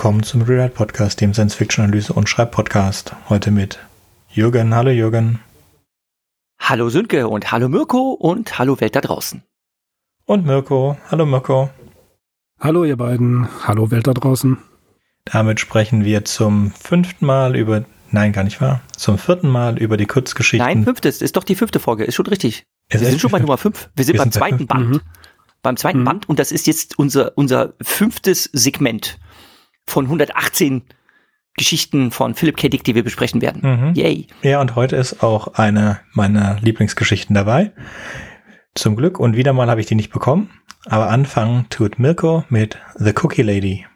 [0.00, 3.14] Willkommen zum Rewrite Podcast, dem Science Fiction Analyse und Schreib Podcast.
[3.28, 3.78] Heute mit
[4.30, 4.74] Jürgen.
[4.74, 5.40] Hallo Jürgen.
[6.58, 9.42] Hallo Sönke und hallo Mirko und hallo Welt da draußen.
[10.24, 10.96] Und Mirko.
[11.10, 11.68] Hallo Mirko.
[12.58, 13.46] Hallo ihr beiden.
[13.62, 14.56] Hallo Welt da draußen.
[15.26, 19.98] Damit sprechen wir zum fünften Mal über, nein, gar nicht wahr, zum vierten Mal über
[19.98, 20.66] die Kurzgeschichten.
[20.66, 22.64] Nein, fünftes, ist doch die fünfte Folge, ist schon richtig.
[22.88, 23.90] Ist wir sind schon bei Nummer fünf.
[23.96, 24.88] Wir sind wir beim sind zweiten Band.
[24.88, 25.00] Mhm.
[25.60, 26.04] Beim zweiten mhm.
[26.04, 29.18] Band und das ist jetzt unser, unser fünftes Segment
[29.86, 30.82] von 118
[31.56, 32.68] Geschichten von Philip K.
[32.68, 33.62] Dick, die wir besprechen werden.
[33.62, 33.94] Mhm.
[33.94, 34.26] Yay.
[34.42, 37.72] Ja, und heute ist auch eine meiner Lieblingsgeschichten dabei.
[38.74, 40.50] Zum Glück und wieder mal habe ich die nicht bekommen.
[40.86, 43.86] Aber anfangen tut Mirko mit The Cookie Lady.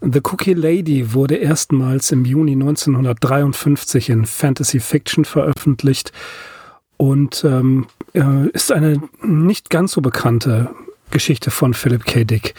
[0.00, 6.12] The Cookie Lady wurde erstmals im Juni 1953 in Fantasy Fiction veröffentlicht
[6.96, 10.70] und ähm, äh, ist eine nicht ganz so bekannte
[11.10, 12.24] Geschichte von Philip K.
[12.24, 12.54] Dick.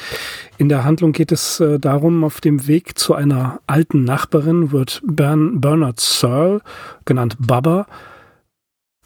[0.57, 5.01] In der Handlung geht es äh, darum, auf dem Weg zu einer alten Nachbarin wird
[5.05, 6.61] Bern Bernard Searle,
[7.05, 7.87] genannt Bubba,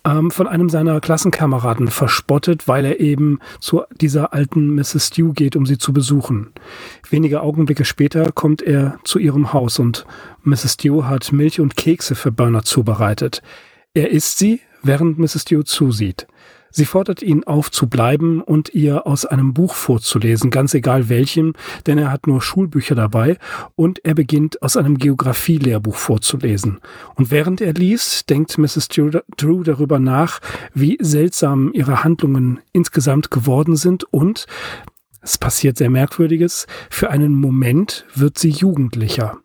[0.06, 5.08] ähm, von einem seiner Klassenkameraden verspottet, weil er eben zu dieser alten Mrs.
[5.08, 6.52] Stew geht, um sie zu besuchen.
[7.10, 10.06] Wenige Augenblicke später kommt er zu ihrem Haus und
[10.44, 10.74] Mrs.
[10.74, 13.42] Stew hat Milch und Kekse für Bernard zubereitet.
[13.94, 15.44] Er isst sie, während Mrs.
[15.44, 16.28] Stew zusieht.
[16.76, 21.54] Sie fordert ihn auf zu bleiben und ihr aus einem Buch vorzulesen, ganz egal welchem,
[21.86, 23.38] denn er hat nur Schulbücher dabei
[23.76, 26.80] und er beginnt aus einem Geografielehrbuch vorzulesen.
[27.14, 28.88] Und während er liest, denkt Mrs.
[28.88, 30.40] Drew darüber nach,
[30.74, 34.48] wie seltsam ihre Handlungen insgesamt geworden sind und
[35.22, 39.38] es passiert sehr Merkwürdiges, für einen Moment wird sie jugendlicher.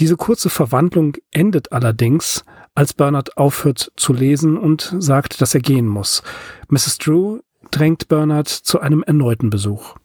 [0.00, 5.86] Diese kurze Verwandlung endet allerdings als Bernard aufhört zu lesen und sagt, dass er gehen
[5.86, 6.22] muss.
[6.68, 6.98] Mrs.
[6.98, 7.40] Drew
[7.70, 9.96] drängt Bernard zu einem erneuten Besuch.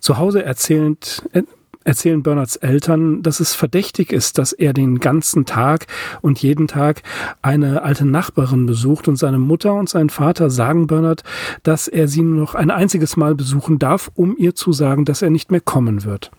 [0.00, 1.42] Zu Hause erzählend, äh,
[1.84, 5.86] erzählen Bernards Eltern, dass es verdächtig ist, dass er den ganzen Tag
[6.20, 7.02] und jeden Tag
[7.40, 11.22] eine alte Nachbarin besucht und seine Mutter und sein Vater sagen Bernard,
[11.62, 15.22] dass er sie nur noch ein einziges Mal besuchen darf, um ihr zu sagen, dass
[15.22, 16.30] er nicht mehr kommen wird.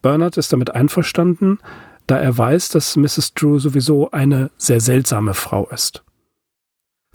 [0.00, 1.58] Bernard ist damit einverstanden,
[2.06, 3.34] da er weiß, dass Mrs.
[3.34, 6.04] Drew sowieso eine sehr seltsame Frau ist.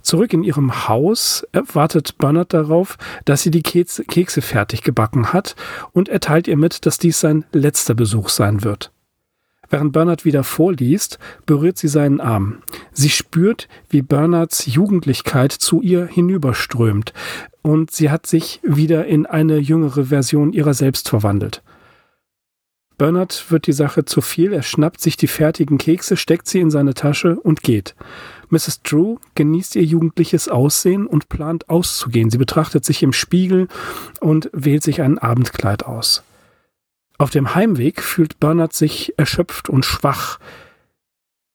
[0.01, 5.55] Zurück in ihrem Haus wartet Bernard darauf, dass sie die Kekse fertig gebacken hat
[5.91, 8.91] und erteilt ihr mit, dass dies sein letzter Besuch sein wird.
[9.69, 12.63] Während Bernard wieder vorliest, berührt sie seinen Arm.
[12.91, 17.13] Sie spürt, wie Bernards Jugendlichkeit zu ihr hinüberströmt
[17.61, 21.61] und sie hat sich wieder in eine jüngere Version ihrer selbst verwandelt.
[22.99, 26.69] Bernard wird die Sache zu viel, er schnappt sich die fertigen Kekse, steckt sie in
[26.69, 27.95] seine Tasche und geht.
[28.49, 28.81] Mrs.
[28.83, 32.29] Drew genießt ihr jugendliches Aussehen und plant auszugehen.
[32.29, 33.69] Sie betrachtet sich im Spiegel
[34.19, 36.23] und wählt sich ein Abendkleid aus.
[37.17, 40.37] Auf dem Heimweg fühlt Bernard sich erschöpft und schwach.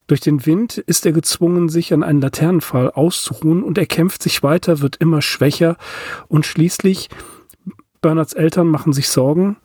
[0.06, 4.42] Durch den Wind ist er gezwungen, sich an einen Laternenfall auszuruhen und er kämpft sich
[4.42, 5.76] weiter, wird immer schwächer
[6.26, 7.10] und schließlich
[8.00, 9.56] Bernards Eltern machen sich Sorgen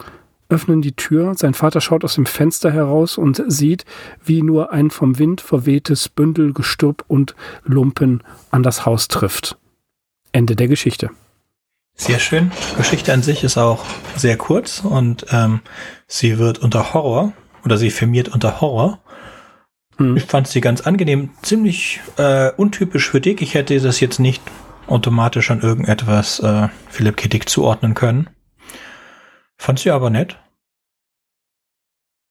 [0.49, 1.35] öffnen die Tür.
[1.35, 3.85] Sein Vater schaut aus dem Fenster heraus und sieht,
[4.23, 9.57] wie nur ein vom Wind verwehtes Bündel Gestrüpp und Lumpen an das Haus trifft.
[10.31, 11.09] Ende der Geschichte.
[11.95, 12.51] Sehr schön.
[12.77, 15.59] Geschichte an sich ist auch sehr kurz und ähm,
[16.07, 17.33] sie wird unter Horror
[17.65, 18.99] oder sie firmiert unter Horror.
[19.97, 20.15] Hm.
[20.15, 23.41] Ich fand sie ganz angenehm, ziemlich äh, untypisch für Dick.
[23.41, 24.41] Ich hätte das jetzt nicht
[24.87, 27.27] automatisch an irgendetwas äh, Philipp K.
[27.27, 28.29] Dick zuordnen können.
[29.59, 30.39] Fand sie aber nett.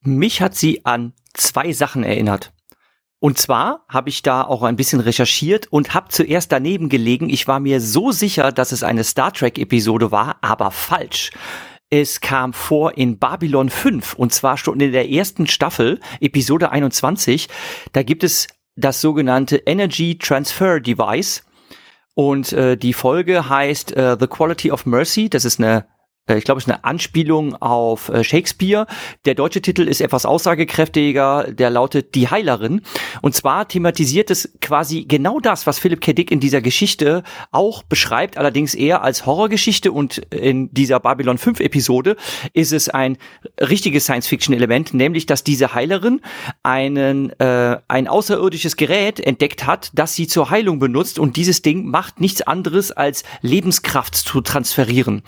[0.01, 2.53] Mich hat sie an zwei Sachen erinnert.
[3.21, 7.29] Und zwar habe ich da auch ein bisschen recherchiert und habe zuerst daneben gelegen.
[7.29, 11.31] Ich war mir so sicher, dass es eine Star Trek-Episode war, aber falsch.
[11.91, 17.49] Es kam vor in Babylon 5 und zwar schon in der ersten Staffel, Episode 21.
[17.93, 18.47] Da gibt es
[18.77, 21.45] das sogenannte Energy Transfer Device.
[22.15, 25.29] Und äh, die Folge heißt äh, The Quality of Mercy.
[25.29, 25.87] Das ist eine
[26.37, 28.87] ich glaube, es ist eine Anspielung auf äh, Shakespeare.
[29.25, 32.83] Der deutsche Titel ist etwas aussagekräftiger, der lautet Die Heilerin.
[33.23, 36.13] Und zwar thematisiert es quasi genau das, was Philipp K.
[36.13, 41.61] Dick in dieser Geschichte auch beschreibt, allerdings eher als Horrorgeschichte und in dieser Babylon 5
[41.61, 42.17] Episode
[42.53, 43.17] ist es ein
[43.61, 46.21] richtiges Science-Fiction-Element, nämlich, dass diese Heilerin
[46.63, 51.87] einen, äh, ein außerirdisches Gerät entdeckt hat, das sie zur Heilung benutzt und dieses Ding
[51.87, 55.23] macht nichts anderes als Lebenskraft zu transferieren.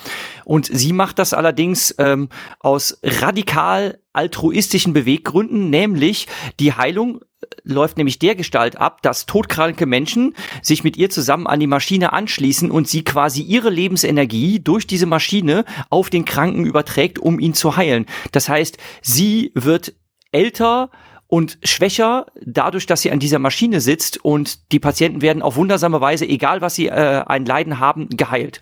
[0.45, 6.27] Und sie Sie macht das allerdings ähm, aus radikal altruistischen Beweggründen, nämlich
[6.59, 7.21] die Heilung
[7.63, 12.13] läuft nämlich der Gestalt ab, dass todkranke Menschen sich mit ihr zusammen an die Maschine
[12.13, 17.55] anschließen und sie quasi ihre Lebensenergie durch diese Maschine auf den Kranken überträgt, um ihn
[17.55, 18.07] zu heilen.
[18.33, 19.95] Das heißt, sie wird
[20.33, 20.91] älter,
[21.31, 26.01] und schwächer dadurch, dass sie an dieser Maschine sitzt und die Patienten werden auf wundersame
[26.01, 28.61] Weise, egal was sie äh, ein Leiden haben, geheilt.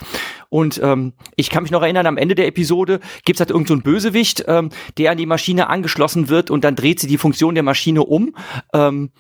[0.50, 3.84] Und ähm, ich kann mich noch erinnern, am Ende der Episode gibt's halt irgendeinen so
[3.84, 4.68] Bösewicht, ähm,
[4.98, 8.36] der an die Maschine angeschlossen wird und dann dreht sie die Funktion der Maschine um,
[8.74, 9.12] ähm,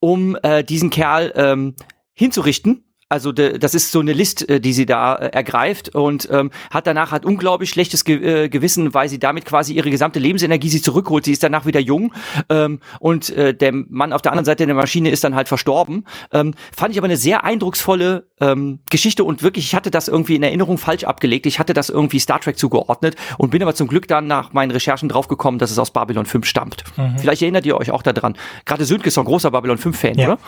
[0.00, 1.76] um äh, diesen Kerl ähm,
[2.12, 6.28] hinzurichten also de, das ist so eine List, äh, die sie da äh, ergreift und
[6.30, 10.20] ähm, hat danach hat unglaublich schlechtes Ge äh, Gewissen, weil sie damit quasi ihre gesamte
[10.20, 11.24] Lebensenergie sich zurückholt.
[11.24, 12.14] Sie ist danach wieder jung
[12.48, 16.06] ähm, und äh, der Mann auf der anderen Seite der Maschine ist dann halt verstorben.
[16.32, 20.36] Ähm, fand ich aber eine sehr eindrucksvolle ähm, Geschichte und wirklich, ich hatte das irgendwie
[20.36, 21.46] in Erinnerung falsch abgelegt.
[21.46, 24.70] Ich hatte das irgendwie Star Trek zugeordnet und bin aber zum Glück dann nach meinen
[24.70, 26.84] Recherchen draufgekommen, dass es aus Babylon 5 stammt.
[26.96, 27.18] Mhm.
[27.18, 28.36] Vielleicht erinnert ihr euch auch daran.
[28.66, 30.28] Gerade Sönke ist ein großer Babylon 5-Fan, ja.
[30.28, 30.38] oder?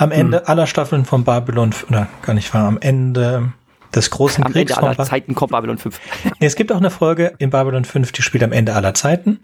[0.00, 0.46] Am Ende hm.
[0.46, 3.52] aller Staffeln von Babylon, oder gar nicht wahr, am Ende
[3.94, 4.72] des großen am Kriegs.
[4.72, 6.00] Ende aller Zeiten kommt Babylon 5.
[6.40, 9.40] es gibt auch eine Folge in Babylon 5, die spielt am Ende aller Zeiten.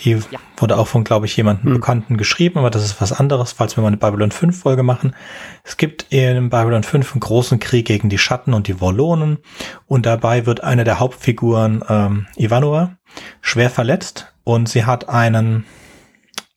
[0.00, 0.38] Die ja.
[0.58, 1.74] wurde auch von, glaube ich, jemandem hm.
[1.74, 5.16] Bekannten geschrieben, aber das ist was anderes, falls wir mal eine Babylon 5 Folge machen.
[5.64, 9.38] Es gibt in Babylon 5 einen großen Krieg gegen die Schatten und die Wollonen
[9.86, 12.98] und dabei wird eine der Hauptfiguren, ähm, Ivanova,
[13.40, 15.64] schwer verletzt und sie hat einen,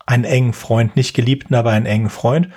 [0.06, 2.50] einen engen Freund, nicht geliebten, aber einen engen Freund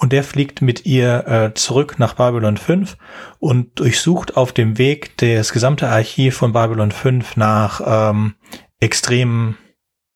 [0.00, 2.96] und der fliegt mit ihr äh, zurück nach Babylon 5
[3.38, 8.34] und durchsucht auf dem Weg das gesamte Archiv von Babylon 5 nach ähm,
[8.80, 9.58] extremen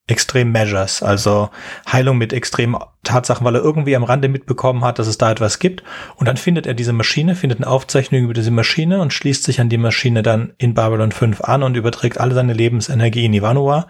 [0.07, 1.49] Extreme Measures, also
[1.91, 5.57] Heilung mit extremen Tatsachen, weil er irgendwie am Rande mitbekommen hat, dass es da etwas
[5.57, 5.81] gibt.
[6.15, 9.59] Und dann findet er diese Maschine, findet eine Aufzeichnung über diese Maschine und schließt sich
[9.59, 13.87] an die Maschine dann in Babylon 5 an und überträgt alle seine Lebensenergie in Ivanova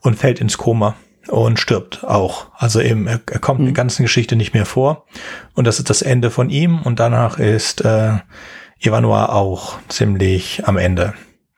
[0.00, 0.96] und fällt ins Koma
[1.28, 2.46] und stirbt auch.
[2.54, 3.66] Also eben, er, er kommt mhm.
[3.66, 5.06] in der ganzen Geschichte nicht mehr vor.
[5.54, 6.82] Und das ist das Ende von ihm.
[6.82, 8.18] Und danach ist äh,
[8.80, 11.14] Ivanua auch ziemlich am Ende.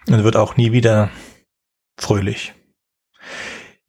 [0.08, 1.10] Und wird auch nie wieder
[1.98, 2.54] fröhlich.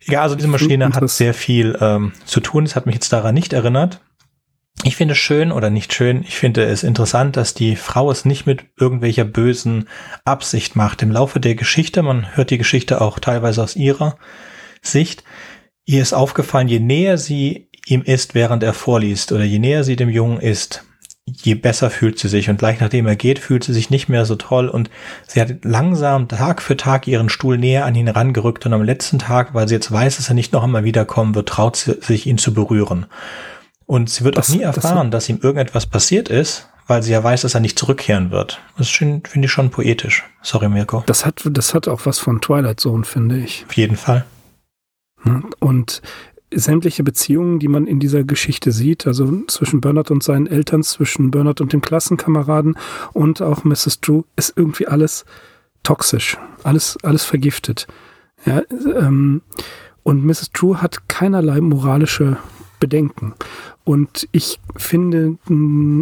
[0.04, 2.64] Ja, also diese Maschine hat sehr viel ähm, zu tun.
[2.64, 4.00] Es hat mich jetzt daran nicht erinnert.
[4.84, 8.26] Ich finde es schön oder nicht schön, ich finde es interessant, dass die Frau es
[8.26, 9.90] nicht mit irgendwelcher bösen
[10.24, 11.02] Absicht macht.
[11.02, 14.18] Im Laufe der Geschichte, man hört die Geschichte auch teilweise aus ihrer
[14.84, 15.24] Sicht,
[15.90, 19.96] Ihr ist aufgefallen, je näher sie ihm ist, während er vorliest, oder je näher sie
[19.96, 20.84] dem Jungen ist,
[21.24, 22.50] je besser fühlt sie sich.
[22.50, 24.68] Und gleich nachdem er geht, fühlt sie sich nicht mehr so toll.
[24.68, 24.90] Und
[25.28, 28.66] sie hat langsam Tag für Tag ihren Stuhl näher an ihn rangerückt.
[28.66, 31.48] Und am letzten Tag, weil sie jetzt weiß, dass er nicht noch einmal wiederkommen wird,
[31.48, 33.06] traut sie sich, ihn zu berühren.
[33.86, 37.14] Und sie wird das, auch nie erfahren, das dass ihm irgendetwas passiert ist, weil sie
[37.14, 38.60] ja weiß, dass er nicht zurückkehren wird.
[38.78, 40.26] Das finde ich schon poetisch.
[40.42, 41.04] Sorry, Mirko.
[41.06, 43.64] Das hat, das hat auch was von Twilight Zone, finde ich.
[43.70, 44.26] Auf jeden Fall.
[45.60, 46.02] Und
[46.54, 51.32] sämtliche Beziehungen, die man in dieser Geschichte sieht, also zwischen Bernard und seinen Eltern, zwischen
[51.32, 52.78] Bernard und dem Klassenkameraden
[53.14, 54.00] und auch Mrs.
[54.02, 55.26] Drew, ist irgendwie alles
[55.84, 57.88] toxisch, alles, alles vergiftet.
[58.46, 58.62] Ja,
[58.96, 59.42] ähm,
[60.04, 60.52] und Mrs.
[60.54, 62.38] Drew hat keinerlei moralische
[62.80, 63.34] Bedenken.
[63.84, 65.38] Und ich finde,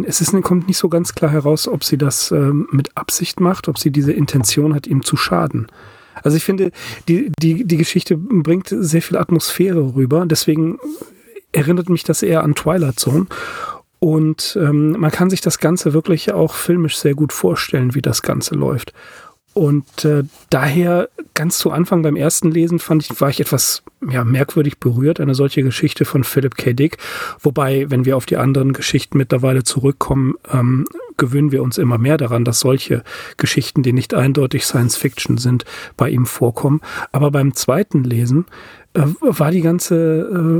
[0.06, 3.68] es ist, kommt nicht so ganz klar heraus, ob sie das ähm, mit Absicht macht,
[3.68, 5.68] ob sie diese Intention hat, ihm zu schaden.
[6.26, 6.72] Also ich finde,
[7.06, 10.26] die, die, die Geschichte bringt sehr viel Atmosphäre rüber.
[10.26, 10.80] Deswegen
[11.52, 13.26] erinnert mich das eher an Twilight Zone.
[14.00, 18.22] Und ähm, man kann sich das Ganze wirklich auch filmisch sehr gut vorstellen, wie das
[18.22, 18.92] Ganze läuft.
[19.56, 24.22] Und äh, daher ganz zu Anfang beim ersten Lesen fand ich, war ich etwas ja,
[24.22, 26.74] merkwürdig berührt, eine solche Geschichte von Philip K.
[26.74, 26.98] Dick.
[27.40, 30.84] Wobei, wenn wir auf die anderen Geschichten mittlerweile zurückkommen, ähm,
[31.16, 33.02] gewöhnen wir uns immer mehr daran, dass solche
[33.38, 35.64] Geschichten, die nicht eindeutig Science Fiction sind,
[35.96, 36.82] bei ihm vorkommen.
[37.10, 38.44] Aber beim zweiten Lesen
[38.92, 39.94] äh, war die ganze,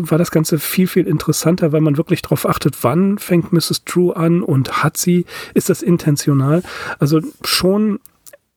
[0.06, 3.84] äh, war das Ganze viel, viel interessanter, weil man wirklich darauf achtet, wann fängt Mrs.
[3.84, 6.62] Drew an und hat sie, ist das intentional?
[6.98, 8.00] Also schon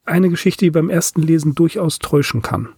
[0.09, 2.69] eine Geschichte, die beim ersten Lesen durchaus täuschen kann.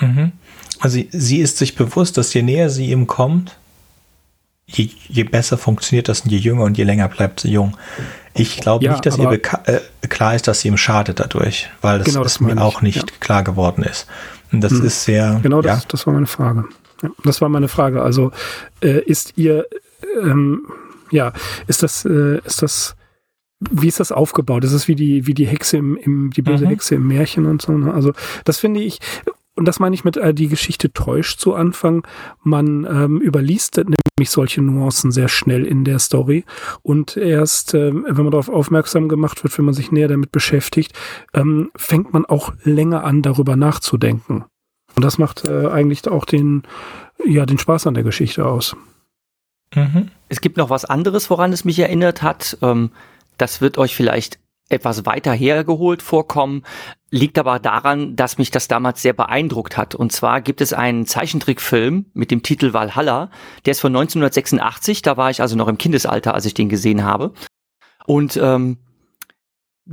[0.00, 0.32] Mhm.
[0.80, 3.56] Also sie ist sich bewusst, dass je näher sie ihm kommt,
[4.66, 7.76] je, je besser funktioniert das und je jünger und je länger bleibt sie jung.
[8.34, 9.38] Ich glaube ja, nicht, dass ihr äh,
[10.08, 13.16] klar ist, dass sie ihm schadet dadurch, weil das, genau, das mir auch nicht ja.
[13.20, 14.06] klar geworden ist.
[14.50, 14.86] Und das mhm.
[14.86, 15.40] ist sehr.
[15.42, 15.88] Genau, das, ja.
[15.88, 16.64] das war meine Frage.
[17.24, 18.02] Das war meine Frage.
[18.02, 18.32] Also
[18.80, 19.66] äh, ist ihr,
[20.20, 20.62] ähm,
[21.10, 21.32] ja,
[21.66, 22.96] ist das, äh, ist das
[23.70, 24.64] wie ist das aufgebaut?
[24.64, 26.70] Ist es wie die, wie die Hexe im, im die böse mhm.
[26.70, 27.72] Hexe im Märchen und so.
[27.72, 27.92] Ne?
[27.92, 28.12] Also
[28.44, 28.98] das finde ich,
[29.54, 32.06] und das meine ich mit, äh, die Geschichte täuscht zu Anfang.
[32.42, 36.44] Man ähm, überliest nämlich solche Nuancen sehr schnell in der Story.
[36.82, 40.98] Und erst, äh, wenn man darauf aufmerksam gemacht wird, wenn man sich näher damit beschäftigt,
[41.34, 44.44] ähm, fängt man auch länger an, darüber nachzudenken.
[44.94, 46.62] Und das macht äh, eigentlich auch den,
[47.24, 48.74] ja den Spaß an der Geschichte aus.
[49.74, 50.08] Mhm.
[50.28, 52.58] Es gibt noch was anderes, woran es mich erinnert hat.
[52.62, 52.90] Ähm,
[53.38, 54.38] das wird euch vielleicht
[54.72, 56.62] etwas weiter hergeholt vorkommen,
[57.10, 59.94] liegt aber daran, dass mich das damals sehr beeindruckt hat.
[59.94, 63.30] Und zwar gibt es einen Zeichentrickfilm mit dem Titel Valhalla,
[63.66, 67.04] der ist von 1986, da war ich also noch im Kindesalter, als ich den gesehen
[67.04, 67.32] habe.
[68.06, 68.78] Und ähm,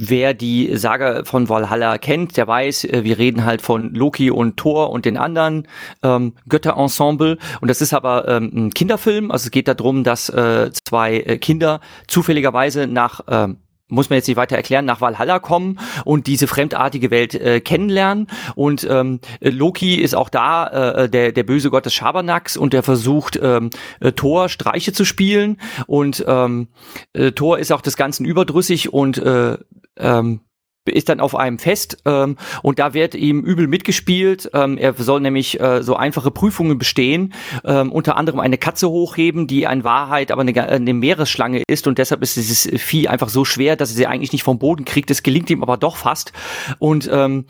[0.02, 4.56] Wer die Saga von Valhalla kennt, der weiß, äh, wir reden halt von Loki und
[4.56, 5.68] Thor und den anderen
[6.04, 7.38] ähm, Götterensemble.
[7.60, 9.30] Und das ist aber ähm, ein Kinderfilm.
[9.30, 13.58] Also es geht darum, dass äh, zwei äh, Kinder zufälligerweise nach ähm,
[13.90, 18.28] muss man jetzt nicht weiter erklären, nach Valhalla kommen und diese fremdartige Welt äh, kennenlernen.
[18.56, 22.84] Und ähm, Loki ist auch da, äh, der, der böse Gott des Schabernacks und der
[22.84, 25.58] versucht, ähm, äh, Thor Streiche zu spielen.
[25.88, 26.68] Und ähm,
[27.14, 29.58] äh, Thor ist auch des Ganzen überdrüssig und äh,
[30.00, 30.42] ähm,
[30.86, 34.50] ist dann auf einem Fest ähm, und da wird ihm übel mitgespielt.
[34.54, 39.48] Ähm, er soll nämlich äh, so einfache Prüfungen bestehen, ähm, unter anderem eine Katze hochheben,
[39.48, 43.46] die in Wahrheit aber eine, eine Meeresschlange ist und deshalb ist dieses Vieh einfach so
[43.46, 45.12] schwer, dass er sie eigentlich nicht vom Boden kriegt.
[45.12, 46.34] Es gelingt ihm aber doch fast
[46.80, 47.46] und ähm,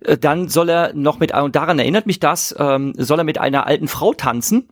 [0.00, 3.38] äh, dann soll er noch mit, und daran erinnert mich das, ähm, soll er mit
[3.38, 4.68] einer alten Frau tanzen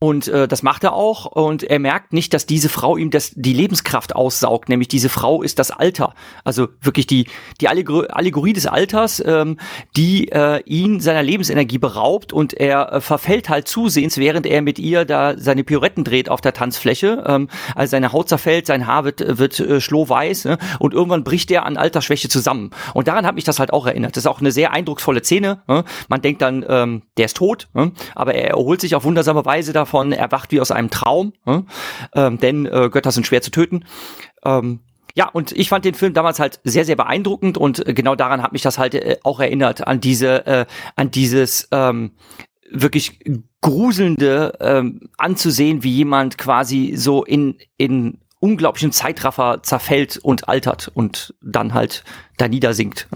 [0.00, 1.26] und äh, das macht er auch.
[1.26, 4.68] Und er merkt nicht, dass diese Frau ihm das, die Lebenskraft aussaugt.
[4.68, 6.14] Nämlich diese Frau ist das Alter.
[6.44, 7.26] Also wirklich die,
[7.60, 9.56] die Allegorie des Alters, ähm,
[9.96, 12.32] die äh, ihn seiner Lebensenergie beraubt.
[12.32, 16.42] Und er äh, verfällt halt zusehends, während er mit ihr da seine Pirouetten dreht auf
[16.42, 17.24] der Tanzfläche.
[17.26, 20.44] Ähm, also seine Haut zerfällt, sein Haar wird, wird äh, schlohweiß.
[20.44, 20.58] Ne?
[20.78, 22.70] Und irgendwann bricht er an Altersschwäche zusammen.
[22.92, 24.16] Und daran hat mich das halt auch erinnert.
[24.16, 25.62] Das ist auch eine sehr eindrucksvolle Szene.
[25.66, 25.84] Ne?
[26.08, 27.68] Man denkt dann, ähm, der ist tot.
[27.72, 27.92] Ne?
[28.14, 31.66] Aber er erholt sich auf wundersame Weise davon, er wacht wie aus einem Traum, hm?
[32.14, 33.84] ähm, denn äh, Götter sind schwer zu töten.
[34.44, 34.80] Ähm,
[35.14, 38.42] ja, und ich fand den Film damals halt sehr, sehr beeindruckend und äh, genau daran
[38.42, 42.12] hat mich das halt äh, auch erinnert, an diese, äh, an dieses ähm,
[42.70, 43.18] wirklich
[43.60, 51.34] gruselnde ähm, anzusehen, wie jemand quasi so in, in unglaublichen Zeitraffer zerfällt und altert und
[51.42, 52.04] dann halt
[52.36, 53.08] da niedersinkt.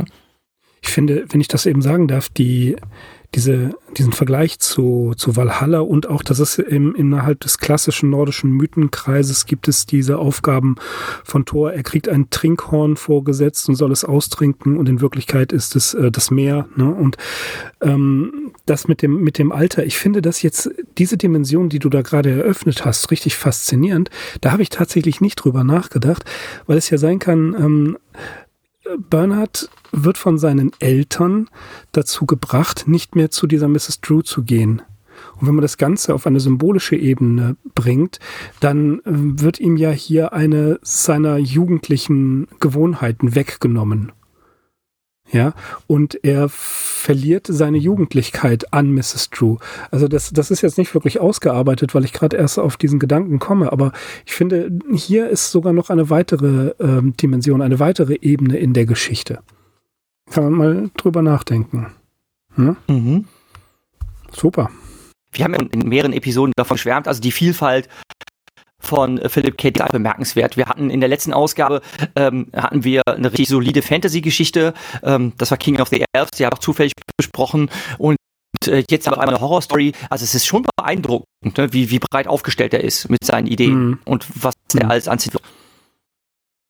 [0.82, 2.76] Ich finde, wenn ich das eben sagen darf, die
[3.34, 8.50] diese, diesen Vergleich zu, zu Valhalla und auch, dass es im, innerhalb des klassischen nordischen
[8.50, 10.76] Mythenkreises gibt es diese Aufgaben
[11.24, 11.72] von Thor.
[11.72, 16.10] Er kriegt ein Trinkhorn vorgesetzt und soll es austrinken und in Wirklichkeit ist es äh,
[16.10, 16.68] das Meer.
[16.76, 16.92] Ne?
[16.92, 17.16] Und
[17.80, 21.88] ähm, das mit dem, mit dem Alter, ich finde das jetzt, diese Dimension, die du
[21.88, 24.10] da gerade eröffnet hast, richtig faszinierend.
[24.40, 26.24] Da habe ich tatsächlich nicht drüber nachgedacht,
[26.66, 27.98] weil es ja sein kann, ähm,
[29.10, 31.48] Bernhard wird von seinen Eltern
[31.92, 34.00] dazu gebracht, nicht mehr zu dieser Mrs.
[34.00, 34.82] Drew zu gehen.
[35.40, 38.18] Und wenn man das Ganze auf eine symbolische Ebene bringt,
[38.60, 44.12] dann äh, wird ihm ja hier eine seiner jugendlichen Gewohnheiten weggenommen.
[45.32, 45.54] Ja,
[45.86, 49.30] und er verliert seine Jugendlichkeit an Mrs.
[49.30, 49.56] Drew.
[49.90, 53.38] Also das, das ist jetzt nicht wirklich ausgearbeitet, weil ich gerade erst auf diesen Gedanken
[53.38, 53.92] komme, aber
[54.26, 58.84] ich finde, hier ist sogar noch eine weitere ähm, Dimension, eine weitere Ebene in der
[58.84, 59.38] Geschichte.
[60.30, 61.86] Kann man mal drüber nachdenken.
[62.56, 62.76] Hm?
[62.88, 63.24] Mhm.
[64.30, 64.70] Super.
[65.32, 67.88] Wir haben in mehreren Episoden davon schwärmt, also die Vielfalt
[68.82, 69.70] von Philip K.
[69.70, 70.56] Dick bemerkenswert.
[70.56, 71.80] Wir hatten in der letzten Ausgabe
[72.16, 74.74] ähm, hatten wir eine richtig solide Fantasy-Geschichte.
[75.02, 78.16] Ähm, das war King of the Elves, die haben auch zufällig besprochen und
[78.66, 79.92] äh, jetzt aber einmal eine Horror-Story.
[80.10, 83.86] Also es ist schon beeindruckend, ne, wie, wie breit aufgestellt er ist mit seinen Ideen
[83.86, 83.98] mhm.
[84.04, 84.80] und was mhm.
[84.80, 85.34] er alles anzieht.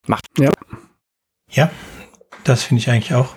[0.06, 0.24] Macht.
[0.38, 0.50] Ja.
[1.50, 1.70] Ja,
[2.44, 3.36] das finde ich eigentlich auch.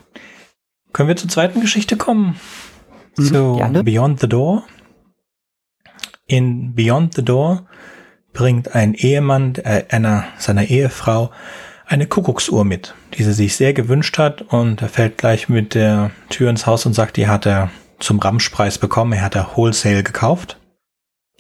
[0.93, 2.39] Können wir zur zweiten Geschichte kommen?
[3.17, 3.23] Mhm.
[3.23, 3.83] So, Gerne.
[3.83, 4.63] Beyond the Door.
[6.27, 7.67] In Beyond the Door
[8.35, 11.31] bringt ein Ehemann äh, einer seiner Ehefrau
[11.87, 16.11] eine Kuckucksuhr mit, die sie sich sehr gewünscht hat und er fällt gleich mit der
[16.29, 20.03] Tür ins Haus und sagt, die hat er zum Ramschpreis bekommen, er hat er Wholesale
[20.03, 20.59] gekauft.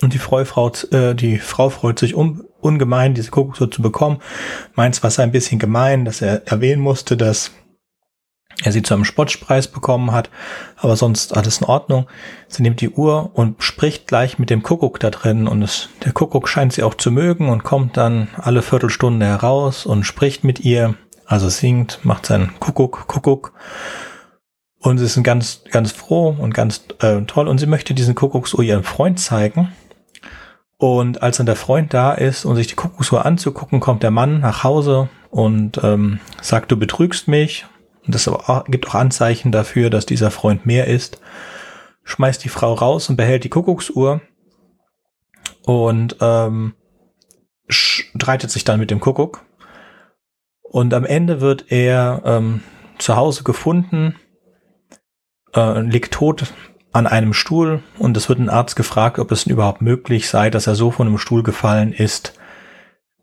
[0.01, 4.19] Und die Frau, Frau, äh, die Frau freut sich um, ungemein, diese Kuckucksuhr zu bekommen.
[4.73, 7.51] Meint zwar ein bisschen gemein, dass er erwähnen musste, dass
[8.63, 10.29] er sie zu einem Spottpreis bekommen hat,
[10.77, 12.07] aber sonst alles in Ordnung.
[12.47, 16.13] Sie nimmt die Uhr und spricht gleich mit dem Kuckuck da drin und es, der
[16.13, 20.61] Kuckuck scheint sie auch zu mögen und kommt dann alle Viertelstunde heraus und spricht mit
[20.61, 20.95] ihr,
[21.25, 23.53] also singt, macht seinen Kuckuck, Kuckuck.
[24.79, 28.63] Und sie ist ganz, ganz froh und ganz äh, toll und sie möchte diesen Kuckucksuhr
[28.63, 29.69] ihrem Freund zeigen.
[30.77, 34.41] Und als dann der Freund da ist und sich die Kuckucksuhr anzugucken, kommt der Mann
[34.41, 37.65] nach Hause und ähm, sagt, du betrügst mich
[38.05, 38.29] und das
[38.67, 41.19] gibt auch Anzeichen dafür, dass dieser Freund mehr ist,
[42.03, 44.21] schmeißt die Frau raus und behält die Kuckucksuhr
[45.63, 46.75] und ähm,
[47.67, 49.43] streitet sich dann mit dem Kuckuck.
[50.61, 52.61] Und am Ende wird er ähm,
[52.99, 54.15] zu Hause gefunden,
[55.55, 56.53] äh, liegt tot
[56.91, 60.67] an einem Stuhl und es wird ein Arzt gefragt, ob es überhaupt möglich sei, dass
[60.67, 62.34] er so von einem Stuhl gefallen ist,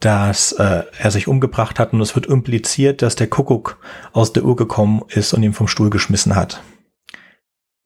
[0.05, 3.79] dass äh, er sich umgebracht hat und es wird impliziert, dass der Kuckuck
[4.13, 6.61] aus der Uhr gekommen ist und ihn vom Stuhl geschmissen hat.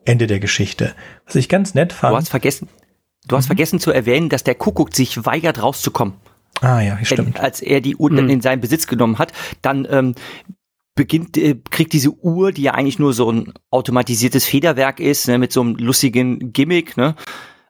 [0.07, 0.95] Ende der Geschichte.
[1.27, 2.13] Was ich ganz nett fand.
[2.13, 2.69] Du hast vergessen,
[3.27, 3.49] du hast mhm.
[3.49, 6.15] vergessen zu erwähnen, dass der Kuckuck sich weigert rauszukommen.
[6.63, 7.39] Ah ja, stimmt.
[7.39, 8.31] Als er die Uhr mhm.
[8.31, 10.15] in seinen Besitz genommen hat, dann ähm,
[10.95, 15.37] beginnt, äh, kriegt diese Uhr, die ja eigentlich nur so ein automatisiertes Federwerk ist, ne,
[15.37, 17.15] mit so einem lustigen Gimmick, ne?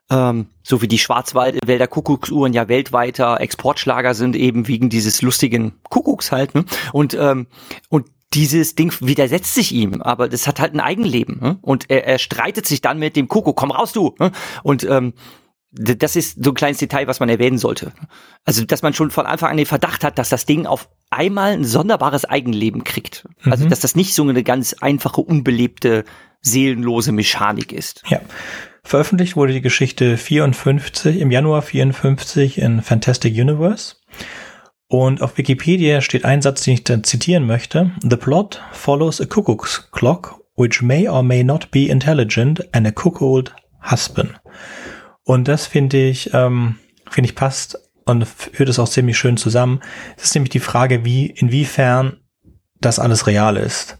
[0.09, 6.31] Ähm, so wie die Schwarzwälder Kuckucksuhren ja weltweiter Exportschlager sind, eben wegen dieses lustigen Kuckucks
[6.31, 6.63] halt, ne?
[6.93, 7.47] Und, ähm,
[7.89, 11.39] und dieses Ding widersetzt sich ihm, aber das hat halt ein Eigenleben.
[11.39, 11.57] Ne?
[11.61, 14.15] Und er, er streitet sich dann mit dem Kuckuck, komm raus du.
[14.19, 14.31] Ne?
[14.63, 15.13] Und ähm,
[15.71, 17.91] das ist so ein kleines Detail, was man erwähnen sollte.
[18.45, 21.51] Also, dass man schon von Anfang an den Verdacht hat, dass das Ding auf einmal
[21.51, 23.25] ein sonderbares Eigenleben kriegt.
[23.39, 23.51] Also, mhm.
[23.51, 26.05] Also, dass das nicht so eine ganz einfache, unbelebte,
[26.41, 28.03] seelenlose Mechanik ist.
[28.07, 28.21] Ja.
[28.87, 33.97] Veröffentlicht wurde die Geschichte 54, im Januar 54 in Fantastic Universe.
[34.87, 37.91] Und auf Wikipedia steht ein Satz, den ich dann zitieren möchte.
[38.01, 42.91] The plot follows a cuckoo's clock, which may or may not be intelligent, and a
[42.91, 43.53] cuckold
[43.91, 44.39] husband.
[45.25, 46.77] Und das finde ich, ähm,
[47.09, 49.81] finde ich passt und führt es auch ziemlich schön zusammen.
[50.15, 52.21] Es ist nämlich die Frage, wie, inwiefern
[52.79, 53.97] das alles real ist.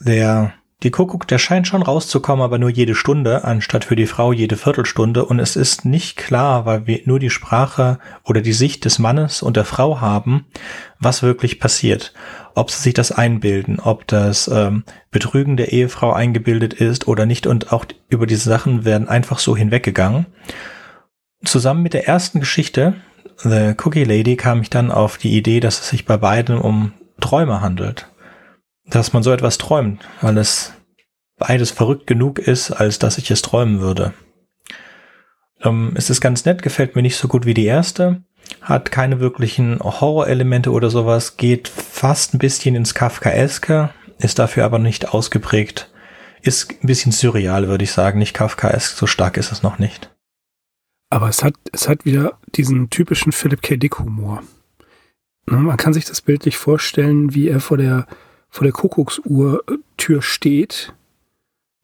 [0.00, 4.32] Der die Kuckuck, der scheint schon rauszukommen, aber nur jede Stunde, anstatt für die Frau
[4.32, 5.24] jede Viertelstunde.
[5.24, 9.42] Und es ist nicht klar, weil wir nur die Sprache oder die Sicht des Mannes
[9.42, 10.46] und der Frau haben,
[10.98, 12.12] was wirklich passiert.
[12.54, 17.46] Ob sie sich das einbilden, ob das ähm, Betrügen der Ehefrau eingebildet ist oder nicht.
[17.46, 20.26] Und auch über diese Sachen werden einfach so hinweggegangen.
[21.44, 22.94] Zusammen mit der ersten Geschichte,
[23.38, 26.92] The Cookie Lady, kam ich dann auf die Idee, dass es sich bei beiden um
[27.20, 28.06] Träume handelt
[28.86, 30.74] dass man so etwas träumt, weil es
[31.36, 34.14] beides verrückt genug ist, als dass ich es träumen würde.
[35.62, 38.22] Ähm, es ist ganz nett, gefällt mir nicht so gut wie die erste,
[38.60, 44.78] hat keine wirklichen Horrorelemente oder sowas, geht fast ein bisschen ins Kafkaeske, ist dafür aber
[44.78, 45.90] nicht ausgeprägt,
[46.42, 50.10] ist ein bisschen surreal, würde ich sagen, nicht Kafkaesk, so stark ist es noch nicht.
[51.10, 53.76] Aber es hat, es hat wieder diesen typischen Philip K.
[53.76, 54.42] Dick Humor.
[55.46, 58.06] Ne, man kann sich das bildlich vorstellen, wie er vor der
[58.54, 60.94] vor der Kuckucksuhr-Tür steht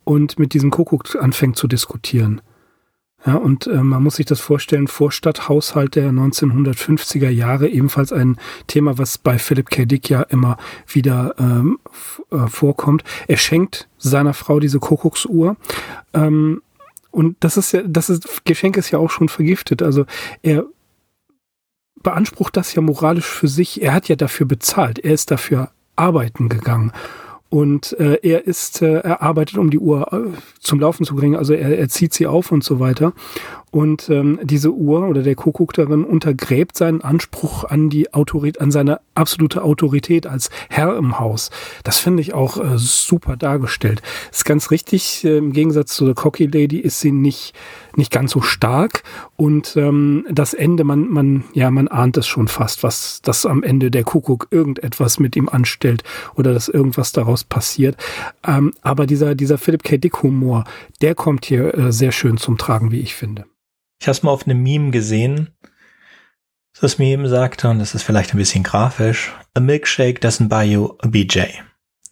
[0.04, 2.42] und mit diesem Kuckuck anfängt zu diskutieren.
[3.26, 8.36] Ja, und äh, man muss sich das vorstellen, Vorstadthaushalt der 1950er Jahre, ebenfalls ein
[8.68, 9.84] Thema, was bei Philip K.
[9.84, 11.80] Dick ja immer wieder ähm,
[12.30, 13.02] äh, vorkommt.
[13.26, 15.56] Er schenkt seiner Frau diese Kuckucksuhr.
[16.14, 16.62] Ähm,
[17.10, 19.82] und das ist ja, das ist, Geschenk ist ja auch schon vergiftet.
[19.82, 20.06] Also
[20.42, 20.66] er
[22.00, 23.82] beansprucht das ja moralisch für sich.
[23.82, 25.00] Er hat ja dafür bezahlt.
[25.00, 26.92] Er ist dafür arbeiten gegangen.
[27.50, 31.34] Und äh, er ist, äh, er arbeitet, um die Uhr äh, zum Laufen zu bringen.
[31.34, 33.12] Also er, er zieht sie auf und so weiter.
[33.70, 38.72] Und ähm, diese Uhr oder der Kuckuck darin untergräbt seinen Anspruch an die Autorität, an
[38.72, 41.50] seine absolute Autorität als Herr im Haus.
[41.84, 44.02] Das finde ich auch äh, super dargestellt.
[44.32, 45.24] Ist ganz richtig.
[45.24, 47.54] Äh, Im Gegensatz zu der Cocky Lady ist sie nicht
[47.96, 49.02] nicht ganz so stark
[49.36, 53.62] und ähm, das Ende, man man ja man ahnt es schon fast, was das am
[53.62, 56.02] Ende der Kuckuck irgendetwas mit ihm anstellt
[56.34, 57.96] oder dass irgendwas daraus passiert.
[58.46, 59.98] Ähm, aber dieser dieser Philip K.
[59.98, 60.64] Dick Humor,
[61.02, 63.44] der kommt hier äh, sehr schön zum Tragen, wie ich finde.
[64.00, 65.50] Ich habe es mal auf einem Meme gesehen.
[66.80, 70.94] Das Meme sagte, und das ist vielleicht ein bisschen grafisch, a milkshake doesn't buy you
[71.00, 71.40] a BJ.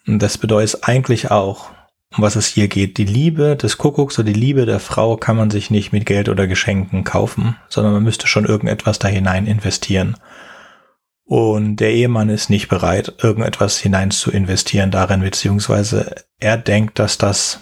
[0.07, 1.71] Und das bedeutet eigentlich auch,
[2.15, 2.99] um was es hier geht.
[2.99, 6.29] Die Liebe des Kuckucks oder die Liebe der Frau kann man sich nicht mit Geld
[6.29, 10.19] oder Geschenken kaufen, sondern man müsste schon irgendetwas da hinein investieren.
[11.25, 17.17] Und der Ehemann ist nicht bereit, irgendetwas hinein zu investieren darin, beziehungsweise er denkt, dass
[17.17, 17.61] das,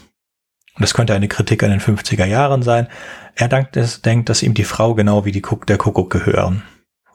[0.76, 2.88] und das könnte eine Kritik an den 50er Jahren sein,
[3.34, 6.62] er denkt, denkt, dass ihm die Frau genau wie die Kuck, der Kuckuck gehören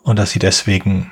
[0.04, 1.12] und dass sie deswegen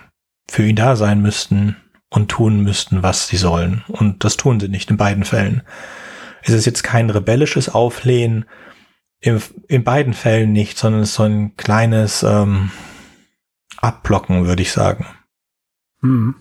[0.49, 1.75] für ihn da sein müssten
[2.09, 3.83] und tun müssten, was sie sollen.
[3.87, 5.61] Und das tun sie nicht in beiden Fällen.
[6.41, 8.45] Es ist jetzt kein rebellisches Auflehnen,
[9.19, 12.71] in, in beiden Fällen nicht, sondern es ist so ein kleines ähm,
[13.77, 15.05] Abblocken, würde ich sagen.
[16.01, 16.35] Hm.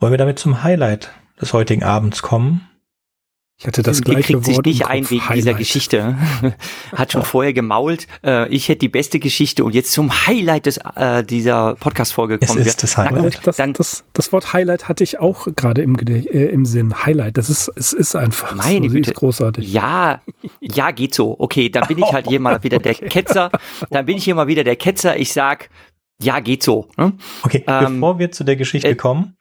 [0.00, 2.67] Wollen wir damit zum Highlight des heutigen Abends kommen?
[3.60, 5.36] Ich hatte das gleiche kriegt Wort sich nicht ein wegen Highlight.
[5.36, 6.16] dieser Geschichte.
[6.92, 8.06] Hat schon vorher gemault.
[8.24, 12.60] Äh, ich hätte die beste Geschichte und jetzt zum Highlight des, äh, dieser Podcast-Folge kommen
[12.60, 13.44] es ist Das, Highlight.
[13.44, 17.04] Das, das, das, Wort Highlight hatte ich auch gerade im, äh, im Sinn.
[17.04, 19.10] Highlight, das ist, es ist einfach Meine so, Güte.
[19.10, 19.72] Ist großartig.
[19.72, 20.22] Ja,
[20.60, 21.34] ja, geht so.
[21.36, 23.50] Okay, dann bin ich halt hier mal wieder der Ketzer.
[23.90, 25.16] Dann bin ich hier mal wieder der Ketzer.
[25.16, 25.68] Ich sag,
[26.22, 26.86] ja, geht so.
[26.96, 27.14] Ne?
[27.42, 29.36] Okay, ähm, bevor wir zu der Geschichte äh, kommen,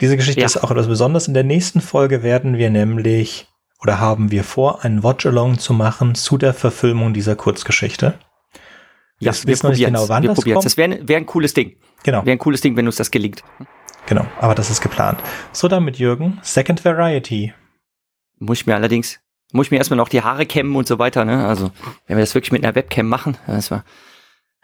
[0.00, 0.46] diese Geschichte ja.
[0.46, 1.28] ist auch etwas Besonderes.
[1.28, 3.46] In der nächsten Folge werden wir nämlich
[3.82, 8.18] oder haben wir vor, einen Watch-Along zu machen zu der Verfilmung dieser Kurzgeschichte.
[9.18, 10.64] Ja, wir, wir probieren genau, wann wir das kommt.
[10.64, 11.76] Das wäre wär ein cooles Ding.
[12.04, 12.24] Genau.
[12.24, 13.42] Wäre ein cooles Ding, wenn uns das gelingt.
[14.06, 15.20] Genau, aber das ist geplant.
[15.52, 16.38] So, dann mit Jürgen.
[16.42, 17.54] Second Variety.
[18.38, 19.20] Muss ich mir allerdings,
[19.52, 21.46] muss ich mir erstmal noch die Haare kämmen und so weiter, ne?
[21.46, 21.70] Also,
[22.06, 23.84] wenn wir das wirklich mit einer Webcam machen, das war.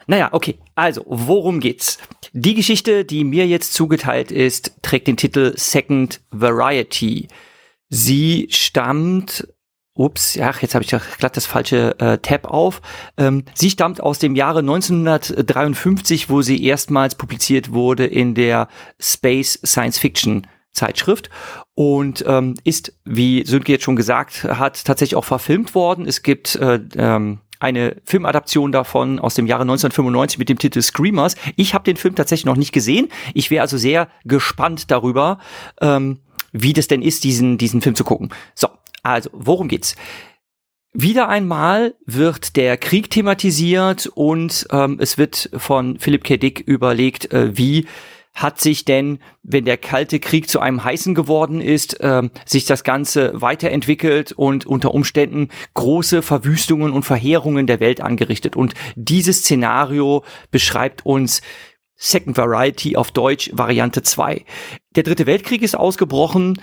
[0.07, 0.59] Naja, okay.
[0.75, 1.99] Also, worum geht's?
[2.33, 7.27] Die Geschichte, die mir jetzt zugeteilt ist, trägt den Titel Second Variety.
[7.89, 9.47] Sie stammt
[9.95, 12.81] Ups, ja, jetzt habe ich ja glatt das falsche äh, Tab auf.
[13.17, 19.59] Ähm, sie stammt aus dem Jahre 1953, wo sie erstmals publiziert wurde in der Space
[19.65, 21.29] Science Fiction Zeitschrift
[21.75, 26.05] und ähm, ist, wie Sönke jetzt schon gesagt hat, tatsächlich auch verfilmt worden.
[26.05, 31.35] Es gibt äh, ähm, eine Filmadaption davon aus dem Jahre 1995 mit dem Titel Screamers.
[31.57, 33.09] Ich habe den Film tatsächlich noch nicht gesehen.
[33.33, 35.39] Ich wäre also sehr gespannt darüber,
[35.81, 36.19] ähm,
[36.51, 38.29] wie das denn ist, diesen, diesen Film zu gucken.
[38.55, 38.67] So,
[39.03, 39.95] also, worum geht's?
[40.91, 46.37] Wieder einmal wird der Krieg thematisiert und ähm, es wird von Philipp K.
[46.37, 47.85] Dick überlegt, äh, wie
[48.33, 52.83] hat sich denn, wenn der Kalte Krieg zu einem heißen geworden ist, äh, sich das
[52.83, 58.55] Ganze weiterentwickelt und unter Umständen große Verwüstungen und Verheerungen der Welt angerichtet.
[58.55, 61.41] Und dieses Szenario beschreibt uns
[61.99, 64.45] Second Variety auf Deutsch Variante 2.
[64.95, 66.59] Der Dritte Weltkrieg ist ausgebrochen.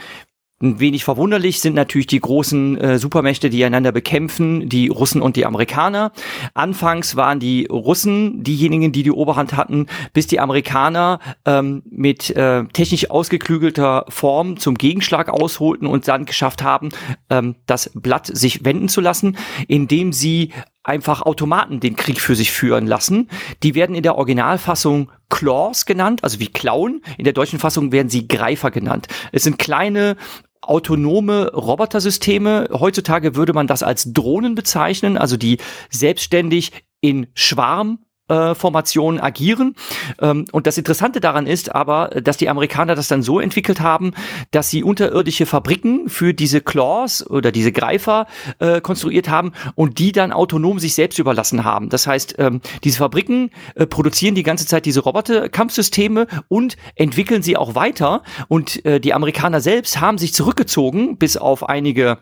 [0.58, 5.36] Ein wenig verwunderlich sind natürlich die großen äh, Supermächte, die einander bekämpfen, die Russen und
[5.36, 6.12] die Amerikaner.
[6.54, 12.64] Anfangs waren die Russen diejenigen, die die Oberhand hatten, bis die Amerikaner ähm, mit äh,
[12.72, 16.88] technisch ausgeklügelter Form zum Gegenschlag ausholten und dann geschafft haben,
[17.28, 19.36] ähm, das Blatt sich wenden zu lassen,
[19.68, 20.54] indem sie
[20.86, 23.28] einfach Automaten den Krieg für sich führen lassen.
[23.62, 27.02] Die werden in der Originalfassung Claws genannt, also wie Klauen.
[27.18, 29.08] In der deutschen Fassung werden sie Greifer genannt.
[29.32, 30.16] Es sind kleine
[30.62, 32.68] autonome Robotersysteme.
[32.72, 35.58] Heutzutage würde man das als Drohnen bezeichnen, also die
[35.90, 39.74] selbstständig in Schwarm äh, Formationen agieren.
[40.20, 44.12] Ähm, und das Interessante daran ist aber, dass die Amerikaner das dann so entwickelt haben,
[44.50, 48.26] dass sie unterirdische Fabriken für diese Claws oder diese Greifer
[48.58, 51.88] äh, konstruiert haben und die dann autonom sich selbst überlassen haben.
[51.88, 57.56] Das heißt, ähm, diese Fabriken äh, produzieren die ganze Zeit diese Roboterkampfsysteme und entwickeln sie
[57.56, 58.22] auch weiter.
[58.48, 62.18] Und äh, die Amerikaner selbst haben sich zurückgezogen, bis auf einige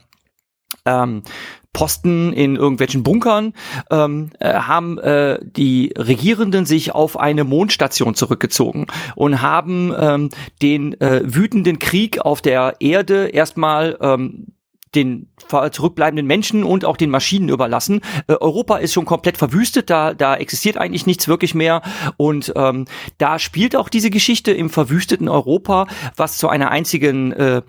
[0.85, 1.23] ähm,
[1.73, 3.53] Posten in irgendwelchen Bunkern,
[3.91, 10.31] ähm, äh, haben äh, die Regierenden sich auf eine Mondstation zurückgezogen und haben ähm,
[10.63, 14.55] den äh, wütenden Krieg auf der Erde erstmal ähm,
[14.95, 15.29] den
[15.73, 18.01] zurückbleibenden Menschen und auch den Maschinen überlassen.
[18.29, 21.83] Äh, Europa ist schon komplett verwüstet, da, da existiert eigentlich nichts wirklich mehr.
[22.17, 22.87] Und ähm,
[23.19, 27.63] da spielt auch diese Geschichte im verwüsteten Europa, was zu einer einzigen äh,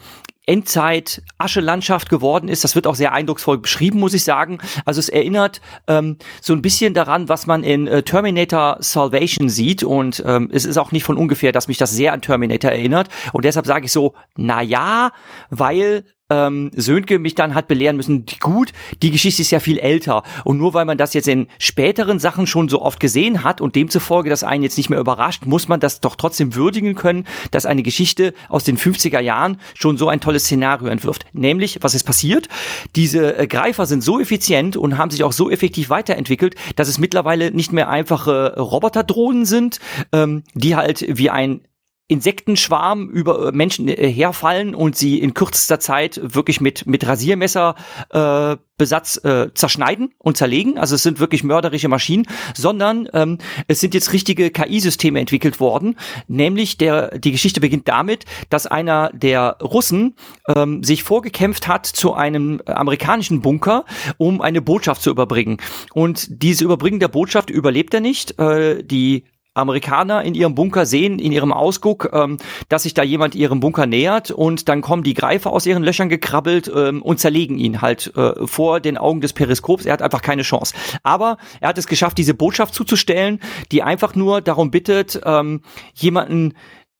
[0.45, 2.63] Endzeit Aschelandschaft geworden ist.
[2.63, 4.59] Das wird auch sehr eindrucksvoll beschrieben, muss ich sagen.
[4.85, 9.83] Also es erinnert ähm, so ein bisschen daran, was man in äh, Terminator Salvation sieht.
[9.83, 13.09] Und ähm, es ist auch nicht von ungefähr, dass mich das sehr an Terminator erinnert.
[13.33, 15.11] Und deshalb sage ich so, na ja,
[15.49, 18.71] weil ähm, Sönke mich dann hat belehren müssen, gut,
[19.03, 20.23] die Geschichte ist ja viel älter.
[20.43, 23.75] Und nur weil man das jetzt in späteren Sachen schon so oft gesehen hat und
[23.75, 27.65] demzufolge das einen jetzt nicht mehr überrascht, muss man das doch trotzdem würdigen können, dass
[27.65, 31.25] eine Geschichte aus den 50er Jahren schon so ein tolles Szenario entwirft.
[31.33, 32.49] Nämlich, was ist passiert?
[32.95, 36.97] Diese äh, Greifer sind so effizient und haben sich auch so effektiv weiterentwickelt, dass es
[36.97, 39.79] mittlerweile nicht mehr einfache Roboterdrohnen sind,
[40.11, 41.61] ähm, die halt wie ein
[42.07, 47.75] Insektenschwarm über äh, Menschen äh, herfallen und sie in kürzester Zeit wirklich mit mit Rasiermesser
[48.11, 50.77] äh, Besatz äh, zerschneiden und zerlegen.
[50.77, 53.37] Also es sind wirklich mörderische Maschinen, sondern ähm,
[53.67, 55.97] es sind jetzt richtige KI-Systeme entwickelt worden.
[56.27, 60.15] Nämlich der die Geschichte beginnt damit, dass einer der Russen
[60.53, 63.85] ähm, sich vorgekämpft hat zu einem amerikanischen Bunker,
[64.17, 65.57] um eine Botschaft zu überbringen.
[65.93, 68.37] Und diese Überbringen der Botschaft überlebt er nicht.
[68.39, 69.23] Äh, die
[69.55, 72.37] Amerikaner in ihrem Bunker sehen, in ihrem Ausguck, ähm,
[72.69, 76.09] dass sich da jemand ihrem Bunker nähert und dann kommen die Greifer aus ihren Löchern
[76.09, 79.85] gekrabbelt ähm, und zerlegen ihn halt äh, vor den Augen des Periskops.
[79.85, 80.75] Er hat einfach keine Chance.
[81.03, 83.39] Aber er hat es geschafft, diese Botschaft zuzustellen,
[83.71, 85.61] die einfach nur darum bittet, ähm,
[85.93, 86.53] jemanden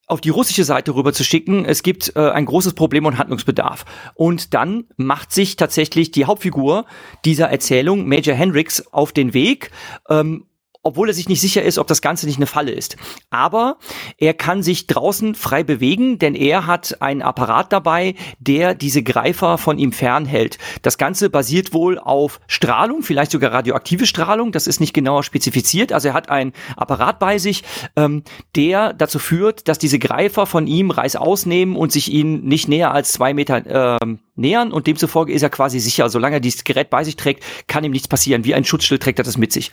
[0.07, 1.65] auf die russische Seite rüber zu schicken.
[1.65, 3.85] Es gibt äh, ein großes Problem und Handlungsbedarf.
[4.13, 6.85] Und dann macht sich tatsächlich die Hauptfigur
[7.25, 9.71] dieser Erzählung, Major Hendricks, auf den Weg
[10.09, 10.45] ähm,
[10.85, 12.95] obwohl er sich nicht sicher ist, ob das Ganze nicht eine Falle ist.
[13.31, 13.77] Aber
[14.19, 19.57] er kann sich draußen frei bewegen, denn er hat einen Apparat dabei, der diese Greifer
[19.57, 20.59] von ihm fernhält.
[20.83, 25.91] Das Ganze basiert wohl auf Strahlung, vielleicht sogar radioaktive Strahlung, das ist nicht genauer spezifiziert.
[25.91, 27.63] Also er hat einen Apparat bei sich,
[27.95, 28.23] ähm,
[28.55, 32.91] der dazu führt, dass diese Greifer von ihm Reißaus nehmen und sich ihn nicht näher
[32.91, 36.09] als zwei Meter ähm, nähern und demzufolge ist er quasi sicher.
[36.09, 38.45] Solange er dieses Gerät bei sich trägt, kann ihm nichts passieren.
[38.45, 39.71] Wie ein Schutzschild trägt er das mit sich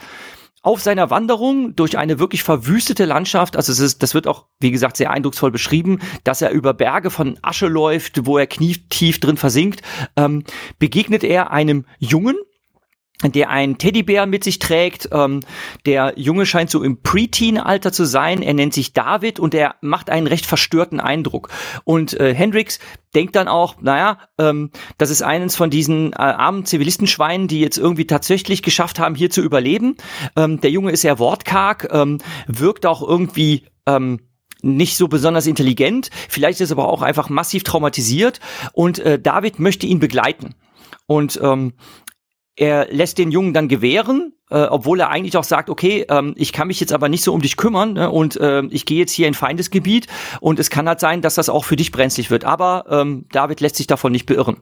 [0.62, 4.70] auf seiner Wanderung durch eine wirklich verwüstete Landschaft, also es ist, das wird auch, wie
[4.70, 9.36] gesagt, sehr eindrucksvoll beschrieben, dass er über Berge von Asche läuft, wo er knietief drin
[9.36, 9.82] versinkt,
[10.16, 10.44] ähm,
[10.78, 12.36] begegnet er einem Jungen,
[13.30, 15.08] der einen Teddybär mit sich trägt.
[15.12, 15.40] Ähm,
[15.86, 18.42] der Junge scheint so im Preteen-Alter zu sein.
[18.42, 21.48] Er nennt sich David und er macht einen recht verstörten Eindruck.
[21.84, 22.80] Und äh, Hendrix
[23.14, 27.78] denkt dann auch, naja, ähm, das ist eines von diesen äh, armen Zivilistenschweinen, die jetzt
[27.78, 29.96] irgendwie tatsächlich geschafft haben, hier zu überleben.
[30.36, 34.20] Ähm, der Junge ist sehr wortkarg, ähm, wirkt auch irgendwie ähm,
[34.62, 36.10] nicht so besonders intelligent.
[36.28, 38.40] Vielleicht ist er aber auch einfach massiv traumatisiert
[38.72, 40.54] und äh, David möchte ihn begleiten.
[41.06, 41.74] Und ähm,
[42.56, 46.52] er lässt den Jungen dann gewähren, äh, obwohl er eigentlich auch sagt, okay, ähm, ich
[46.52, 49.12] kann mich jetzt aber nicht so um dich kümmern ne, und äh, ich gehe jetzt
[49.12, 50.06] hier in Feindesgebiet
[50.40, 52.44] und es kann halt sein, dass das auch für dich brenzlig wird.
[52.44, 54.58] Aber ähm, David lässt sich davon nicht beirren.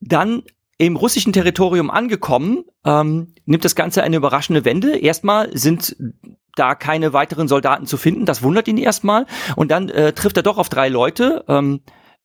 [0.00, 0.42] Dann
[0.78, 4.98] im russischen Territorium angekommen, ähm, nimmt das Ganze eine überraschende Wende.
[4.98, 5.96] Erstmal sind
[6.56, 9.26] da keine weiteren Soldaten zu finden, das wundert ihn erstmal.
[9.56, 11.44] Und dann äh, trifft er doch auf drei Leute.
[11.48, 11.80] Ähm,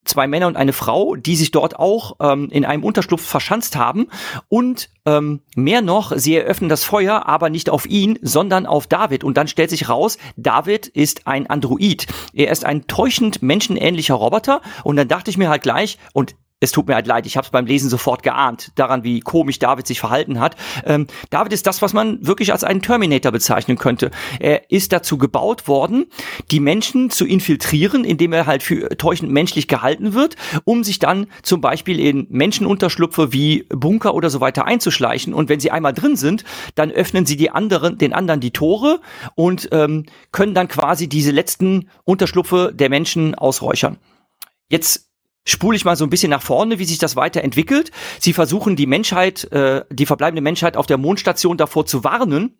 [0.06, 4.08] zwei Männer und eine Frau, die sich dort auch ähm, in einem Unterschlupf verschanzt haben.
[4.48, 9.24] Und ähm, mehr noch, sie eröffnen das Feuer, aber nicht auf ihn, sondern auf David.
[9.24, 12.08] Und dann stellt sich raus, David ist ein Android.
[12.34, 14.62] Er ist ein täuschend menschenähnlicher Roboter.
[14.84, 17.45] Und dann dachte ich mir halt gleich, und es tut mir halt leid, ich habe
[17.45, 20.56] es beim Lesen sofort geahnt, daran, wie komisch David sich verhalten hat.
[20.86, 24.12] Ähm, David ist das, was man wirklich als einen Terminator bezeichnen könnte.
[24.39, 26.08] Er ist dazu gebaut worden,
[26.52, 31.28] die Menschen zu infiltrieren, indem er halt für täuschend menschlich gehalten wird, um sich dann
[31.43, 35.34] zum Beispiel in Menschenunterschlupfe wie Bunker oder so weiter einzuschleichen.
[35.34, 36.43] Und wenn sie einmal drin sind,
[36.76, 39.00] dann öffnen sie die anderen, den anderen die Tore
[39.36, 43.98] und ähm, können dann quasi diese letzten Unterschlupfe der Menschen ausräuchern.
[44.69, 45.09] Jetzt
[45.45, 47.91] spule ich mal so ein bisschen nach vorne, wie sich das weiterentwickelt.
[48.19, 52.58] Sie versuchen die Menschheit, äh, die verbleibende Menschheit auf der Mondstation davor zu warnen,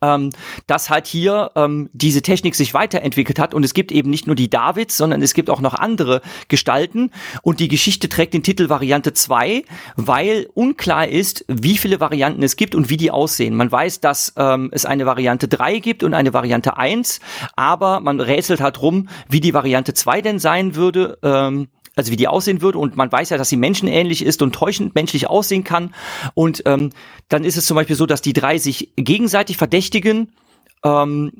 [0.00, 0.30] ähm,
[0.66, 4.36] dass halt hier ähm, diese Technik sich weiterentwickelt hat und es gibt eben nicht nur
[4.36, 7.10] die Davids, sondern es gibt auch noch andere Gestalten
[7.42, 9.64] und die Geschichte trägt den Titel Variante 2,
[9.96, 13.56] weil unklar ist, wie viele Varianten es gibt und wie die aussehen.
[13.56, 17.20] Man weiß, dass ähm, es eine Variante 3 gibt und eine Variante 1,
[17.56, 21.18] aber man rätselt halt rum, wie die Variante 2 denn sein würde.
[21.22, 21.68] Ähm,
[21.98, 22.78] also wie die aussehen würde.
[22.78, 25.94] Und man weiß ja, dass sie menschenähnlich ist und täuschend menschlich aussehen kann.
[26.34, 26.90] Und ähm,
[27.28, 30.32] dann ist es zum Beispiel so, dass die drei sich gegenseitig verdächtigen,
[30.84, 31.32] ähm,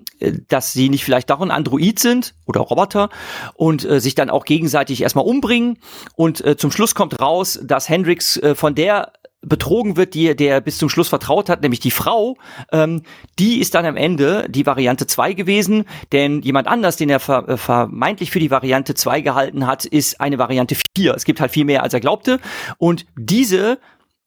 [0.48, 3.08] dass sie nicht vielleicht doch ein Android sind oder Roboter
[3.54, 5.78] und äh, sich dann auch gegenseitig erstmal umbringen.
[6.16, 10.60] Und äh, zum Schluss kommt raus, dass Hendrix äh, von der betrogen wird, die der
[10.60, 12.36] bis zum Schluss vertraut hat, nämlich die Frau,
[12.72, 13.02] ähm,
[13.38, 17.48] die ist dann am Ende die Variante 2 gewesen, denn jemand anders, den er ver
[17.48, 21.14] äh, vermeintlich für die Variante 2 gehalten hat, ist eine Variante 4.
[21.14, 22.40] Es gibt halt viel mehr, als er glaubte.
[22.78, 23.78] Und diese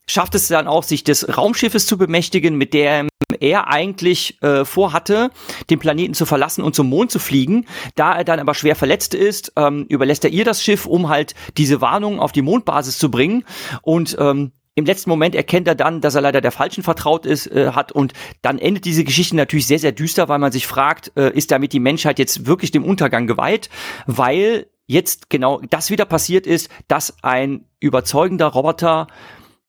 [0.08, 5.32] schafft es dann auch, sich des Raumschiffes zu bemächtigen, mit dem er eigentlich äh, vorhatte,
[5.70, 7.66] den Planeten zu verlassen und zum Mond zu fliegen.
[7.96, 11.34] Da er dann aber schwer verletzt ist, ähm, überlässt er ihr das Schiff, um halt
[11.58, 13.46] diese Warnung auf die Mondbasis zu bringen.
[13.82, 17.48] Und ähm, im letzten Moment erkennt er dann, dass er leider der Falschen vertraut ist,
[17.48, 21.12] äh, hat und dann endet diese Geschichte natürlich sehr, sehr düster, weil man sich fragt,
[21.18, 23.70] äh, ist damit die Menschheit jetzt wirklich dem Untergang geweiht?
[24.06, 29.08] Weil jetzt genau das wieder passiert ist, dass ein überzeugender Roboter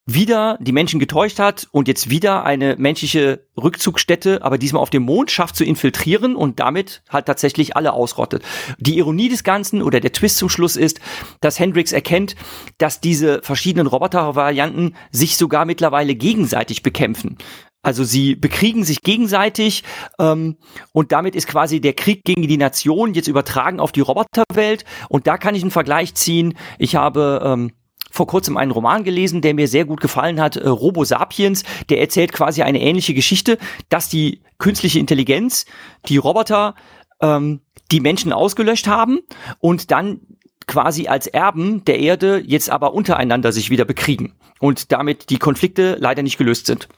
[0.04, 5.04] wieder die Menschen getäuscht hat und jetzt wieder eine menschliche Rückzugsstätte, aber diesmal auf dem
[5.04, 8.42] Mond schafft zu infiltrieren und damit halt tatsächlich alle ausrottet.
[8.78, 11.00] Die Ironie des Ganzen oder der Twist zum Schluss ist,
[11.40, 12.34] dass Hendrix erkennt,
[12.78, 17.38] dass diese verschiedenen Robotervarianten sich sogar mittlerweile gegenseitig bekämpfen.
[17.84, 19.82] Also sie bekriegen sich gegenseitig
[20.20, 20.56] ähm,
[20.92, 24.84] und damit ist quasi der Krieg gegen die Nation jetzt übertragen auf die Roboterwelt.
[25.08, 26.56] Und da kann ich einen Vergleich ziehen.
[26.78, 27.72] Ich habe ähm,
[28.12, 31.64] vor kurzem einen Roman gelesen, der mir sehr gut gefallen hat, äh, Robo Sapiens.
[31.88, 35.64] Der erzählt quasi eine ähnliche Geschichte, dass die künstliche Intelligenz,
[36.07, 36.75] die Roboter,
[37.20, 39.20] ähm, die Menschen ausgelöscht haben
[39.59, 40.20] und dann
[40.66, 45.96] quasi als Erben der Erde jetzt aber untereinander sich wieder bekriegen und damit die Konflikte
[45.98, 46.88] leider nicht gelöst sind.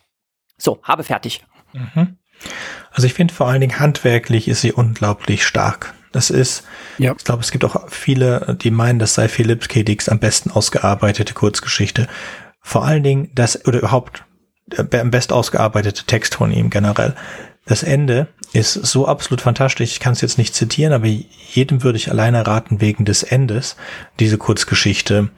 [0.59, 1.42] So, habe fertig.
[1.72, 2.18] Mhm.
[2.90, 5.94] Also ich finde vor allen Dingen handwerklich ist sie unglaublich stark.
[6.14, 6.62] Das ist,
[6.98, 7.12] ja.
[7.18, 9.83] ich glaube, es gibt auch viele, die meinen, das sei Philips K.
[9.83, 12.07] Dicks am besten ausgearbeitete Kurzgeschichte.
[12.61, 14.24] Vor allen Dingen, das, oder überhaupt
[14.66, 17.16] der best ausgearbeitete Text von ihm generell.
[17.66, 19.92] Das Ende ist so absolut fantastisch.
[19.92, 23.77] Ich kann es jetzt nicht zitieren, aber jedem würde ich alleine raten, wegen des Endes
[24.20, 25.31] diese Kurzgeschichte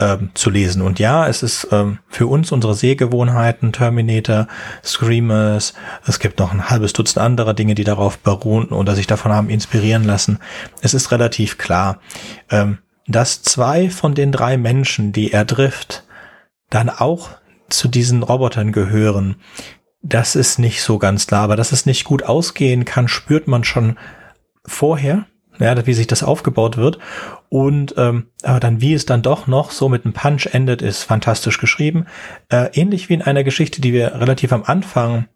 [0.00, 0.82] ähm, zu lesen.
[0.82, 4.48] Und ja, es ist ähm, für uns unsere Sehgewohnheiten, Terminator,
[4.84, 5.74] Screamers,
[6.06, 9.48] es gibt noch ein halbes Dutzend anderer Dinge, die darauf beruhen oder sich davon haben
[9.48, 10.38] inspirieren lassen.
[10.82, 12.00] Es ist relativ klar,
[12.50, 16.04] ähm, dass zwei von den drei Menschen, die er trifft,
[16.70, 17.30] dann auch
[17.70, 19.36] zu diesen Robotern gehören,
[20.08, 23.64] das ist nicht so ganz klar, aber dass es nicht gut ausgehen kann, spürt man
[23.64, 23.98] schon
[24.64, 25.26] vorher,
[25.58, 26.98] ja, wie sich das aufgebaut wird.
[27.48, 31.02] Und ähm, aber dann, wie es dann doch noch so mit einem Punch endet, ist
[31.02, 32.06] fantastisch geschrieben.
[32.48, 35.26] Äh, ähnlich wie in einer Geschichte, die wir relativ am Anfang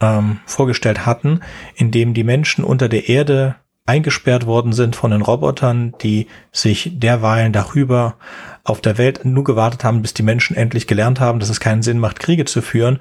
[0.00, 1.40] ähm, vorgestellt hatten,
[1.74, 3.56] in dem die Menschen unter der Erde
[3.86, 8.16] eingesperrt worden sind von den Robotern, die sich derweilen darüber
[8.62, 11.82] auf der Welt nur gewartet haben, bis die Menschen endlich gelernt haben, dass es keinen
[11.82, 13.00] Sinn macht, Kriege zu führen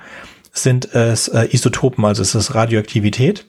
[0.54, 3.46] sind es äh, Isotopen, also es ist Radioaktivität,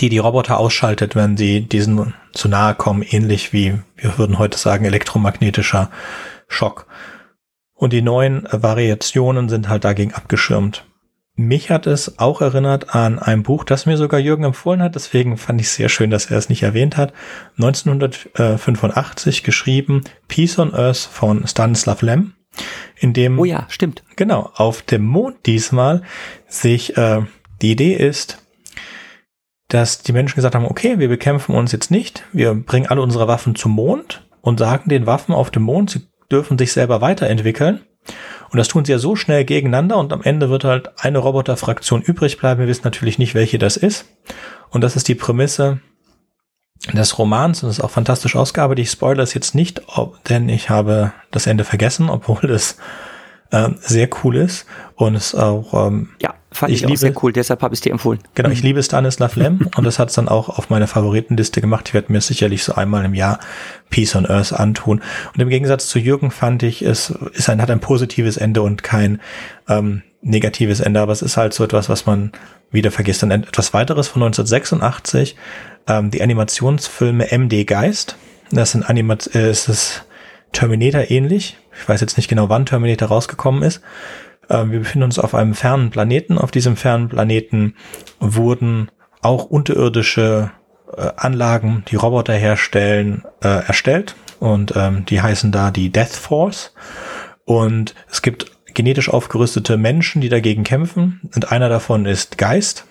[0.00, 4.58] die die Roboter ausschaltet, wenn sie diesen zu nahe kommen, ähnlich wie wir würden heute
[4.58, 5.90] sagen elektromagnetischer
[6.48, 6.86] Schock.
[7.74, 10.84] Und die neuen Variationen sind halt dagegen abgeschirmt.
[11.34, 15.38] Mich hat es auch erinnert an ein Buch, das mir sogar Jürgen empfohlen hat, deswegen
[15.38, 17.12] fand ich sehr schön, dass er es nicht erwähnt hat.
[17.56, 22.34] 1985 geschrieben, Peace on Earth von Stanislav Lem
[22.96, 24.02] in dem oh ja, stimmt.
[24.16, 26.02] Genau, auf dem Mond diesmal
[26.48, 27.22] sich äh,
[27.62, 28.38] die Idee ist,
[29.68, 33.28] dass die Menschen gesagt haben, okay, wir bekämpfen uns jetzt nicht, wir bringen alle unsere
[33.28, 37.80] Waffen zum Mond und sagen den Waffen auf dem Mond, sie dürfen sich selber weiterentwickeln.
[38.50, 42.02] Und das tun sie ja so schnell gegeneinander und am Ende wird halt eine Roboterfraktion
[42.02, 42.60] übrig bleiben.
[42.60, 44.06] Wir wissen natürlich nicht, welche das ist.
[44.70, 45.80] Und das ist die Prämisse
[46.92, 48.84] des Romans und ist auch fantastisch ausgearbeitet.
[48.84, 52.76] Ich spoilere es jetzt nicht, ob, denn ich habe das Ende vergessen, obwohl es
[53.50, 57.22] äh, sehr cool ist und es auch ähm, ja fand ich, ich liebe, auch sehr
[57.22, 58.20] cool, deshalb habe ich es dir empfohlen.
[58.34, 61.88] Genau, ich liebe Stanislav Lem und das hat es dann auch auf meine Favoritenliste gemacht.
[61.88, 63.38] Ich werde mir sicherlich so einmal im Jahr
[63.88, 65.02] Peace on Earth antun.
[65.34, 68.82] Und im Gegensatz zu Jürgen fand ich, es ist ein, hat ein positives Ende und
[68.82, 69.20] kein
[69.68, 72.32] ähm, negatives Ende, aber es ist halt so etwas, was man
[72.70, 73.22] wieder vergisst.
[73.22, 75.36] Dann etwas weiteres von 1986
[75.86, 78.16] ähm, die Animationsfilme MD Geist.
[78.50, 80.02] Das sind Animat äh, ist es
[80.52, 81.56] Terminator ähnlich.
[81.72, 83.80] Ich weiß jetzt nicht genau, wann Terminator rausgekommen ist.
[84.48, 86.38] Ähm, wir befinden uns auf einem fernen Planeten.
[86.38, 87.76] Auf diesem fernen Planeten
[88.18, 88.90] wurden
[89.22, 90.50] auch unterirdische
[90.96, 94.16] äh, Anlagen, die Roboter herstellen, äh, erstellt.
[94.40, 96.74] Und ähm, die heißen da die Death Force.
[97.44, 101.20] Und es gibt genetisch aufgerüstete Menschen, die dagegen kämpfen.
[101.34, 102.86] Und einer davon ist Geist.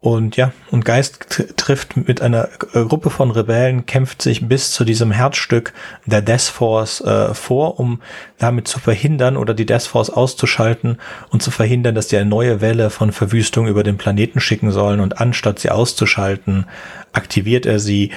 [0.00, 5.10] Und ja, und Geist trifft mit einer Gruppe von Rebellen, kämpft sich bis zu diesem
[5.10, 5.72] Herzstück
[6.06, 8.00] der Death Force äh, vor, um
[8.38, 10.98] damit zu verhindern oder die Death Force auszuschalten
[11.30, 15.00] und zu verhindern, dass die eine neue Welle von Verwüstung über den Planeten schicken sollen.
[15.00, 16.66] Und anstatt sie auszuschalten,
[17.12, 18.12] aktiviert er sie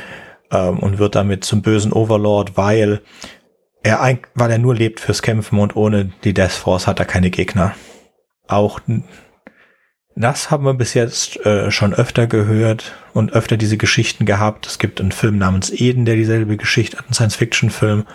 [0.51, 3.01] ähm, und wird damit zum bösen Overlord, weil
[3.81, 7.31] er, weil er nur lebt fürs Kämpfen und ohne die Death Force hat er keine
[7.31, 7.73] Gegner.
[8.47, 8.79] Auch
[10.15, 14.67] das haben wir bis jetzt äh, schon öfter gehört und öfter diese Geschichten gehabt.
[14.67, 18.05] Es gibt einen Film namens Eden, der dieselbe Geschichte hat, einen Science-Fiction-Film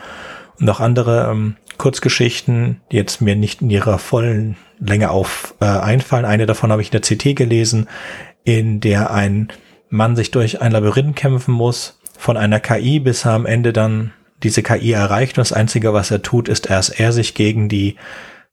[0.61, 5.66] und auch andere ähm, Kurzgeschichten, die jetzt mir nicht in ihrer vollen Länge auf äh,
[5.66, 6.24] einfallen.
[6.24, 7.88] Eine davon habe ich in der CT gelesen,
[8.44, 9.48] in der ein
[9.88, 14.12] Mann sich durch ein Labyrinth kämpfen muss, von einer KI, bis er am Ende dann
[14.42, 17.96] diese KI erreicht und das Einzige, was er tut, ist, dass er sich gegen die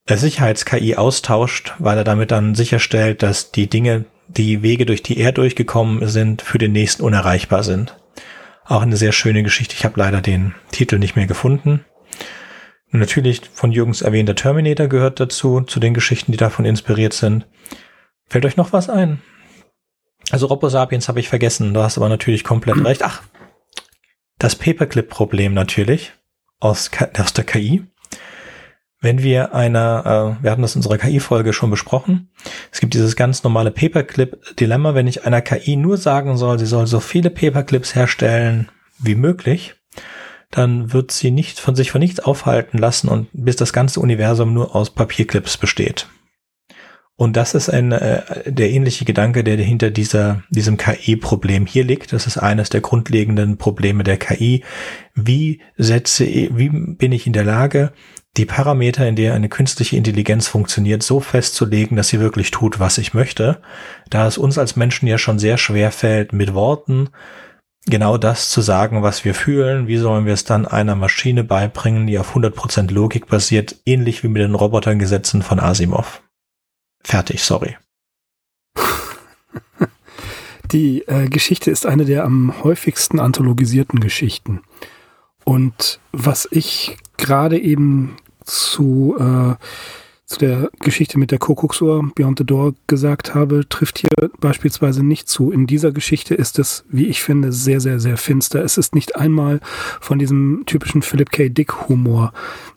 [0.10, 5.32] Sicherheits-KI austauscht, weil er damit dann sicherstellt, dass die Dinge, die Wege, durch die er
[5.32, 7.98] durchgekommen sind, für den nächsten unerreichbar sind.
[8.66, 9.76] Auch eine sehr schöne Geschichte.
[9.76, 11.86] Ich habe leider den Titel nicht mehr gefunden.
[12.92, 17.48] Und natürlich von Jürgens erwähnter Terminator gehört dazu, zu den Geschichten, die davon inspiriert sind.
[18.28, 19.22] Fällt euch noch was ein?
[20.32, 23.04] Also Robo Sapiens habe ich vergessen, du hast aber natürlich komplett recht.
[23.04, 23.24] Ach,
[24.38, 26.14] das Paperclip-Problem natürlich
[26.60, 27.86] aus, aus der KI
[29.04, 32.30] wenn wir einer, äh, wir hatten das in unserer KI-Folge schon besprochen,
[32.72, 36.88] es gibt dieses ganz normale Paperclip-Dilemma, wenn ich einer KI nur sagen soll, sie soll
[36.88, 39.76] so viele Paperclips herstellen wie möglich,
[40.52, 44.54] dann wird sie nicht von sich von nichts aufhalten lassen und bis das ganze Universum
[44.54, 46.08] nur aus Papierclips besteht.
[47.16, 52.14] Und das ist ein, äh, der ähnliche Gedanke, der hinter dieser, diesem KI-Problem hier liegt.
[52.14, 54.64] Das ist eines der grundlegenden Probleme der KI.
[55.14, 57.92] Wie setze, wie bin ich in der Lage,
[58.38, 62.98] die Parameter, in der eine künstliche Intelligenz funktioniert, so festzulegen, dass sie wirklich tut, was
[62.98, 63.62] ich möchte,
[64.10, 67.10] da es uns als Menschen ja schon sehr schwer fällt, mit Worten
[67.86, 69.88] genau das zu sagen, was wir fühlen.
[69.88, 74.30] Wie sollen wir es dann einer Maschine beibringen, die auf 100% Logik basiert, ähnlich wie
[74.30, 76.22] mit den Robotergesetzen von Asimov.
[77.04, 77.78] Fertig, sorry.
[80.72, 84.62] Die äh, Geschichte ist eine der am häufigsten anthologisierten Geschichten.
[85.44, 89.56] Und was ich gerade eben zu, äh,
[90.26, 95.28] zu der Geschichte mit der Kuckucksuhr Beyond the Door gesagt habe, trifft hier beispielsweise nicht
[95.30, 95.52] zu.
[95.52, 98.64] In dieser Geschichte ist es, wie ich finde, sehr, sehr, sehr finster.
[98.64, 99.60] Es ist nicht einmal
[100.00, 101.50] von diesem typischen Philip K.
[101.50, 102.34] Dick Humor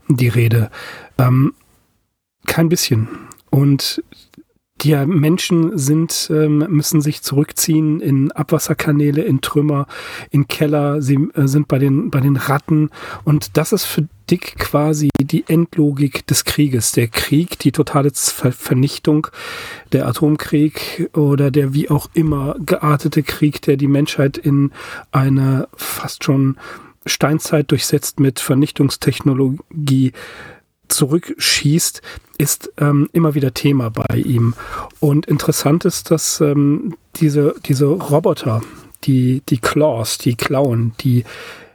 [0.09, 0.71] die Rede.
[1.19, 1.55] Ähm,
[2.47, 3.09] kein bisschen.
[3.51, 4.03] Und
[4.83, 9.87] die Menschen sind, ähm, müssen sich zurückziehen in Abwasserkanäle, in Trümmer,
[10.31, 12.91] in Keller, sie äh, sind bei den, bei den Ratten.
[13.25, 16.93] Und das ist für Dick quasi die Endlogik des Krieges.
[16.93, 19.29] Der Krieg, die totale Ver Vernichtung,
[19.93, 24.73] der Atomkrieg oder der wie auch immer geartete Krieg, der die Menschheit in
[25.11, 26.57] eine fast schon
[27.07, 30.13] Steinzeit durchsetzt mit Vernichtungstechnologie
[30.89, 32.03] zurückschießt,
[32.39, 34.55] ist ähm, immer wieder Thema bei ihm.
[35.01, 38.63] Und interessant ist, dass ähm, diese, diese Roboter,
[39.05, 41.25] die, die Claws, die Klauen, die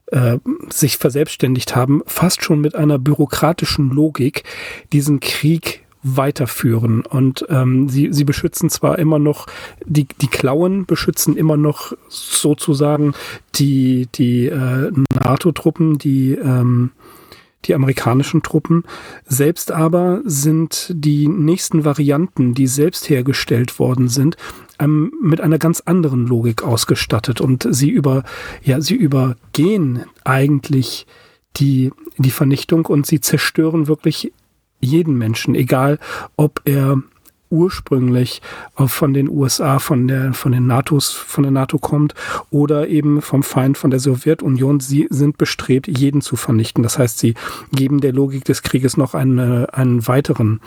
[0.07, 0.38] äh,
[0.70, 4.43] sich verselbstständigt haben, fast schon mit einer bürokratischen Logik
[4.91, 7.01] diesen Krieg weiterführen.
[7.05, 9.47] Und ähm, sie, sie beschützen zwar immer noch,
[9.86, 13.14] die, die Klauen beschützen immer noch sozusagen
[13.55, 16.91] die, die äh, NATO-Truppen, die ähm,
[17.66, 18.84] die amerikanischen Truppen.
[19.26, 24.38] Selbst aber sind die nächsten Varianten, die selbst hergestellt worden sind,
[24.80, 28.24] ähm, mit einer ganz anderen Logik ausgestattet und sie über,
[28.64, 31.05] ja, sie übergehen eigentlich
[31.57, 34.32] die, die Vernichtung und sie zerstören wirklich
[34.80, 35.99] jeden Menschen, egal
[36.38, 37.01] ob er
[37.52, 38.41] ursprünglich
[38.76, 42.16] von den USA, von der, von den NATOs, von der NATO kommt
[42.49, 44.80] oder eben vom Feind von der Sowjetunion.
[44.80, 46.84] Sie sind bestrebt, jeden zu vernichten.
[46.84, 47.36] Das heißt, sie
[47.72, 50.62] geben der Logik des Krieges noch eine, einen weiteren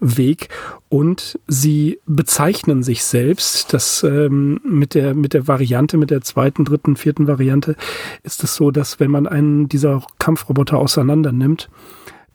[0.00, 0.48] Weg
[0.88, 3.72] und sie bezeichnen sich selbst.
[3.74, 7.76] Das ähm, mit der mit der Variante, mit der zweiten, dritten, vierten Variante
[8.22, 11.68] ist es so, dass wenn man einen dieser Kampfroboter auseinander nimmt,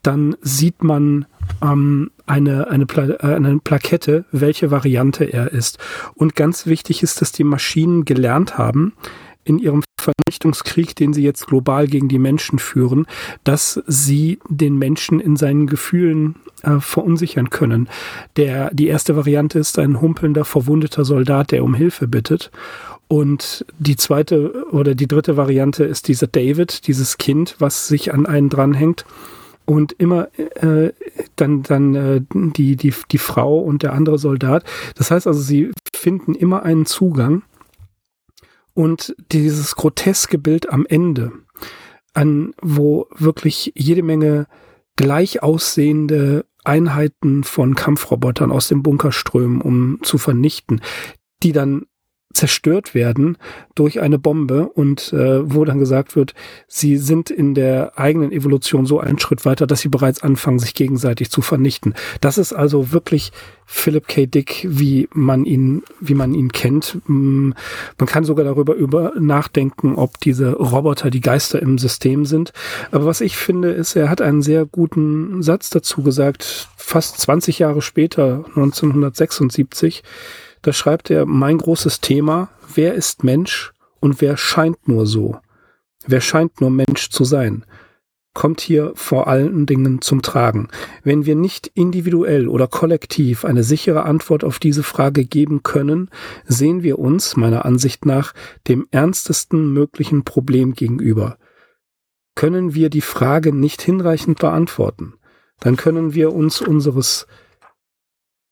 [0.06, 1.26] dann sieht man
[1.62, 5.78] ähm, eine, eine, Pla äh, eine Plakette, welche Variante er ist.
[6.14, 8.92] Und ganz wichtig ist, dass die Maschinen gelernt haben,
[9.44, 13.06] in ihrem Vernichtungskrieg, den sie jetzt global gegen die Menschen führen,
[13.44, 17.88] dass sie den Menschen in seinen Gefühlen äh, verunsichern können.
[18.36, 22.50] Der, die erste Variante ist ein humpelnder, verwundeter Soldat, der um Hilfe bittet.
[23.06, 28.24] Und die zweite oder die dritte Variante ist dieser David, dieses Kind, was sich an
[28.24, 29.04] einen dranhängt
[29.66, 30.92] und immer äh,
[31.36, 34.64] dann dann äh, die die die Frau und der andere Soldat.
[34.96, 37.42] Das heißt also, sie finden immer einen Zugang
[38.74, 41.32] und dieses groteske Bild am Ende,
[42.12, 44.46] an wo wirklich jede Menge
[44.96, 50.80] gleich aussehende Einheiten von Kampfrobotern aus dem Bunker strömen, um zu vernichten,
[51.42, 51.86] die dann
[52.34, 53.38] zerstört werden
[53.74, 56.34] durch eine Bombe und äh, wo dann gesagt wird,
[56.66, 60.74] sie sind in der eigenen Evolution so einen Schritt weiter, dass sie bereits anfangen, sich
[60.74, 61.94] gegenseitig zu vernichten.
[62.20, 63.32] Das ist also wirklich
[63.66, 64.26] Philip K.
[64.26, 66.98] Dick, wie man ihn, wie man ihn kennt.
[67.06, 67.50] Mm,
[67.98, 72.52] man kann sogar darüber über nachdenken, ob diese Roboter die Geister im System sind.
[72.90, 77.58] Aber was ich finde, ist, er hat einen sehr guten Satz dazu gesagt, fast 20
[77.58, 80.02] Jahre später, 1976
[80.64, 85.38] da schreibt er, mein großes Thema, wer ist Mensch und wer scheint nur so?
[86.06, 87.64] Wer scheint nur Mensch zu sein?
[88.34, 90.68] kommt hier vor allen Dingen zum Tragen.
[91.04, 96.10] Wenn wir nicht individuell oder kollektiv eine sichere Antwort auf diese Frage geben können,
[96.44, 98.34] sehen wir uns, meiner Ansicht nach,
[98.66, 101.38] dem ernstesten möglichen Problem gegenüber.
[102.34, 105.14] Können wir die Frage nicht hinreichend beantworten,
[105.60, 107.28] dann können wir uns unseres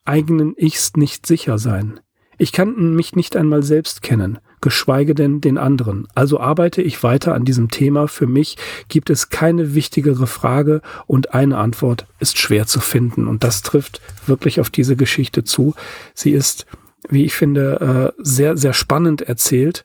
[0.04, 2.00] eigenen Ichs nicht sicher sein.
[2.38, 6.08] Ich kann mich nicht einmal selbst kennen, geschweige denn den anderen.
[6.14, 8.08] Also arbeite ich weiter an diesem Thema.
[8.08, 8.56] Für mich
[8.88, 13.28] gibt es keine wichtigere Frage und eine Antwort ist schwer zu finden.
[13.28, 15.74] Und das trifft wirklich auf diese Geschichte zu.
[16.14, 16.66] Sie ist,
[17.08, 19.84] wie ich finde, äh, sehr, sehr spannend erzählt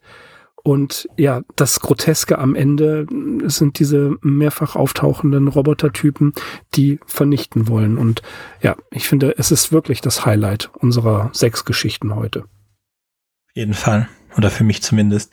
[0.68, 3.08] und ja, das Groteske am Ende
[3.46, 6.34] sind diese mehrfach auftauchenden Robotertypen,
[6.76, 7.98] die vernichten wollen.
[7.98, 8.22] Und
[8.62, 12.42] ja, ich finde, es ist wirklich das Highlight unserer sechs Geschichten heute.
[12.42, 14.10] Auf jeden Fall.
[14.36, 15.32] Oder für mich zumindest.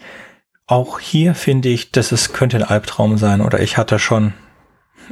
[0.68, 3.40] Auch hier finde ich, dass es könnte ein Albtraum sein.
[3.40, 4.34] Oder ich hatte schon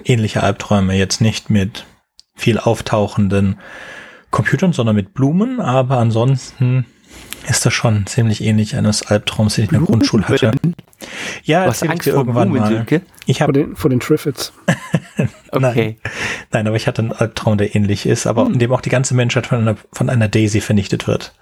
[0.04, 0.96] ähnliche Albträume.
[0.96, 1.84] Jetzt nicht mit
[2.36, 3.58] viel auftauchenden
[4.30, 5.58] Computern, sondern mit Blumen.
[5.58, 6.86] Aber ansonsten
[7.48, 10.52] ist das schon ziemlich ähnlich eines Albtraums, den ich in der Grundschule hatte.
[11.42, 12.68] Ja, erzähl Angst dir irgendwann Blumen, mal.
[12.68, 13.02] Silke?
[13.26, 14.52] Ich hab, vor, den, vor den Triffids.
[15.50, 15.58] okay.
[15.60, 15.96] Nein.
[16.52, 18.54] Nein, aber ich hatte einen Albtraum, der ähnlich ist, aber hm.
[18.54, 21.34] in dem auch die ganze Menschheit von einer, von einer Daisy vernichtet wird.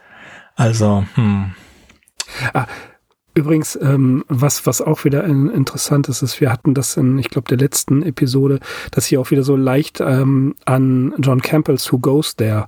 [0.57, 1.53] Also, hm.
[2.55, 2.67] Ah,
[3.33, 7.31] Übrigens, ähm, was, was auch wieder ein, interessant ist, ist, wir hatten das in, ich
[7.31, 8.59] glaube, der letzten Episode,
[8.91, 12.67] dass hier auch wieder so leicht ähm, an John Campbell's Who Goes There,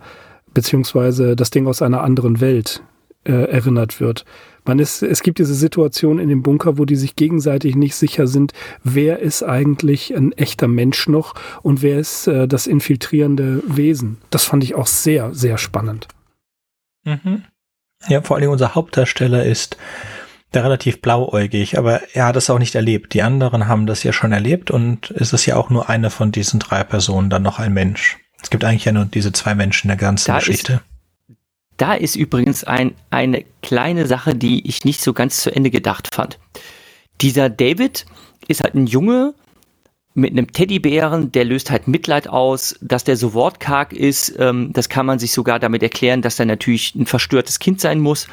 [0.55, 2.85] beziehungsweise das Ding aus einer anderen Welt
[3.25, 4.25] äh, erinnert wird.
[4.65, 8.27] Man ist, es gibt diese Situation in dem Bunker, wo die sich gegenseitig nicht sicher
[8.27, 8.53] sind,
[8.85, 14.19] wer ist eigentlich ein echter Mensch noch und wer ist äh, das infiltrierende Wesen.
[14.31, 16.07] Das fand ich auch sehr, sehr spannend.
[17.05, 17.43] Mhm.
[18.09, 19.77] Ja, vor allem unser Hauptdarsteller ist
[20.55, 23.15] der relativ blauäugig, aber er hat es auch nicht erlebt.
[23.15, 26.31] Die anderen haben das ja schon erlebt und es ist ja auch nur eine von
[26.31, 28.19] diesen drei Personen dann noch ein Mensch.
[28.43, 30.75] Es gibt eigentlich ja nur diese zwei Menschen in der ganzen da Geschichte.
[30.75, 30.92] Ist,
[31.83, 36.15] da ist übrigens ein, eine kleine Sache, die ich nicht so ganz zu Ende gedacht
[36.15, 36.39] fand.
[37.21, 38.07] Dieser David
[38.47, 39.35] ist halt ein Junge
[40.15, 44.33] mit einem Teddybären, der löst halt Mitleid aus, dass der so wortkarg ist.
[44.39, 47.99] Ähm, das kann man sich sogar damit erklären, dass er natürlich ein verstörtes Kind sein
[47.99, 48.29] muss.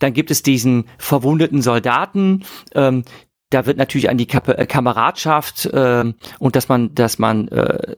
[0.00, 2.44] Dann gibt es diesen verwundeten Soldaten,
[2.74, 3.04] ähm,
[3.50, 7.94] da wird natürlich an die äh, Kameradschaft äh, und dass man, dass man äh,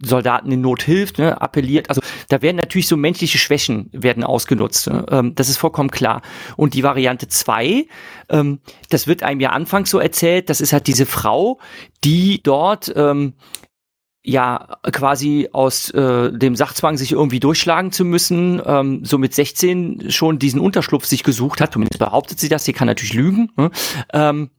[0.00, 1.88] Soldaten in Not hilft, ne, appelliert.
[1.88, 4.88] Also da werden natürlich so menschliche Schwächen werden ausgenutzt.
[4.88, 5.04] Ne?
[5.10, 6.22] Ähm, das ist vollkommen klar.
[6.56, 7.86] Und die Variante zwei,
[8.28, 11.58] ähm, das wird einem ja anfangs so erzählt, das ist halt diese Frau,
[12.04, 13.34] die dort ähm,
[14.22, 20.10] ja quasi aus äh, dem Sachzwang sich irgendwie durchschlagen zu müssen, ähm, so mit 16
[20.10, 23.70] schon diesen Unterschlupf sich gesucht hat, zumindest behauptet sie das, sie kann natürlich lügen, ne?
[24.12, 24.50] ähm,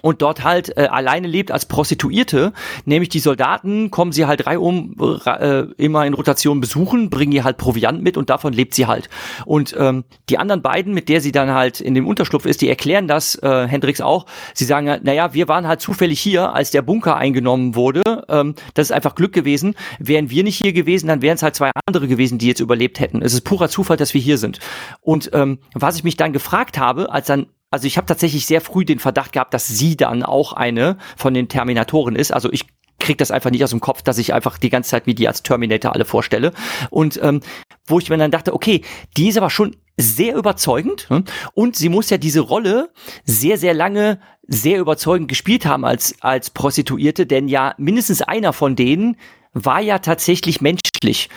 [0.00, 2.52] und dort halt äh, alleine lebt als Prostituierte,
[2.86, 7.58] nämlich die Soldaten kommen sie halt reihum äh, immer in Rotation besuchen, bringen ihr halt
[7.58, 9.10] Proviant mit und davon lebt sie halt.
[9.44, 12.70] Und ähm, die anderen beiden, mit der sie dann halt in dem Unterschlupf ist, die
[12.70, 14.24] erklären das, äh, Hendrix auch,
[14.54, 18.86] sie sagen, naja, wir waren halt zufällig hier, als der Bunker eingenommen wurde, ähm, das
[18.86, 22.08] ist einfach Glück gewesen, wären wir nicht hier gewesen, dann wären es halt zwei andere
[22.08, 23.20] gewesen, die jetzt überlebt hätten.
[23.20, 24.58] Es ist purer Zufall, dass wir hier sind.
[25.02, 28.60] Und ähm, was ich mich dann gefragt habe, als dann also ich habe tatsächlich sehr
[28.60, 32.32] früh den Verdacht gehabt, dass sie dann auch eine von den Terminatoren ist.
[32.32, 32.66] Also ich
[33.00, 35.26] krieg das einfach nicht aus dem Kopf, dass ich einfach die ganze Zeit mir die
[35.26, 36.52] als Terminator alle vorstelle.
[36.90, 37.40] Und ähm,
[37.86, 38.82] wo ich mir dann dachte, okay,
[39.16, 41.24] die ist aber schon sehr überzeugend hm?
[41.54, 42.90] und sie muss ja diese Rolle
[43.24, 48.76] sehr, sehr lange sehr überzeugend gespielt haben als, als Prostituierte, denn ja mindestens einer von
[48.76, 49.16] denen
[49.52, 51.28] war ja tatsächlich menschlich.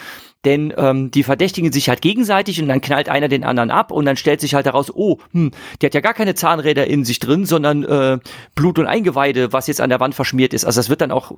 [0.46, 4.06] Denn ähm, die verdächtigen sich halt gegenseitig und dann knallt einer den anderen ab und
[4.06, 7.20] dann stellt sich halt heraus, oh, hm, der hat ja gar keine Zahnräder in sich
[7.20, 8.20] drin, sondern äh,
[8.54, 10.64] Blut und Eingeweide, was jetzt an der Wand verschmiert ist.
[10.64, 11.32] Also das wird dann auch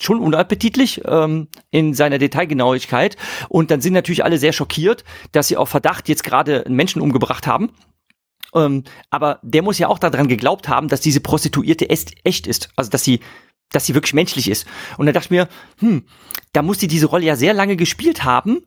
[0.00, 3.16] schon unappetitlich ähm, in seiner Detailgenauigkeit.
[3.48, 7.02] Und dann sind natürlich alle sehr schockiert, dass sie auf Verdacht jetzt gerade einen Menschen
[7.02, 7.72] umgebracht haben.
[8.54, 12.70] Ähm, aber der muss ja auch daran geglaubt haben, dass diese Prostituierte echt ist.
[12.76, 13.20] Also dass sie
[13.72, 14.66] dass sie wirklich menschlich ist.
[14.96, 15.48] Und dann dachte ich mir,
[15.78, 16.04] hm,
[16.52, 18.60] da muss sie diese Rolle ja sehr lange gespielt haben,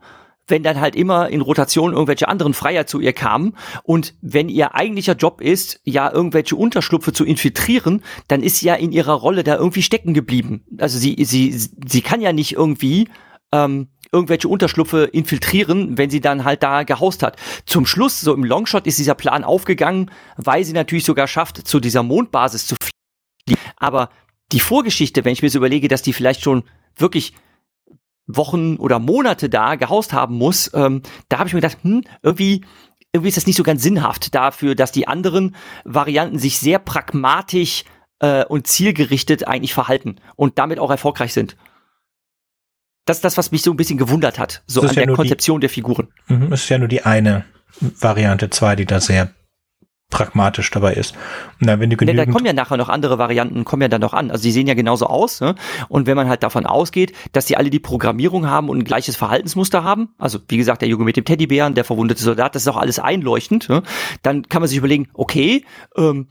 [0.50, 4.76] wenn dann halt immer in Rotation irgendwelche anderen Freier zu ihr kamen und wenn ihr
[4.76, 9.43] eigentlicher Job ist, ja irgendwelche Unterschlupfe zu infiltrieren, dann ist sie ja in ihrer Rolle
[9.43, 10.66] da irgendwie stecken geblieben.
[10.80, 13.10] Also sie sie sie kann ja nicht irgendwie
[13.52, 17.38] ähm, irgendwelche Unterschlupfe infiltrieren, wenn sie dann halt da gehaust hat.
[17.66, 21.80] Zum Schluss, so im Longshot, ist dieser Plan aufgegangen, weil sie natürlich sogar schafft, zu
[21.80, 23.62] dieser Mondbasis zu fliegen.
[23.78, 24.10] Aber
[24.52, 26.64] die Vorgeschichte, wenn ich mir so überlege, dass die vielleicht schon
[26.95, 27.34] wirklich
[28.26, 32.64] Wochen oder Monate da gehaust haben muss, ähm, da habe ich mir gedacht, hm, irgendwie,
[33.12, 37.86] irgendwie ist das nicht so ganz sinnhaft dafür, dass die anderen Varianten sich sehr pragmatisch
[38.20, 41.58] äh, und zielgerichtet eigentlich verhalten und damit auch erfolgreich sind.
[43.06, 45.60] Das ist das, was mich so ein bisschen gewundert hat, so an ja der Konzeption
[45.60, 46.10] die, der Figuren.
[46.28, 47.45] Mhm, es ist ja nur die eine
[47.80, 49.34] Variante 2, die da sehr
[50.10, 51.16] pragmatisch dabei ist.
[51.62, 54.01] Und dann, wenn du genügend da kommen ja nachher noch andere Varianten, kommen ja dann
[54.01, 54.32] noch an.
[54.32, 55.39] Also die sehen ja genauso aus.
[55.39, 55.55] Ne?
[55.88, 59.16] Und wenn man halt davon ausgeht, dass die alle die Programmierung haben und ein gleiches
[59.16, 62.68] Verhaltensmuster haben, also wie gesagt, der Junge mit dem Teddybären, der verwundete Soldat, das ist
[62.68, 63.84] auch alles einleuchtend, ne?
[64.24, 65.64] dann kann man sich überlegen, okay,
[65.95, 66.28] ähm,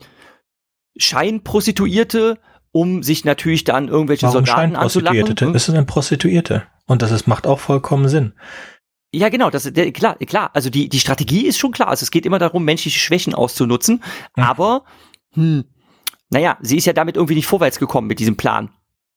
[0.97, 2.37] Scheinprostituierte,
[2.71, 5.35] um sich natürlich dann irgendwelche Warum Soldaten anzulachen.
[5.39, 5.55] Hm?
[5.55, 6.63] Es ist eine Prostituierte.
[6.85, 8.33] Und das ist, macht auch vollkommen Sinn.
[9.11, 10.51] Ja, genau, das der, klar, klar.
[10.53, 11.89] Also die die Strategie ist schon klar.
[11.89, 14.03] Also es geht immer darum, menschliche Schwächen auszunutzen.
[14.35, 14.43] Mhm.
[14.43, 14.83] Aber
[15.33, 15.65] hm,
[16.29, 18.69] naja, sie ist ja damit irgendwie nicht vorwärts gekommen mit diesem Plan.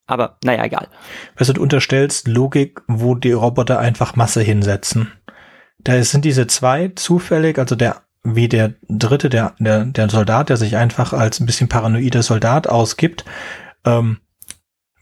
[0.07, 0.88] Aber naja, egal.
[1.36, 5.12] Weißt du, unterstellst Logik, wo die Roboter einfach Masse hinsetzen.
[5.78, 10.57] Da sind diese zwei zufällig, also der wie der dritte, der, der, der Soldat, der
[10.57, 13.24] sich einfach als ein bisschen paranoider Soldat ausgibt,
[13.84, 14.18] ähm,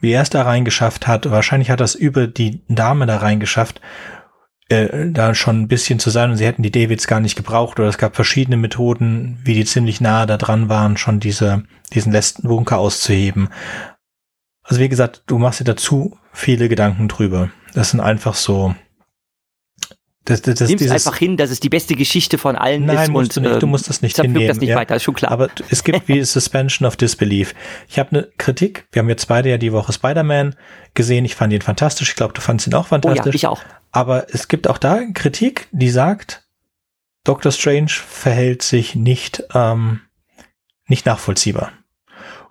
[0.00, 3.82] wie er es da reingeschafft hat, wahrscheinlich hat er es über die Dame da reingeschafft
[4.70, 7.78] äh, da schon ein bisschen zu sein und sie hätten die Davids gar nicht gebraucht
[7.78, 12.12] oder es gab verschiedene Methoden, wie die ziemlich nahe da dran waren, schon diese, diesen
[12.12, 13.48] letzten Bunker auszuheben.
[14.62, 17.50] Also wie gesagt, du machst dir dazu viele Gedanken drüber.
[17.74, 18.74] Das sind einfach so,
[20.24, 22.96] das, das, das, Nimm's dieses, einfach hin, dass es die beste Geschichte von allen nein,
[22.96, 23.02] ist.
[23.02, 23.62] Nein, musst du nicht.
[23.62, 24.48] Du musst das nicht hinnehmen.
[24.48, 24.76] das nicht ja.
[24.76, 25.32] weiter, ist schon klar.
[25.32, 27.54] Aber es gibt wie Suspension of Disbelief.
[27.88, 28.86] Ich habe eine Kritik.
[28.92, 30.56] Wir haben jetzt beide ja die Woche Spider-Man
[30.94, 31.24] gesehen.
[31.24, 32.10] Ich fand ihn fantastisch.
[32.10, 33.24] Ich glaube, du fandest ihn auch fantastisch.
[33.24, 33.62] Oh ja, ich auch.
[33.92, 36.44] Aber es gibt auch da Kritik, die sagt,
[37.24, 40.02] Doctor Strange verhält sich nicht, ähm,
[40.86, 41.72] nicht nachvollziehbar.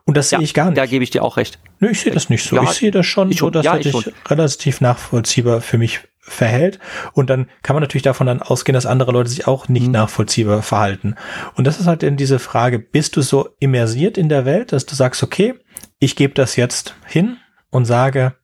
[0.05, 0.78] Und das ja, sehe ich gar nicht.
[0.78, 1.59] Da gebe ich dir auch recht.
[1.80, 2.55] Nö, ich sehe das nicht so.
[2.55, 6.80] Ja, ich sehe das schon so, dass ja, er sich relativ nachvollziehbar für mich verhält.
[7.13, 9.93] Und dann kann man natürlich davon dann ausgehen, dass andere Leute sich auch nicht mhm.
[9.93, 11.15] nachvollziehbar verhalten.
[11.55, 14.86] Und das ist halt dann diese Frage, bist du so immersiert in der Welt, dass
[14.86, 15.55] du sagst, okay,
[15.99, 17.38] ich gebe das jetzt hin
[17.69, 18.36] und sage,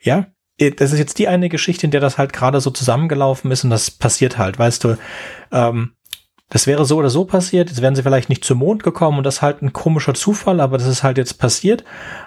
[0.00, 0.26] ja,
[0.76, 3.70] das ist jetzt die eine Geschichte, in der das halt gerade so zusammengelaufen ist und
[3.70, 4.98] das passiert halt, weißt du,
[5.52, 5.94] ähm,
[6.50, 7.70] das wäre so oder so passiert.
[7.70, 10.60] Jetzt wären sie vielleicht nicht zum Mond gekommen und das ist halt ein komischer Zufall,
[10.60, 11.84] aber das ist halt jetzt passiert.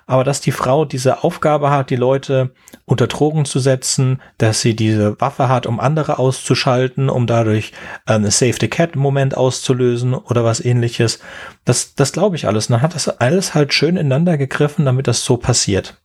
[0.08, 2.52] Aber dass die Frau diese Aufgabe hat, die Leute
[2.86, 7.74] unter Drogen zu setzen, dass sie diese Waffe hat, um andere auszuschalten, um dadurch
[8.06, 11.20] einen Save the Cat Moment auszulösen oder was ähnliches.
[11.66, 12.68] Das, das glaube ich alles.
[12.68, 16.02] Und dann hat das alles halt schön ineinander gegriffen, damit das so passiert.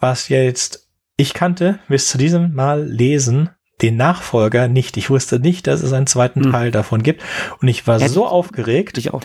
[0.00, 0.86] Was jetzt
[1.16, 3.50] ich kannte bis zu diesem Mal lesen
[3.82, 4.96] den Nachfolger nicht.
[4.96, 6.52] Ich wusste nicht, dass es einen zweiten hm.
[6.52, 7.22] Teil davon gibt.
[7.60, 8.98] Und ich war ja, so aufgeregt.
[8.98, 9.22] Ich auch.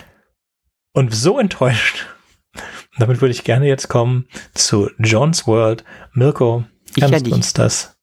[0.93, 2.07] Und so enttäuscht.
[2.97, 5.85] Damit würde ich gerne jetzt kommen zu John's World.
[6.13, 6.65] Mirko,
[6.99, 7.95] kannst du uns das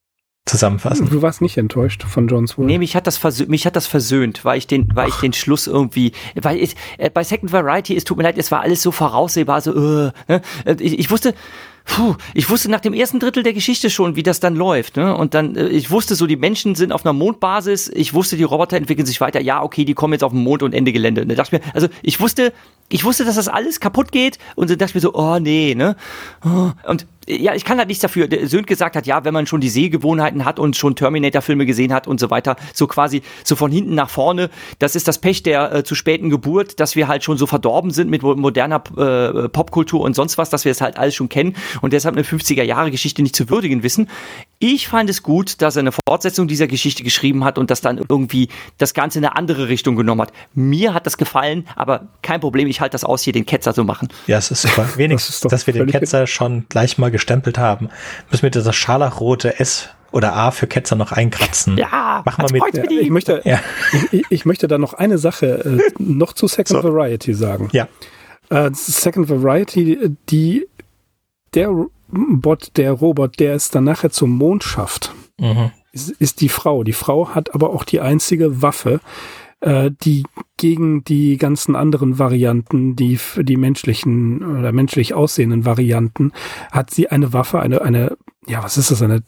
[0.46, 1.10] zusammenfassen?
[1.10, 2.68] Du warst nicht enttäuscht von John's World.
[2.68, 5.66] Nee, mich hat das, mich hat das versöhnt, weil ich den, weil ich den Schluss
[5.66, 8.90] irgendwie, weil ich, äh, bei Second Variety, es tut mir leid, es war alles so
[8.90, 10.42] voraussehbar, so, äh, ne?
[10.78, 11.34] ich, ich wusste,
[11.88, 14.96] puh, ich wusste nach dem ersten Drittel der Geschichte schon, wie das dann läuft.
[14.96, 15.16] Ne?
[15.16, 18.44] Und dann, äh, ich wusste so, die Menschen sind auf einer Mondbasis, ich wusste, die
[18.44, 21.22] Roboter entwickeln sich weiter, ja, okay, die kommen jetzt auf den Mond und Ende Gelände.
[21.22, 22.52] Und da dachte ich mir, also ich wusste,
[22.90, 25.74] ich wusste, dass das alles kaputt geht und dann dachte ich mir so, oh nee,
[25.74, 25.96] ne?
[26.44, 26.70] Oh.
[26.88, 28.26] Und ja, ich kann halt nichts dafür.
[28.26, 31.92] Der Söhn gesagt hat, ja, wenn man schon die Sehgewohnheiten hat und schon Terminator-Filme gesehen
[31.92, 35.42] hat und so weiter, so quasi so von hinten nach vorne, das ist das Pech
[35.42, 39.48] der äh, zu späten Geburt, dass wir halt schon so verdorben sind mit moderner äh,
[39.50, 43.22] Popkultur und sonst was, dass wir es halt alles schon kennen und deshalb eine 50er-Jahre-Geschichte
[43.22, 44.08] nicht zu würdigen wissen.
[44.58, 47.98] Ich fand es gut, dass er eine Fortsetzung dieser Geschichte geschrieben hat und das dann
[48.08, 48.48] irgendwie
[48.78, 50.32] das Ganze in eine andere Richtung genommen hat.
[50.54, 53.84] Mir hat das gefallen, aber kein Problem, ich halte das aus, hier den Ketzer zu
[53.84, 54.08] machen.
[54.26, 54.88] Ja, es ist super.
[54.96, 57.88] Wenigstens, das dass wir den Ketzer schon gleich mal gestempelt haben.
[58.30, 61.76] Müssen wir das scharlachrote S oder A für Ketzer noch einkratzen.
[61.76, 62.62] Ja, mach mal mit.
[62.74, 63.60] Ja, ich möchte, ja.
[64.10, 66.94] ich, ich, möchte da noch eine Sache äh, noch zu Second so.
[66.94, 67.68] Variety sagen.
[67.72, 67.88] Ja.
[68.50, 70.66] Äh, Second Variety, die
[71.54, 71.72] der
[72.08, 75.70] Bot, der Robot, der es dann nachher zum Mond schafft, mhm.
[75.92, 76.84] ist, ist, die Frau.
[76.84, 79.00] Die Frau hat aber auch die einzige Waffe,
[79.60, 80.24] äh, die
[80.56, 86.32] gegen die ganzen anderen Varianten, die die menschlichen oder menschlich aussehenden Varianten,
[86.72, 89.22] hat sie eine Waffe, eine, eine, ja, was ist das, eine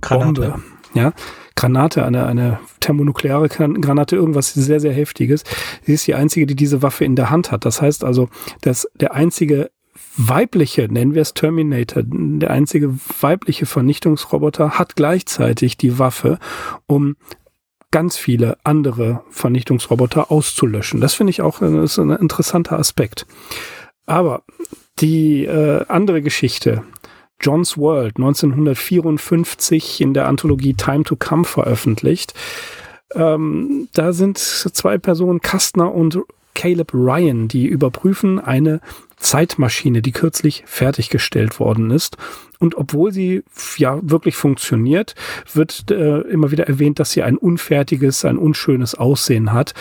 [0.00, 0.40] Granate.
[0.40, 0.62] Bombe,
[0.94, 1.12] ja,
[1.56, 5.42] Granate, eine, eine thermonukleare Granate, irgendwas sehr, sehr heftiges.
[5.82, 7.64] Sie ist die einzige, die diese Waffe in der Hand hat.
[7.64, 8.28] Das heißt also,
[8.60, 9.70] dass der einzige
[10.16, 16.38] weibliche, nennen wir es Terminator, der einzige weibliche Vernichtungsroboter hat gleichzeitig die Waffe,
[16.86, 17.16] um
[17.90, 21.00] ganz viele andere Vernichtungsroboter auszulöschen.
[21.00, 23.26] Das finde ich auch das ist ein interessanter Aspekt.
[24.06, 24.42] Aber
[24.98, 26.82] die äh, andere Geschichte,
[27.40, 32.34] John's World, 1954 in der Anthologie Time to Come veröffentlicht.
[33.14, 36.18] Ähm, da sind zwei Personen, Kastner und
[36.54, 38.80] Caleb Ryan, die überprüfen eine
[39.16, 42.16] Zeitmaschine, die kürzlich fertiggestellt worden ist.
[42.58, 43.42] Und obwohl sie
[43.76, 45.14] ja wirklich funktioniert,
[45.52, 49.74] wird äh, immer wieder erwähnt, dass sie ein unfertiges, ein unschönes Aussehen hat.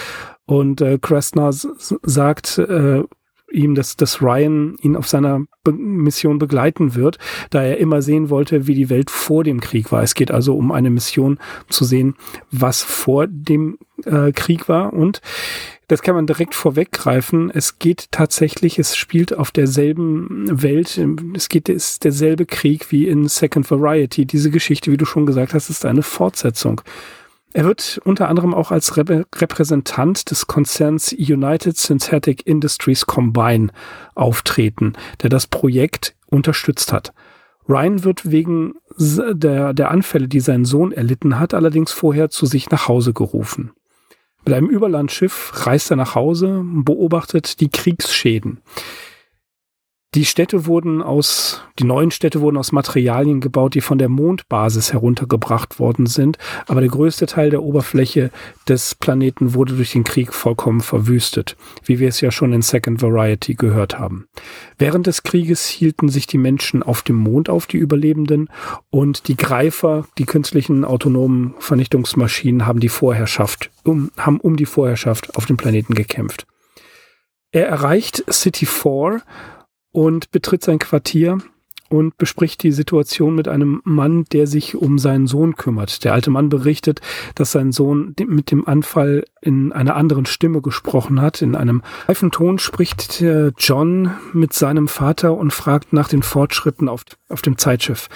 [0.45, 3.03] Und äh, Kressner sagt äh,
[3.51, 7.17] ihm, dass, dass Ryan ihn auf seiner Be Mission begleiten wird,
[7.49, 10.03] da er immer sehen wollte, wie die Welt vor dem Krieg war.
[10.03, 12.15] Es geht also um eine Mission zu sehen,
[12.51, 14.93] was vor dem äh, Krieg war.
[14.93, 15.21] Und
[15.87, 17.51] das kann man direkt vorweggreifen.
[17.51, 20.99] Es geht tatsächlich, es spielt auf derselben Welt.
[21.35, 24.25] Es geht, es ist derselbe Krieg wie in Second Variety.
[24.25, 26.81] Diese Geschichte, wie du schon gesagt hast, ist eine Fortsetzung.
[27.53, 33.69] Er wird unter anderem auch als Rep Repräsentant des Konzerns United Synthetic Industries Combine
[34.13, 37.13] auftreten, der das Projekt unterstützt hat.
[37.69, 42.69] Ryan wird wegen der, der Anfälle, die sein Sohn erlitten hat, allerdings vorher zu sich
[42.71, 43.71] nach Hause gerufen.
[44.45, 48.59] Mit einem Überlandschiff reist er nach Hause und beobachtet die Kriegsschäden.
[50.15, 54.93] Die Städte wurden aus, die neuen Städte wurden aus Materialien gebaut, die von der Mondbasis
[54.93, 56.37] heruntergebracht worden sind,
[56.67, 58.31] aber der größte Teil der Oberfläche
[58.65, 63.01] des Planeten wurde durch den Krieg vollkommen verwüstet, wie wir es ja schon in Second
[63.01, 64.29] Variety gehört haben.
[64.77, 68.49] Während des Krieges hielten sich die Menschen auf dem Mond auf, die Überlebenden,
[68.89, 75.35] und die Greifer, die künstlichen autonomen Vernichtungsmaschinen, haben die Vorherrschaft, um, haben um die Vorherrschaft
[75.35, 76.47] auf dem Planeten gekämpft.
[77.51, 79.21] Er erreicht City 4
[79.95, 81.37] und betritt sein Quartier
[81.87, 86.03] und bespricht die Situation mit einem Mann, der sich um seinen Sohn kümmert.
[86.03, 86.99] Der alte Mann berichtet,
[87.35, 91.41] dass sein Sohn mit dem Anfall in einer anderen Stimme gesprochen hat.
[91.41, 93.23] In einem reifen Ton spricht
[93.57, 98.09] John mit seinem Vater und fragt nach den Fortschritten auf, auf dem Zeitschiff.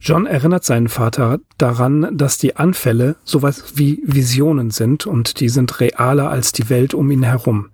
[0.00, 5.78] John erinnert seinen Vater daran, dass die Anfälle sowas wie Visionen sind und die sind
[5.78, 7.68] realer als die Welt um ihn herum.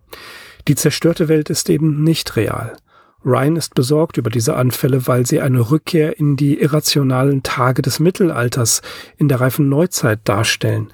[0.69, 2.77] Die zerstörte Welt ist eben nicht real.
[3.27, 7.99] Ryan ist besorgt über diese Anfälle, weil sie eine Rückkehr in die irrationalen Tage des
[7.99, 8.83] Mittelalters
[9.19, 10.93] in der reifen Neuzeit darstellen.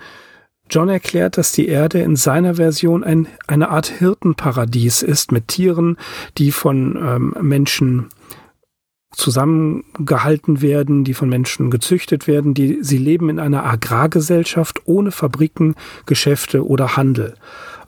[0.71, 5.99] John erklärt, dass die Erde in seiner Version ein, eine Art Hirtenparadies ist mit Tieren,
[6.39, 8.09] die von ähm, Menschen
[9.15, 15.75] zusammengehalten werden, die von Menschen gezüchtet werden, die sie leben in einer Agrargesellschaft ohne Fabriken,
[16.07, 17.35] Geschäfte oder Handel.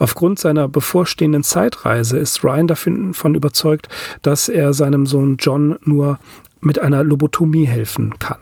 [0.05, 3.89] Aufgrund seiner bevorstehenden Zeitreise ist Ryan davon überzeugt,
[4.21, 6.19] dass er seinem Sohn John nur
[6.61, 8.37] mit einer Lobotomie helfen kann.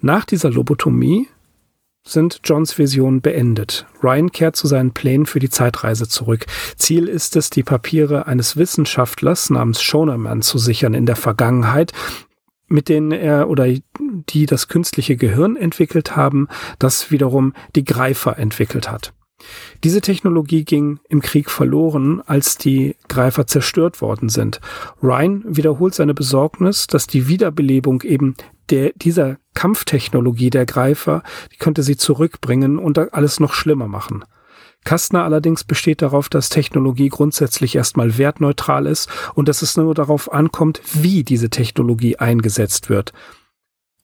[0.00, 1.28] Nach dieser Lobotomie
[2.04, 3.86] sind Johns Visionen beendet.
[4.02, 6.46] Ryan kehrt zu seinen Plänen für die Zeitreise zurück.
[6.74, 11.92] Ziel ist es, die Papiere eines Wissenschaftlers namens Shonerman zu sichern in der Vergangenheit,
[12.66, 13.68] mit denen er oder
[14.00, 16.48] die das künstliche Gehirn entwickelt haben,
[16.80, 19.12] das wiederum die Greifer entwickelt hat.
[19.84, 24.60] Diese Technologie ging im Krieg verloren, als die Greifer zerstört worden sind.
[25.02, 28.34] Ryan wiederholt seine Besorgnis, dass die Wiederbelebung eben
[28.70, 31.22] der, dieser Kampftechnologie der Greifer,
[31.52, 34.24] die könnte sie zurückbringen und alles noch schlimmer machen.
[34.84, 40.32] Kastner allerdings besteht darauf, dass Technologie grundsätzlich erstmal wertneutral ist und dass es nur darauf
[40.32, 43.12] ankommt, wie diese Technologie eingesetzt wird.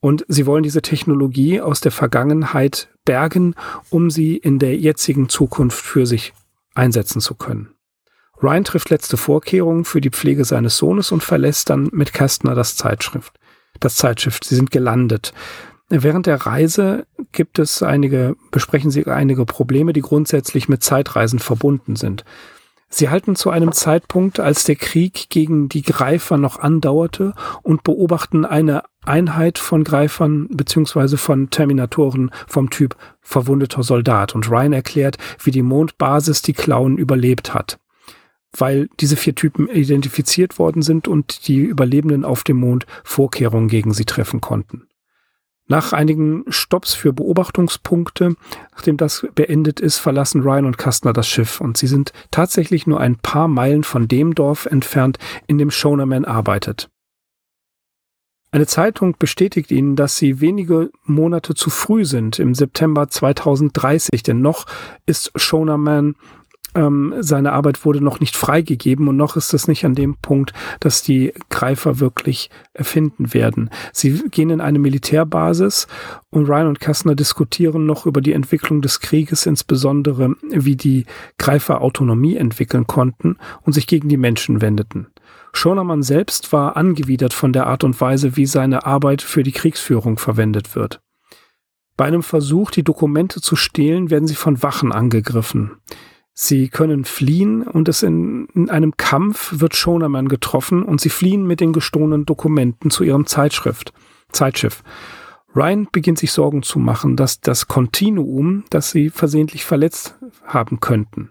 [0.03, 3.55] Und sie wollen diese Technologie aus der Vergangenheit bergen,
[3.89, 6.33] um sie in der jetzigen Zukunft für sich
[6.75, 7.69] einsetzen zu können.
[8.41, 12.75] Ryan trifft letzte Vorkehrungen für die Pflege seines Sohnes und verlässt dann mit Kästner das
[12.75, 13.39] Zeitschrift.
[13.79, 14.41] Das Zeitschiff.
[14.43, 15.33] Sie sind gelandet.
[15.87, 21.95] Während der Reise gibt es einige, besprechen sie einige Probleme, die grundsätzlich mit Zeitreisen verbunden
[21.95, 22.25] sind.
[22.89, 28.43] Sie halten zu einem Zeitpunkt, als der Krieg gegen die Greifer noch andauerte und beobachten
[28.43, 34.35] eine Einheit von Greifern beziehungsweise von Terminatoren vom Typ verwundeter Soldat.
[34.35, 37.79] Und Ryan erklärt, wie die Mondbasis die Klauen überlebt hat.
[38.55, 43.93] Weil diese vier Typen identifiziert worden sind und die Überlebenden auf dem Mond Vorkehrungen gegen
[43.93, 44.87] sie treffen konnten.
[45.67, 48.35] Nach einigen Stops für Beobachtungspunkte,
[48.73, 52.99] nachdem das beendet ist, verlassen Ryan und Kastner das Schiff und sie sind tatsächlich nur
[52.99, 56.89] ein paar Meilen von dem Dorf entfernt, in dem Shonerman arbeitet.
[58.53, 64.41] Eine Zeitung bestätigt ihnen, dass sie wenige Monate zu früh sind, im September 2030, denn
[64.41, 64.67] noch
[65.07, 66.13] ist Shonerman
[66.75, 70.53] ähm, seine Arbeit wurde noch nicht freigegeben und noch ist es nicht an dem Punkt,
[70.79, 73.71] dass die Greifer wirklich erfinden werden.
[73.91, 75.87] Sie gehen in eine Militärbasis
[76.29, 81.05] und Ryan und Kastner diskutieren noch über die Entwicklung des Krieges, insbesondere wie die
[81.39, 85.07] Greifer Autonomie entwickeln konnten und sich gegen die Menschen wendeten.
[85.53, 90.17] Schonermann selbst war angewidert von der Art und Weise, wie seine Arbeit für die Kriegsführung
[90.17, 91.01] verwendet wird.
[91.95, 95.77] Bei einem Versuch, die Dokumente zu stehlen, werden sie von Wachen angegriffen.
[96.33, 101.45] Sie können fliehen und es in, in einem Kampf wird Shonerman getroffen und sie fliehen
[101.45, 103.93] mit den gestohlenen Dokumenten zu ihrem Zeitschrift,
[104.31, 104.83] Zeitschiff.
[105.55, 111.29] Ryan beginnt sich Sorgen zu machen, dass das Kontinuum, das sie versehentlich verletzt haben könnten.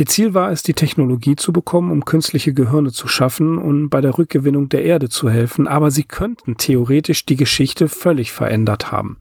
[0.00, 4.00] Ihr Ziel war es, die Technologie zu bekommen, um künstliche Gehirne zu schaffen und bei
[4.00, 9.18] der Rückgewinnung der Erde zu helfen, aber sie könnten theoretisch die Geschichte völlig verändert haben.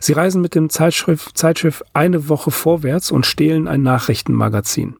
[0.00, 4.96] Sie reisen mit dem Zeitschrift, Zeitschiff eine Woche vorwärts und stehlen ein Nachrichtenmagazin.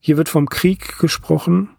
[0.00, 1.70] Hier wird vom Krieg gesprochen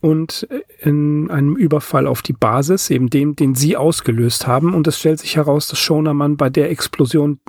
[0.00, 0.46] und
[0.78, 5.18] in einem Überfall auf die Basis, eben dem, den sie ausgelöst haben, und es stellt
[5.18, 7.40] sich heraus, dass Schonermann bei der Explosion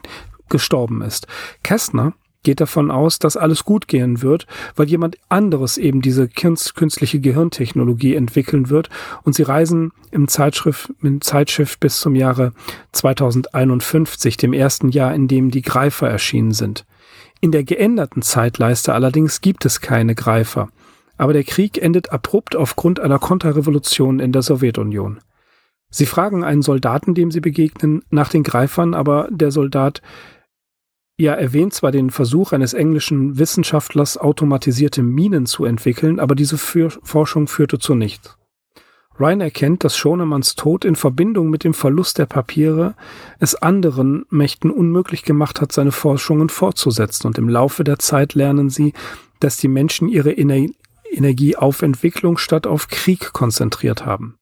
[0.49, 1.27] gestorben ist.
[1.61, 2.13] Kästner
[2.43, 8.15] geht davon aus, dass alles gut gehen wird, weil jemand anderes eben diese künstliche Gehirntechnologie
[8.15, 8.89] entwickeln wird
[9.23, 12.53] und sie reisen im Zeitschrift, im Zeitschiff bis zum Jahre
[12.91, 16.85] 2051, dem ersten Jahr, in dem die Greifer erschienen sind.
[17.39, 20.69] In der geänderten Zeitleiste allerdings gibt es keine Greifer.
[21.21, 25.19] aber der Krieg endet abrupt aufgrund einer Konterrevolution in der Sowjetunion.
[25.91, 30.01] Sie fragen einen Soldaten, dem sie begegnen, nach den Greifern, aber der Soldat
[31.17, 37.47] ja erwähnt zwar den Versuch eines englischen Wissenschaftlers, automatisierte Minen zu entwickeln, aber diese Forschung
[37.47, 38.37] führte zu nichts.
[39.19, 42.95] Ryan erkennt, dass Schonemanns Tod in Verbindung mit dem Verlust der Papiere
[43.39, 47.27] es anderen Mächten unmöglich gemacht hat, seine Forschungen fortzusetzen.
[47.27, 48.93] Und im Laufe der Zeit lernen sie,
[49.39, 50.65] dass die Menschen ihre Ener
[51.11, 54.37] Energie auf Entwicklung statt auf Krieg konzentriert haben.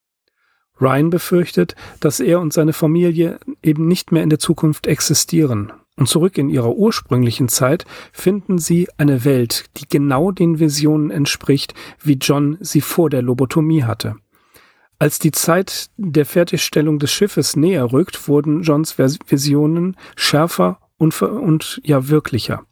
[0.80, 5.74] Ryan befürchtet, dass er und seine Familie eben nicht mehr in der Zukunft existieren.
[6.00, 7.84] Und zurück in ihrer ursprünglichen Zeit
[8.14, 13.84] finden sie eine Welt, die genau den Visionen entspricht, wie John sie vor der Lobotomie
[13.84, 14.16] hatte.
[14.98, 21.82] Als die Zeit der Fertigstellung des Schiffes näher rückt, wurden Johns Visionen schärfer und, und
[21.84, 22.64] ja wirklicher.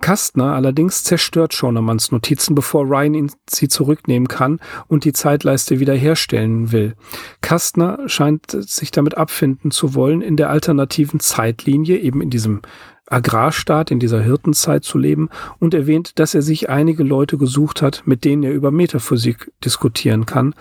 [0.00, 6.72] Kastner allerdings zerstört Schonemanns Notizen, bevor Ryan ihn, sie zurücknehmen kann und die Zeitleiste wiederherstellen
[6.72, 6.94] will.
[7.40, 12.62] Kastner scheint sich damit abfinden zu wollen, in der alternativen Zeitlinie, eben in diesem
[13.06, 15.28] Agrarstaat, in dieser Hirtenzeit zu leben
[15.58, 20.26] und erwähnt, dass er sich einige Leute gesucht hat, mit denen er über Metaphysik diskutieren
[20.26, 20.54] kann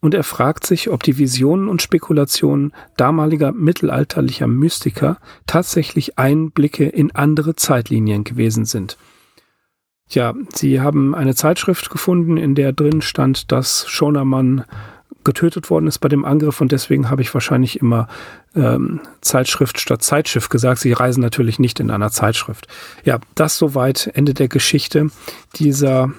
[0.00, 7.14] und er fragt sich, ob die Visionen und Spekulationen damaliger mittelalterlicher Mystiker tatsächlich Einblicke in
[7.14, 8.96] andere Zeitlinien gewesen sind.
[10.08, 14.64] Ja, sie haben eine Zeitschrift gefunden, in der drin stand, dass Schonermann
[15.22, 18.08] getötet worden ist bei dem Angriff und deswegen habe ich wahrscheinlich immer
[18.54, 20.80] ähm, Zeitschrift statt Zeitschiff gesagt.
[20.80, 22.66] Sie reisen natürlich nicht in einer Zeitschrift.
[23.04, 25.10] Ja, das soweit Ende der Geschichte
[25.56, 26.10] dieser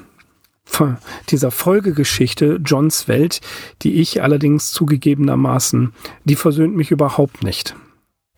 [1.29, 3.41] dieser Folgegeschichte Johns Welt,
[3.81, 5.93] die ich allerdings zugegebenermaßen,
[6.23, 7.75] die versöhnt mich überhaupt nicht.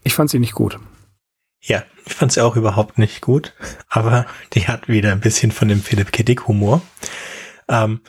[0.03, 0.79] Ich fand sie nicht gut.
[1.61, 3.53] Ja, ich fand sie auch überhaupt nicht gut,
[3.87, 6.23] aber die hat wieder ein bisschen von dem Philipp K.
[6.47, 6.81] Humor.
[7.69, 8.01] Ähm,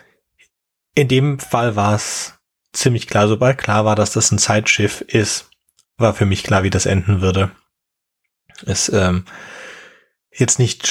[0.95, 2.35] in dem Fall war es
[2.73, 5.51] ziemlich klar, sobald klar war, dass das ein Zeitschiff ist,
[5.97, 7.51] war für mich klar, wie das enden würde.
[8.65, 9.25] Es ähm,
[10.33, 10.87] jetzt nicht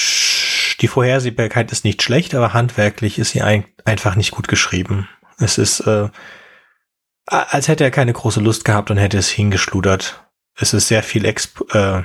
[0.77, 5.07] die Vorhersehbarkeit ist nicht schlecht, aber handwerklich ist sie ein, einfach nicht gut geschrieben.
[5.37, 6.09] Es ist, äh,
[7.25, 10.25] als hätte er keine große Lust gehabt und hätte es hingeschludert.
[10.55, 12.03] Es ist sehr viel Exp äh,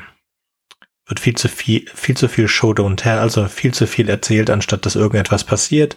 [1.07, 4.51] wird viel zu viel, viel zu viel Show don't tell, also viel zu viel erzählt,
[4.51, 5.97] anstatt dass irgendetwas passiert.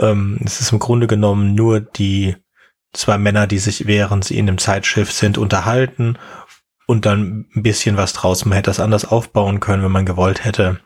[0.00, 2.36] Ähm, es ist im Grunde genommen nur die
[2.92, 6.18] zwei Männer, die sich während sie in dem Zeitschiff sind, unterhalten
[6.86, 8.44] und dann ein bisschen was draus.
[8.44, 10.80] Man hätte das anders aufbauen können, wenn man gewollt hätte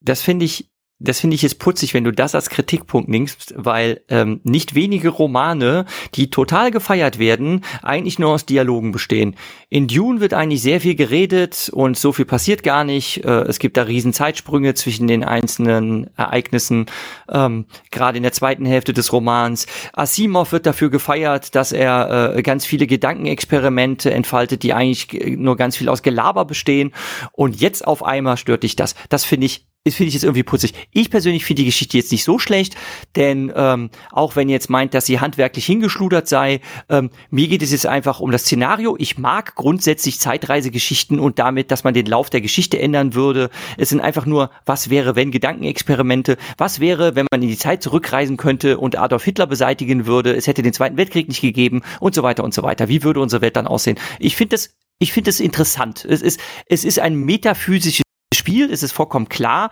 [0.00, 4.00] das finde ich das finde ich jetzt putzig, wenn du das als Kritikpunkt nimmst, weil
[4.08, 5.84] ähm, nicht wenige Romane,
[6.14, 9.36] die total gefeiert werden, eigentlich nur aus Dialogen bestehen.
[9.68, 13.24] In Dune wird eigentlich sehr viel geredet und so viel passiert gar nicht.
[13.24, 16.86] Äh, es gibt da riesen Zeitsprünge zwischen den einzelnen Ereignissen,
[17.30, 19.66] ähm, gerade in der zweiten Hälfte des Romans.
[19.92, 25.76] Asimov wird dafür gefeiert, dass er äh, ganz viele Gedankenexperimente entfaltet, die eigentlich nur ganz
[25.76, 26.94] viel aus Gelaber bestehen.
[27.32, 28.94] Und jetzt auf einmal stört dich das.
[29.10, 30.74] Das finde ich finde ich jetzt irgendwie putzig.
[30.92, 32.76] Ich persönlich finde die Geschichte jetzt nicht so schlecht,
[33.14, 37.62] denn ähm, auch wenn ihr jetzt meint, dass sie handwerklich hingeschludert sei, ähm, mir geht
[37.62, 38.96] es jetzt einfach um das Szenario.
[38.98, 43.50] Ich mag grundsätzlich Zeitreisegeschichten und damit, dass man den Lauf der Geschichte ändern würde.
[43.76, 47.82] Es sind einfach nur, was wäre, wenn Gedankenexperimente, was wäre, wenn man in die Zeit
[47.82, 52.14] zurückreisen könnte und Adolf Hitler beseitigen würde, es hätte den Zweiten Weltkrieg nicht gegeben und
[52.14, 52.88] so weiter und so weiter.
[52.88, 53.98] Wie würde unsere Welt dann aussehen?
[54.18, 56.06] Ich finde das ich finde es interessant.
[56.06, 59.70] Es ist, es ist ein metaphysisches Spiel ist es vollkommen klar.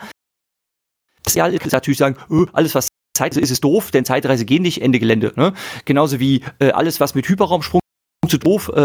[1.34, 4.98] Ja, natürlich sagen, öh, alles was Zeit ist, ist doof, denn Zeitreise gehen nicht, Ende
[4.98, 5.32] Gelände.
[5.36, 5.54] Ne?
[5.84, 7.80] Genauso wie äh, alles, was mit Hyperraumsprung
[8.28, 8.84] zu doof, äh,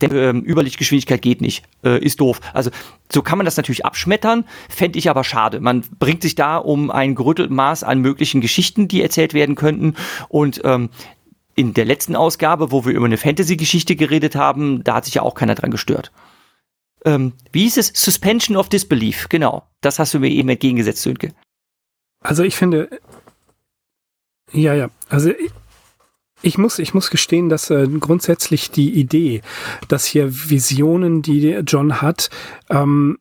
[0.00, 2.40] denn ähm, Überlichtgeschwindigkeit geht nicht, äh, ist doof.
[2.52, 2.70] Also
[3.10, 5.60] so kann man das natürlich abschmettern, fände ich aber schade.
[5.60, 9.94] Man bringt sich da um ein gerütteltes Maß an möglichen Geschichten, die erzählt werden könnten.
[10.28, 10.90] Und ähm,
[11.54, 15.22] in der letzten Ausgabe, wo wir über eine Fantasy-Geschichte geredet haben, da hat sich ja
[15.22, 16.12] auch keiner dran gestört
[17.04, 17.92] ähm, wie hieß es?
[17.94, 19.66] Suspension of Disbelief, genau.
[19.80, 21.34] Das hast du mir eben entgegengesetzt, Sönke.
[22.20, 22.88] Also ich finde,
[24.52, 25.30] ja, ja, also
[26.42, 29.42] ich muss, ich muss gestehen, dass äh, grundsätzlich die Idee,
[29.88, 32.30] dass hier Visionen, die John hat,
[32.68, 33.18] ähm,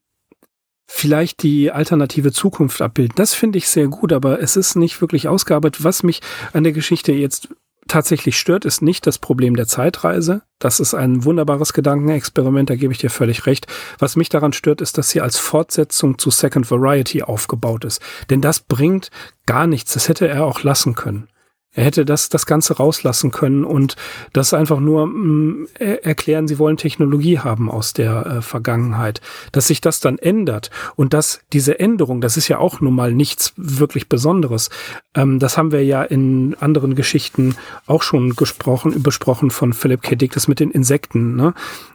[0.88, 3.15] vielleicht die alternative Zukunft abbilden.
[3.15, 5.84] Das finde ich sehr gut, aber es ist nicht wirklich ausgearbeitet.
[5.84, 6.21] Was mich
[6.51, 7.47] an der Geschichte jetzt
[7.92, 10.44] tatsächlich stört, ist nicht das Problem der Zeitreise.
[10.60, 13.68] Das ist ein wunderbares Gedankenexperiment, da gebe ich dir völlig recht.
[14.00, 18.02] Was mich daran stört, ist, dass sie als Fortsetzung zu Second Variety aufgebaut ist.
[18.30, 19.12] Denn das bringt
[19.46, 19.94] gar nichts.
[19.94, 21.28] Das hätte er auch lassen können.
[21.74, 23.95] Er hätte das, das Ganze rauslassen können und
[24.34, 29.22] das einfach nur mh, mm, erklären, sie wollen Technologie haben aus der äh, Vergangenheit.
[29.53, 33.13] Dass sich das dann ändert und dass diese Änderung, das ist ja auch nun mal
[33.13, 34.69] nichts wirklich Besonderes.
[35.15, 37.55] Ähm, das haben wir ja in anderen Geschichten
[37.86, 40.15] auch schon gesprochen, besprochen von Philip K.
[40.15, 41.38] Dick, das mit den Insekten.
[41.38, 41.53] Ne?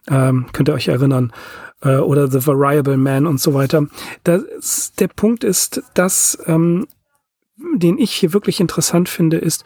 [0.09, 1.33] Ähm, könnt ihr euch erinnern?
[1.83, 3.87] Äh, oder The Variable Man und so weiter.
[4.25, 6.87] Das, der Punkt ist, dass ähm,
[7.57, 9.65] den ich hier wirklich interessant finde, ist,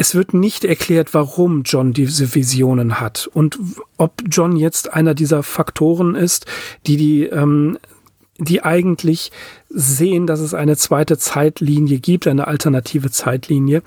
[0.00, 3.58] es wird nicht erklärt, warum John diese Visionen hat und
[3.96, 6.46] ob John jetzt einer dieser Faktoren ist,
[6.86, 7.78] die die ähm,
[8.38, 9.32] die eigentlich
[9.68, 13.82] sehen, dass es eine zweite Zeitlinie gibt, eine alternative Zeitlinie,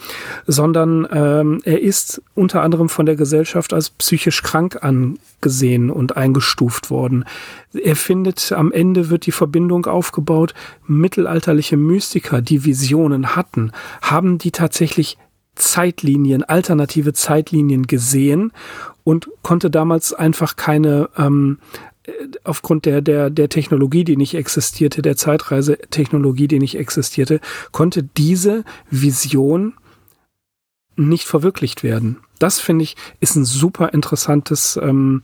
[0.45, 6.89] sondern ähm, er ist unter anderem von der Gesellschaft als psychisch krank angesehen und eingestuft
[6.89, 7.25] worden.
[7.73, 10.53] Er findet, am Ende wird die Verbindung aufgebaut,
[10.85, 13.71] mittelalterliche Mystiker, die Visionen hatten,
[14.01, 15.17] haben die tatsächlich
[15.55, 18.51] Zeitlinien, alternative Zeitlinien gesehen
[19.03, 21.59] und konnte damals einfach keine ähm,
[22.43, 27.39] aufgrund der, der, der Technologie, die nicht existierte, der Zeitreisetechnologie, die nicht existierte,
[27.71, 29.73] konnte diese Vision
[30.95, 32.17] nicht verwirklicht werden.
[32.39, 35.23] Das finde ich ist ein super interessantes, ähm,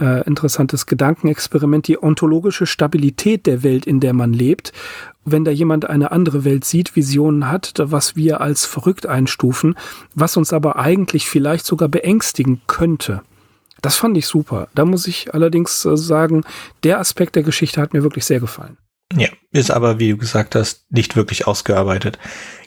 [0.00, 1.86] äh, interessantes Gedankenexperiment.
[1.88, 4.72] Die ontologische Stabilität der Welt, in der man lebt.
[5.24, 9.76] Wenn da jemand eine andere Welt sieht, Visionen hat, was wir als verrückt einstufen,
[10.14, 13.22] was uns aber eigentlich vielleicht sogar beängstigen könnte.
[13.82, 14.68] Das fand ich super.
[14.74, 16.44] Da muss ich allerdings äh, sagen,
[16.82, 18.78] der Aspekt der Geschichte hat mir wirklich sehr gefallen.
[19.14, 22.18] Ja, ist aber, wie du gesagt hast, nicht wirklich ausgearbeitet.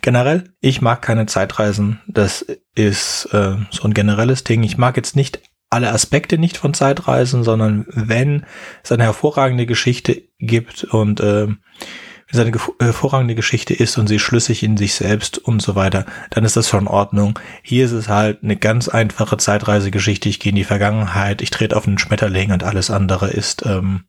[0.02, 2.00] Generell, ich mag keine Zeitreisen.
[2.08, 2.46] Das
[2.76, 4.64] ist äh, so ein generelles Ding.
[4.64, 8.46] Ich mag jetzt nicht alle Aspekte nicht von Zeitreisen, sondern wenn
[8.84, 11.48] es eine hervorragende Geschichte gibt und äh,
[12.32, 16.06] wenn es eine hervorragende Geschichte ist und sie schlüssig in sich selbst und so weiter,
[16.30, 17.40] dann ist das schon in Ordnung.
[17.64, 20.30] Hier ist es halt eine ganz einfache Zeitreisegeschichte.
[20.30, 24.04] Ich gehe in die Vergangenheit, ich trete auf einen Schmetterling und alles andere ist, ähm,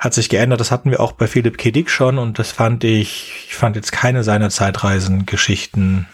[0.00, 0.58] hat sich geändert.
[0.58, 1.70] Das hatten wir auch bei Philipp K.
[1.70, 6.08] Dick schon und das fand ich, ich fand jetzt keine seiner Zeitreisengeschichten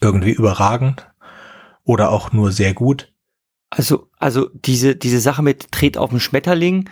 [0.00, 1.08] irgendwie überragend
[1.84, 3.12] oder auch nur sehr gut.
[3.70, 6.90] Also, also diese, diese Sache mit Tret auf den Schmetterling,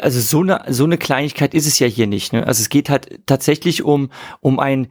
[0.00, 2.32] also so eine, so eine Kleinigkeit ist es ja hier nicht.
[2.32, 2.46] Ne?
[2.46, 4.88] Also es geht halt tatsächlich um, um einen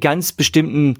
[0.00, 0.98] ganz bestimmten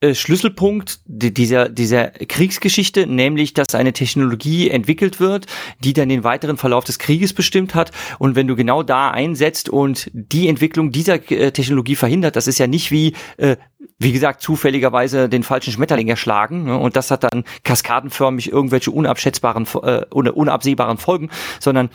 [0.00, 5.46] äh, Schlüsselpunkt dieser, dieser Kriegsgeschichte, nämlich, dass eine Technologie entwickelt wird,
[5.82, 7.90] die dann den weiteren Verlauf des Krieges bestimmt hat.
[8.20, 12.58] Und wenn du genau da einsetzt und die Entwicklung dieser äh, Technologie verhindert, das ist
[12.58, 13.56] ja nicht wie, äh,
[13.98, 16.64] wie gesagt, zufälligerweise den falschen Schmetterling erschlagen.
[16.64, 16.78] Ne?
[16.78, 21.90] Und das hat dann kaskadenförmig irgendwelche unabschätzbaren, äh, unabsehbaren Folgen, sondern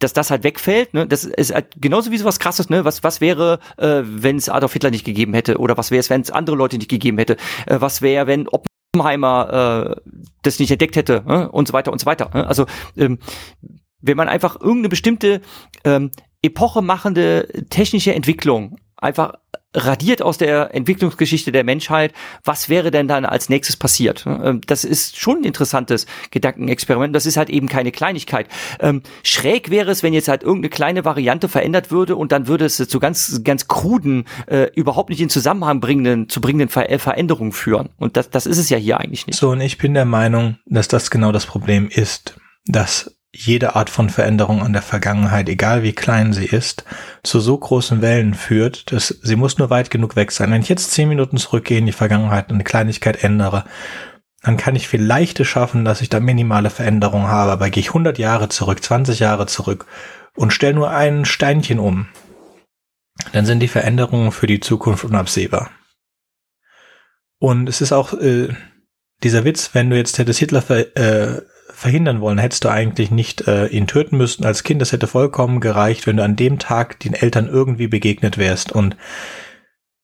[0.00, 2.84] dass das halt wegfällt, ne, das ist halt genauso wie so was krasses, ne?
[2.84, 5.58] Was, was wäre, äh, wenn es Adolf Hitler nicht gegeben hätte?
[5.58, 7.36] Oder was wäre es, wenn es andere Leute nicht gegeben hätte?
[7.66, 10.10] Äh, was wäre, wenn Oppenheimer äh,
[10.42, 11.24] das nicht entdeckt hätte?
[11.26, 11.46] Äh?
[11.46, 12.30] Und so weiter und so weiter.
[12.34, 12.46] Ne?
[12.46, 13.18] Also ähm,
[14.00, 15.40] wenn man einfach irgendeine bestimmte
[15.84, 16.10] ähm,
[16.42, 19.34] epochemachende technische Entwicklung einfach
[19.74, 22.12] radiert aus der Entwicklungsgeschichte der Menschheit,
[22.44, 24.24] was wäre denn dann als nächstes passiert?
[24.26, 27.14] Ähm, das ist schon ein interessantes Gedankenexperiment.
[27.14, 28.46] Das ist halt eben keine Kleinigkeit.
[28.80, 32.64] Ähm, schräg wäre es, wenn jetzt halt irgendeine kleine Variante verändert würde und dann würde
[32.64, 37.52] es zu ganz, ganz kruden, äh, überhaupt nicht in Zusammenhang bringenden, zu bringenden äh, Veränderungen
[37.52, 37.90] führen.
[37.98, 39.38] Und das, das ist es ja hier eigentlich nicht.
[39.38, 43.90] So, und ich bin der Meinung, dass das genau das Problem ist, dass jede Art
[43.90, 46.84] von Veränderung an der Vergangenheit, egal wie klein sie ist,
[47.22, 50.52] zu so großen Wellen führt, dass sie muss nur weit genug weg sein.
[50.52, 53.64] Wenn ich jetzt zehn Minuten zurückgehe in die Vergangenheit und eine Kleinigkeit ändere,
[54.42, 57.52] dann kann ich vielleicht es schaffen, dass ich da minimale Veränderungen habe.
[57.52, 59.86] Aber gehe ich 100 Jahre zurück, 20 Jahre zurück
[60.36, 62.06] und stelle nur ein Steinchen um,
[63.32, 65.70] dann sind die Veränderungen für die Zukunft unabsehbar.
[67.38, 68.48] Und es ist auch äh,
[69.22, 71.42] dieser Witz, wenn du jetzt hättest Hitler ver, äh,
[71.84, 74.80] verhindern wollen, hättest du eigentlich nicht äh, ihn töten müssen als Kind.
[74.80, 78.96] Das hätte vollkommen gereicht, wenn du an dem Tag den Eltern irgendwie begegnet wärst und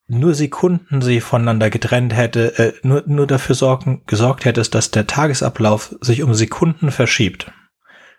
[0.07, 5.07] nur Sekunden sie voneinander getrennt hätte, äh, nur, nur dafür sorgen, gesorgt hättest, dass der
[5.07, 7.51] Tagesablauf sich um Sekunden verschiebt.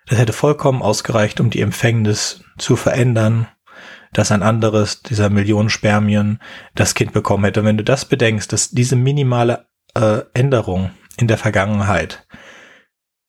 [0.08, 3.46] Das hätte vollkommen ausgereicht, um die Empfängnis zu verändern,
[4.12, 6.40] dass ein anderes dieser Millionen Spermien
[6.74, 7.60] das Kind bekommen hätte.
[7.60, 12.26] Und wenn du das bedenkst, dass diese minimale äh, Änderung in der Vergangenheit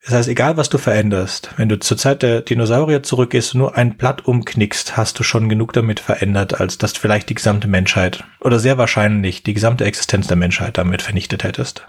[0.06, 3.78] das heißt, egal was du veränderst, wenn du zur Zeit der Dinosaurier zurückgehst und nur
[3.78, 8.26] ein Blatt umknickst, hast du schon genug damit verändert, als dass vielleicht die gesamte Menschheit
[8.42, 11.88] oder sehr wahrscheinlich die gesamte Existenz der Menschheit damit vernichtet hättest.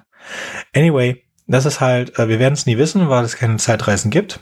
[0.74, 4.40] Anyway, das ist halt, äh, wir werden es nie wissen, weil es keine Zeitreisen gibt.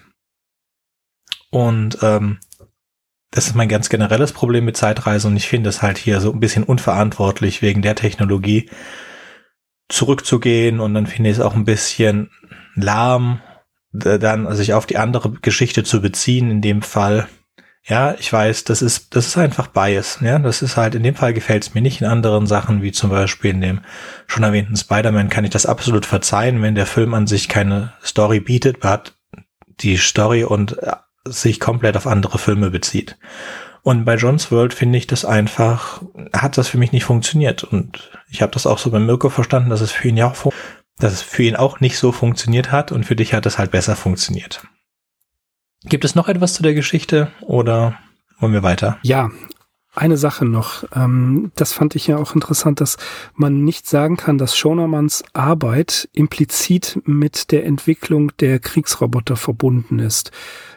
[1.50, 2.40] Und ähm,
[3.30, 6.30] das ist mein ganz generelles Problem mit Zeitreisen und ich finde es halt hier so
[6.30, 8.68] ein bisschen unverantwortlich wegen der Technologie
[9.88, 12.30] zurückzugehen und dann finde ich es auch ein bisschen
[12.74, 13.40] lahm,
[13.92, 17.28] dann sich auf die andere Geschichte zu beziehen in dem Fall.
[17.84, 20.18] Ja, ich weiß, das ist, das ist einfach Bias.
[20.20, 22.00] Ja, das ist halt, in dem Fall gefällt es mir nicht.
[22.00, 23.80] In anderen Sachen, wie zum Beispiel in dem
[24.28, 28.38] schon erwähnten Spider-Man, kann ich das absolut verzeihen, wenn der Film an sich keine Story
[28.38, 29.16] bietet, hat
[29.80, 30.92] die Story und äh,
[31.24, 33.18] sich komplett auf andere Filme bezieht.
[33.82, 37.64] Und bei John's World finde ich das einfach, hat das für mich nicht funktioniert.
[37.64, 40.52] Und ich habe das auch so bei Mirko verstanden, dass es für ihn ja auch,
[40.98, 43.70] dass es für ihn auch nicht so funktioniert hat und für dich hat es halt
[43.70, 44.62] besser funktioniert.
[45.84, 47.98] Gibt es noch etwas zu der Geschichte oder
[48.38, 48.98] wollen wir weiter?
[49.02, 49.30] Ja,
[49.94, 50.84] eine Sache noch.
[50.94, 52.96] Ähm, das fand ich ja auch interessant, dass
[53.34, 60.30] man nicht sagen kann, dass Schonermanns Arbeit implizit mit der Entwicklung der Kriegsroboter verbunden ist.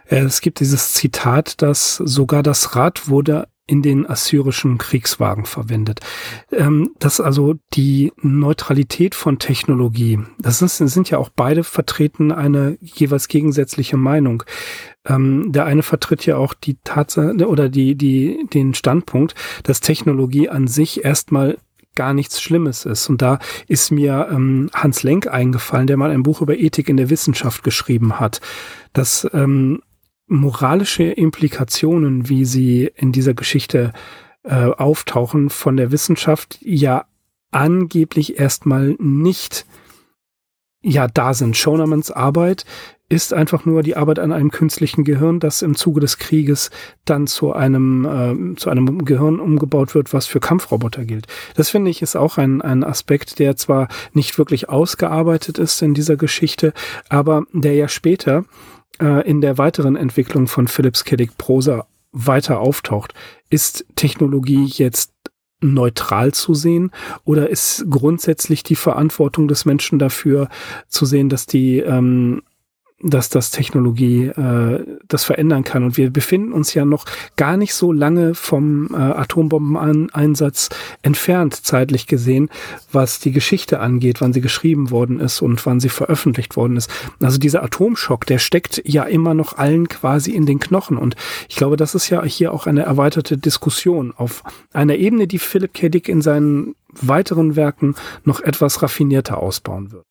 [0.06, 6.00] Äh, es gibt dieses Zitat, dass sogar das Rad wurde in den assyrischen Kriegswagen verwendet.
[6.52, 12.78] Ähm, dass also die Neutralität von Technologie, das ist, sind ja auch beide vertreten eine
[12.80, 14.44] jeweils gegensätzliche Meinung.
[15.06, 20.50] Ähm, der eine vertritt ja auch die Tatsache oder die, die, den Standpunkt, dass Technologie
[20.50, 21.58] an sich erstmal
[21.96, 23.10] gar nichts Schlimmes ist.
[23.10, 26.98] Und da ist mir ähm, Hans Lenk eingefallen, der mal ein Buch über Ethik in
[26.98, 28.42] der Wissenschaft geschrieben hat,
[28.94, 29.82] dass ähm,
[30.28, 33.94] moralische Implikationen, wie sie in dieser Geschichte
[34.44, 37.06] äh, auftauchen, von der Wissenschaft ja
[37.52, 39.66] angeblich erstmal nicht
[40.82, 41.58] ja da sind.
[41.58, 42.66] Schonermans Arbeit
[43.08, 46.72] ist einfach nur die Arbeit an einem künstlichen Gehirn, das im Zuge des Krieges
[47.06, 51.28] dann zu einem, äh, zu einem Gehirn umgebaut wird, was für Kampfroboter gilt.
[51.56, 55.94] Das finde ich ist auch ein, ein Aspekt, der zwar nicht wirklich ausgearbeitet ist in
[55.94, 56.74] dieser Geschichte,
[57.08, 58.46] aber der ja später
[59.00, 63.14] äh, in der weiteren Entwicklung von Philips Kiddick Prosa weiter auftaucht.
[63.50, 65.12] Ist Technologie jetzt
[65.62, 66.92] neutral zu sehen
[67.24, 70.50] oder ist grundsätzlich die Verantwortung des Menschen dafür
[70.88, 72.44] zu sehen, dass die ähm,
[73.06, 75.84] dass das Technologie äh, das verändern kann.
[75.84, 80.70] Und wir befinden uns ja noch gar nicht so lange vom äh, Atombombeneinsatz
[81.04, 82.50] entfernt, zeitlich gesehen,
[82.92, 86.90] was die Geschichte angeht, wann sie geschrieben worden ist und wann sie veröffentlicht worden ist.
[87.22, 90.98] Also dieser Atomschock, der steckt ja immer noch allen quasi in den Knochen.
[90.98, 91.16] Und
[91.48, 94.44] ich glaube, das ist ja hier auch eine erweiterte Diskussion auf
[94.74, 95.90] einer Ebene, die Philip K.
[95.90, 100.06] Dick in seinen weiteren Werken noch etwas raffinierter ausbauen wird.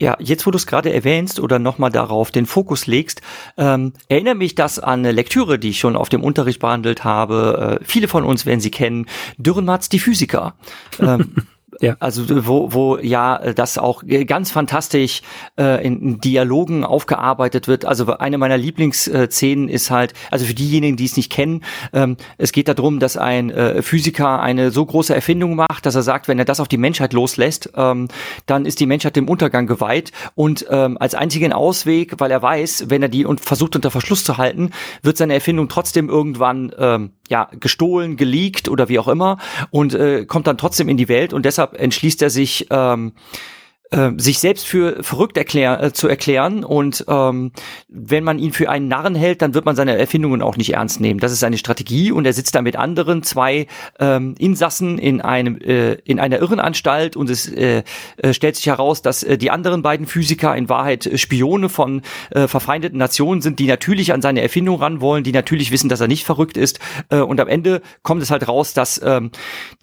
[0.00, 3.20] Ja, jetzt wo du es gerade erwähnst oder nochmal darauf den Fokus legst,
[3.56, 7.78] ähm, erinnere mich das an eine Lektüre, die ich schon auf dem Unterricht behandelt habe.
[7.80, 9.06] Äh, viele von uns werden sie kennen.
[9.38, 10.54] Dürrenmatz, die Physiker.
[11.00, 11.34] Ähm,
[11.80, 11.96] Ja.
[12.00, 15.22] Also wo, wo ja das auch ganz fantastisch
[15.58, 17.84] äh, in, Dialogen aufgearbeitet wird.
[17.84, 21.62] Also eine meiner Lieblingsszenen ist halt, also für diejenigen, die es nicht kennen,
[21.92, 26.02] ähm, es geht darum, dass ein äh, Physiker eine so große Erfindung macht, dass er
[26.02, 28.08] sagt, wenn er das auf die Menschheit loslässt, ähm,
[28.46, 32.86] dann ist die Menschheit dem Untergang geweiht und ähm, als einzigen Ausweg, weil er weiß,
[32.88, 34.70] wenn er die und versucht unter Verschluss zu halten,
[35.02, 39.38] wird seine Erfindung trotzdem irgendwann ähm, ja gestohlen, geleakt oder wie auch immer
[39.70, 43.12] und äh, kommt dann trotzdem in die Welt und deshalb entschließt er sich ähm,
[43.90, 46.64] äh, sich selbst für verrückt erklär, äh, zu erklären.
[46.64, 47.52] Und ähm,
[47.88, 51.00] wenn man ihn für einen Narren hält, dann wird man seine Erfindungen auch nicht ernst
[51.00, 51.20] nehmen.
[51.20, 52.12] Das ist seine Strategie.
[52.12, 53.66] Und er sitzt da mit anderen zwei
[53.98, 57.16] ähm, Insassen in einem äh, in einer Irrenanstalt.
[57.16, 57.82] Und es äh,
[58.18, 62.46] äh, stellt sich heraus, dass äh, die anderen beiden Physiker in Wahrheit Spione von äh,
[62.46, 66.08] verfeindeten Nationen sind, die natürlich an seine Erfindung ran wollen, die natürlich wissen, dass er
[66.08, 66.78] nicht verrückt ist.
[67.10, 69.30] Äh, und am Ende kommt es halt raus, dass ähm,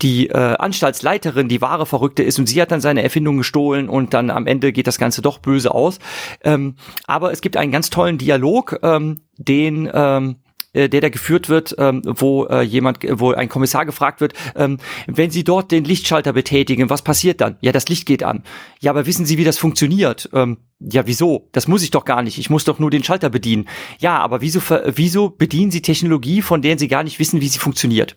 [0.02, 2.40] die äh, Anstaltsleiterin die wahre Verrückte ist.
[2.40, 5.40] Und sie hat dann seine Erfindung gestohlen und dann am Ende geht das Ganze doch
[5.40, 6.00] böse aus.
[6.44, 6.76] Ähm,
[7.08, 10.38] aber es gibt einen ganz tollen Dialog, ähm, den ähm,
[10.76, 14.78] äh, der da geführt wird, ähm, wo äh, jemand, wo ein Kommissar gefragt wird, ähm,
[15.08, 17.56] wenn Sie dort den Lichtschalter betätigen, was passiert dann?
[17.62, 18.44] Ja, das Licht geht an.
[18.82, 20.30] Ja, aber wissen Sie, wie das funktioniert?
[20.34, 21.48] Ähm, ja, wieso?
[21.54, 22.38] Das muss ich doch gar nicht.
[22.38, 23.68] Ich muss doch nur den Schalter bedienen.
[24.00, 27.60] Ja, aber wieso, wieso bedienen Sie Technologie, von der Sie gar nicht wissen, wie sie
[27.60, 28.16] funktioniert?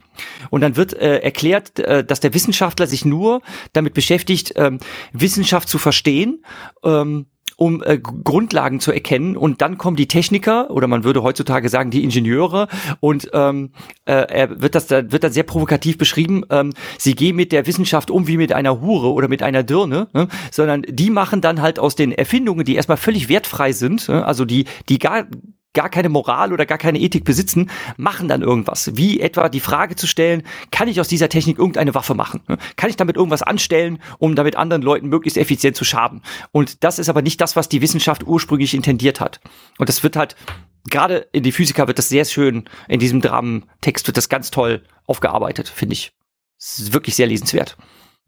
[0.51, 3.43] Und dann wird äh, erklärt, äh, dass der Wissenschaftler sich nur
[3.73, 4.81] damit beschäftigt, ähm,
[5.13, 6.43] Wissenschaft zu verstehen.
[6.83, 9.37] Ähm, um äh, Grundlagen zu erkennen.
[9.37, 12.69] Und dann kommen die Techniker oder man würde heutzutage sagen die Ingenieure
[13.01, 13.71] und ähm,
[14.05, 16.45] äh, er wird das da wird dann sehr provokativ beschrieben.
[16.51, 20.09] Ähm, sie gehen mit der Wissenschaft um wie mit einer Hure oder mit einer Dirne,
[20.13, 20.29] ne?
[20.51, 24.25] sondern die machen dann halt aus den Erfindungen, die erstmal völlig wertfrei sind, ne?
[24.25, 25.27] also die die gar
[25.79, 28.91] gar keine Moral oder gar keine Ethik besitzen, machen dann irgendwas.
[28.97, 30.43] Wie etwa die Frage zu stellen,
[30.73, 32.41] kann ich aus dieser Technik irgendeine Waffe machen?
[32.75, 36.23] Kann ich damit irgendwas anstellen, um damit anderen Leuten möglichst effizient zu schaden?
[36.51, 39.39] Und das ist aber nicht das, was die Wissenschaft ursprünglich intendiert hat.
[39.79, 40.35] Und das wird halt
[40.91, 44.83] gerade in die Physiker wird das sehr schön, in diesem Dramentext wird das ganz toll
[45.07, 46.11] aufgearbeitet, finde ich.
[46.59, 47.77] Es ist wirklich sehr lesenswert.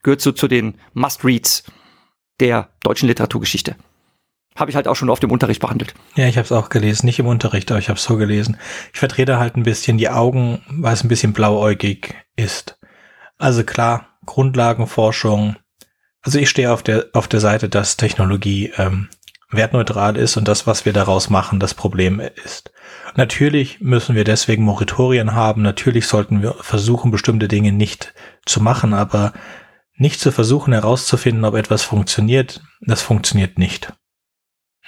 [0.04, 1.64] Gehört so zu den Must-Reads
[2.38, 3.74] der deutschen Literaturgeschichte.
[4.56, 5.94] Habe ich halt auch schon auf dem Unterricht behandelt.
[6.16, 8.56] Ja, ich habe es auch gelesen, nicht im Unterricht, aber ich habe es so gelesen.
[8.92, 12.78] Ich vertrete halt ein bisschen die Augen, weil es ein bisschen blauäugig ist.
[13.38, 15.56] Also klar, Grundlagenforschung.
[16.22, 19.08] Also ich stehe auf der auf der Seite, dass Technologie ähm,
[19.50, 22.72] wertneutral ist und das, was wir daraus machen, das Problem ist.
[23.16, 25.62] Natürlich müssen wir deswegen Moratorien haben.
[25.62, 28.14] Natürlich sollten wir versuchen, bestimmte Dinge nicht
[28.46, 29.32] zu machen, aber
[29.96, 33.92] nicht zu versuchen herauszufinden, ob etwas funktioniert, das funktioniert nicht.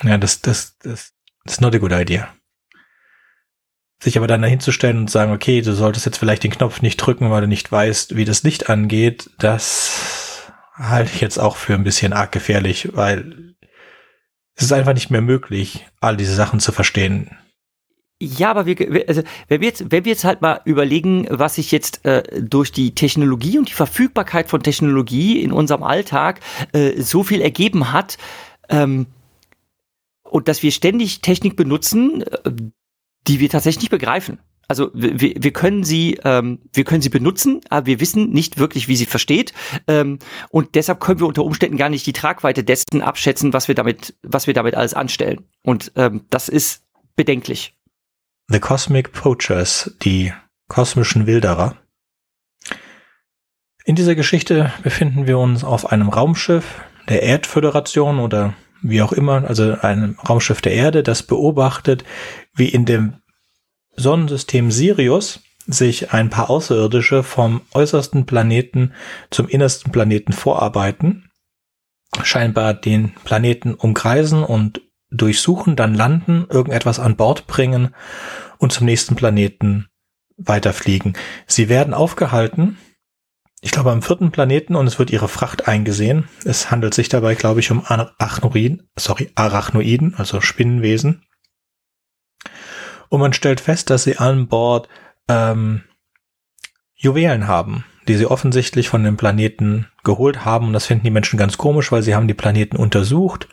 [0.02, 1.12] Ja, das, das, das,
[1.44, 2.28] das ist not a good idea.
[4.02, 7.30] Sich aber dann dahinzustellen und sagen, okay, du solltest jetzt vielleicht den Knopf nicht drücken,
[7.30, 11.84] weil du nicht weißt, wie das Licht angeht, das halte ich jetzt auch für ein
[11.84, 13.54] bisschen arg gefährlich, weil
[14.54, 17.36] es ist einfach nicht mehr möglich, all diese Sachen zu verstehen.
[18.20, 21.72] Ja, aber wir, also, wenn wir jetzt, wenn wir jetzt halt mal überlegen, was sich
[21.72, 26.38] jetzt äh, durch die Technologie und die Verfügbarkeit von Technologie in unserem Alltag
[26.72, 28.18] äh, so viel ergeben hat,
[28.68, 29.06] ähm,
[30.32, 32.50] und dass wir ständig Technik benutzen, äh,
[33.28, 34.38] die wir tatsächlich nicht begreifen.
[34.66, 38.88] Also wir, wir können sie, ähm, wir können sie benutzen, aber wir wissen nicht wirklich,
[38.88, 39.52] wie sie versteht.
[39.86, 40.18] Ähm,
[40.48, 44.14] und deshalb können wir unter Umständen gar nicht die Tragweite dessen abschätzen, was wir damit,
[44.22, 45.46] was wir damit alles anstellen.
[45.62, 46.84] Und ähm, das ist
[47.14, 47.76] bedenklich.
[48.48, 50.32] The Cosmic Poachers, die
[50.68, 51.76] kosmischen Wilderer.
[53.84, 59.48] In dieser Geschichte befinden wir uns auf einem Raumschiff der Erdföderation oder wie auch immer,
[59.48, 62.04] also ein Raumschiff der Erde, das beobachtet,
[62.54, 63.14] wie in dem
[63.96, 68.92] Sonnensystem Sirius sich ein paar Außerirdische vom äußersten Planeten
[69.30, 71.30] zum innersten Planeten vorarbeiten,
[72.22, 77.94] scheinbar den Planeten umkreisen und durchsuchen, dann landen, irgendetwas an Bord bringen
[78.58, 79.86] und zum nächsten Planeten
[80.36, 81.14] weiterfliegen.
[81.46, 82.78] Sie werden aufgehalten
[83.64, 86.28] ich glaube, am vierten Planeten und es wird ihre Fracht eingesehen.
[86.44, 91.22] Es handelt sich dabei, glaube ich, um Arachnoiden, sorry, Arachnoiden, also Spinnenwesen.
[93.08, 94.88] Und man stellt fest, dass sie an Bord
[95.28, 95.82] ähm,
[96.96, 100.66] Juwelen haben, die sie offensichtlich von dem Planeten geholt haben.
[100.66, 103.48] Und das finden die Menschen ganz komisch, weil sie haben die Planeten untersucht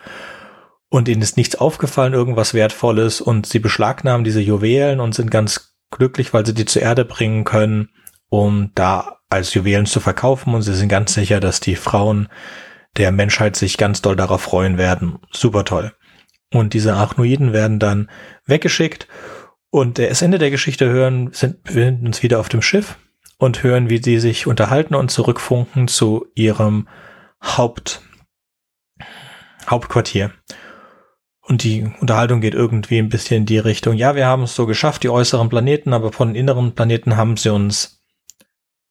[0.90, 3.22] und ihnen ist nichts aufgefallen, irgendwas Wertvolles.
[3.22, 7.44] Und sie beschlagnahmen diese Juwelen und sind ganz glücklich, weil sie die zur Erde bringen
[7.44, 7.90] können,
[8.30, 12.30] um da als Juwelen zu verkaufen und sie sind ganz sicher, dass die Frauen
[12.98, 15.20] der Menschheit sich ganz doll darauf freuen werden.
[15.32, 15.94] Super toll.
[16.52, 18.10] Und diese Arachnoiden werden dann
[18.46, 19.08] weggeschickt
[19.70, 22.98] und das Ende der Geschichte hören, sind, sind uns wieder auf dem Schiff
[23.38, 26.88] und hören, wie sie sich unterhalten und zurückfunken zu ihrem
[27.42, 28.02] Haupt,
[29.70, 30.32] Hauptquartier.
[31.42, 34.66] Und die Unterhaltung geht irgendwie ein bisschen in die Richtung, ja, wir haben es so
[34.66, 37.99] geschafft, die äußeren Planeten, aber von den inneren Planeten haben sie uns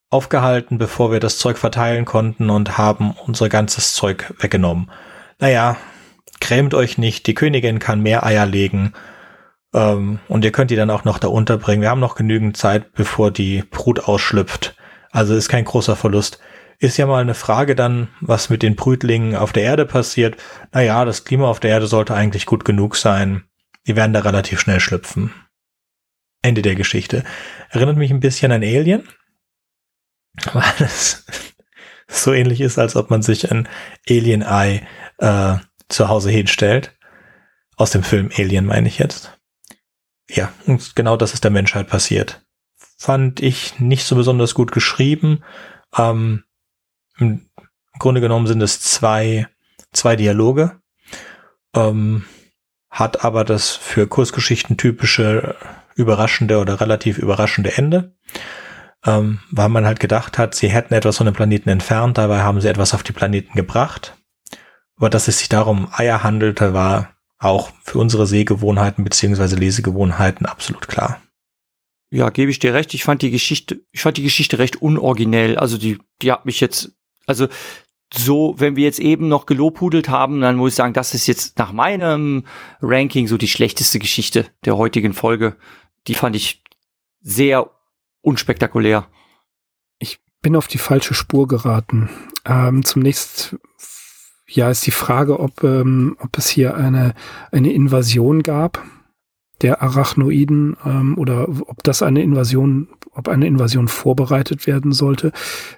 [0.09, 4.89] aufgehalten, bevor wir das Zeug verteilen konnten und haben unser ganzes Zeug weggenommen.
[5.39, 5.77] Naja,
[6.41, 8.93] grämt euch nicht, die Königin kann mehr Eier legen
[9.73, 11.81] ähm, und ihr könnt die dann auch noch da unterbringen.
[11.81, 14.75] Wir haben noch genügend Zeit, bevor die Brut ausschlüpft.
[15.11, 16.39] Also ist kein großer Verlust.
[16.79, 20.37] Ist ja mal eine Frage dann, was mit den Brütlingen auf der Erde passiert.
[20.71, 23.43] Naja, das Klima auf der Erde sollte eigentlich gut genug sein.
[23.85, 25.33] Die werden da relativ schnell schlüpfen.
[26.41, 27.25] Ende der Geschichte.
[27.69, 29.03] Erinnert mich ein bisschen an Alien
[30.53, 31.25] weil es
[32.07, 33.67] so ähnlich ist, als ob man sich ein
[34.09, 34.81] Alien Eye
[35.17, 35.57] äh,
[35.87, 36.95] zu Hause hinstellt.
[37.75, 39.37] Aus dem Film Alien meine ich jetzt.
[40.29, 42.45] Ja, und genau das ist der Menschheit passiert.
[42.97, 45.43] Fand ich nicht so besonders gut geschrieben.
[45.97, 46.43] Ähm,
[47.17, 47.49] Im
[47.97, 49.47] Grunde genommen sind es zwei,
[49.93, 50.79] zwei Dialoge.
[51.73, 52.25] Ähm,
[52.89, 55.55] hat aber das für Kursgeschichten typische
[55.95, 58.15] überraschende oder relativ überraschende Ende
[59.05, 62.61] ähm, weil man halt gedacht hat, sie hätten etwas von dem Planeten entfernt, dabei haben
[62.61, 64.15] sie etwas auf die Planeten gebracht.
[64.97, 70.87] Aber dass es sich darum Eier handelte, war auch für unsere Sehgewohnheiten beziehungsweise Lesegewohnheiten absolut
[70.89, 71.21] klar.
[72.11, 72.93] Ja, gebe ich dir recht.
[72.93, 75.57] Ich fand die Geschichte, ich fand die Geschichte recht unoriginell.
[75.57, 76.91] Also die, die hat mich jetzt,
[77.25, 77.47] also
[78.11, 81.59] so, wenn wir jetzt eben noch gelobhudelt haben, dann muss ich sagen, das ist jetzt
[81.59, 82.45] nach meinem
[82.81, 85.55] Ranking so die schlechteste Geschichte der heutigen Folge.
[86.07, 86.63] Die fand ich
[87.21, 87.69] sehr
[88.29, 89.07] unspektakulär.
[89.99, 92.09] Ich bin auf die falsche Spur geraten.
[92.45, 93.57] Ähm, zunächst
[94.47, 97.13] ja ist die Frage, ob, ähm, ob es hier eine,
[97.51, 98.83] eine Invasion gab
[99.61, 105.31] der Arachnoiden ähm, oder ob das eine Invasion, ob eine Invasion vorbereitet werden sollte.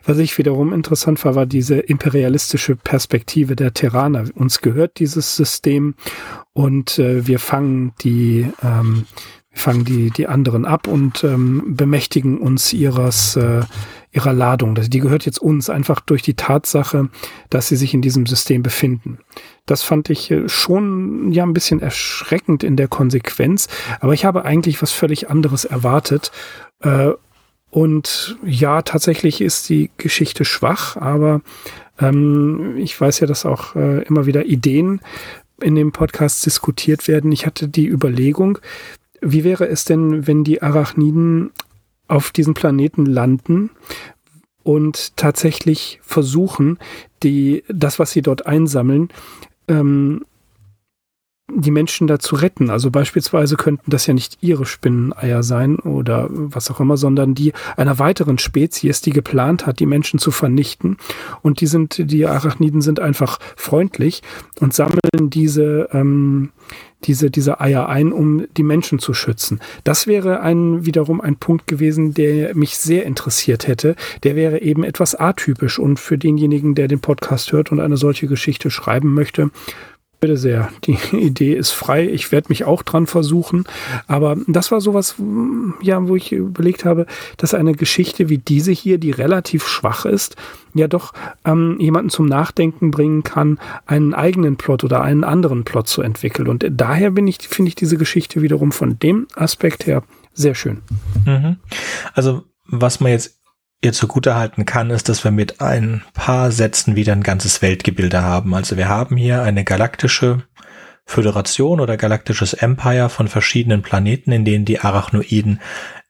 [0.06, 4.26] Was ich wiederum interessant war, war diese imperialistische Perspektive der Terraner.
[4.36, 5.96] Uns gehört dieses System
[6.54, 9.06] und äh, wir fangen die ähm,
[9.54, 13.62] fangen die, die anderen ab und ähm, bemächtigen uns ihres, äh,
[14.12, 14.76] ihrer Ladung.
[14.76, 17.10] Die gehört jetzt uns einfach durch die Tatsache,
[17.50, 19.20] dass sie sich in diesem System befinden.
[19.66, 23.68] Das fand ich äh, schon ja ein bisschen erschreckend in der Konsequenz,
[24.00, 26.32] aber ich habe eigentlich was völlig anderes erwartet.
[26.80, 27.12] Äh,
[27.70, 31.42] und ja, tatsächlich ist die Geschichte schwach, aber
[32.00, 35.02] ähm, ich weiß ja, dass auch äh, immer wieder Ideen
[35.62, 37.32] in dem Podcast diskutiert werden.
[37.32, 38.58] Ich hatte die Überlegung,
[39.22, 41.52] wie wäre es denn, wenn die Arachniden
[42.08, 43.70] auf diesem Planeten landen
[44.64, 46.78] und tatsächlich versuchen,
[47.24, 49.10] die, das, was sie dort einsammeln,
[49.68, 50.26] ähm,
[51.54, 52.70] die Menschen da zu retten.
[52.70, 57.54] Also beispielsweise könnten das ja nicht ihre Spinneneier sein oder was auch immer, sondern die
[57.76, 60.98] einer weiteren Spezies, die geplant hat, die Menschen zu vernichten.
[61.42, 64.22] Und die sind, die Arachniden sind einfach freundlich
[64.60, 66.52] und sammeln diese, ähm,
[67.04, 69.60] diese, diese Eier ein, um die Menschen zu schützen.
[69.84, 73.96] Das wäre ein, wiederum ein Punkt gewesen, der mich sehr interessiert hätte.
[74.24, 78.28] Der wäre eben etwas atypisch und für denjenigen, der den Podcast hört und eine solche
[78.28, 79.52] Geschichte schreiben möchte,
[80.22, 80.70] Bitte sehr.
[80.84, 82.08] Die Idee ist frei.
[82.08, 83.64] Ich werde mich auch dran versuchen.
[84.06, 85.16] Aber das war sowas,
[85.82, 87.08] ja, wo ich überlegt habe,
[87.38, 90.36] dass eine Geschichte wie diese hier, die relativ schwach ist,
[90.76, 95.88] ja doch ähm, jemanden zum Nachdenken bringen kann, einen eigenen Plot oder einen anderen Plot
[95.88, 96.48] zu entwickeln.
[96.48, 100.04] Und daher bin ich, finde ich diese Geschichte wiederum von dem Aspekt her
[100.34, 100.82] sehr schön.
[101.26, 101.58] Mhm.
[102.14, 103.41] Also was man jetzt
[103.82, 108.54] ihr zugutehalten kann, ist, dass wir mit ein paar Sätzen wieder ein ganzes Weltgebilde haben.
[108.54, 110.44] Also wir haben hier eine galaktische
[111.06, 115.60] Föderation oder galaktisches Empire von verschiedenen Planeten, in denen die Arachnoiden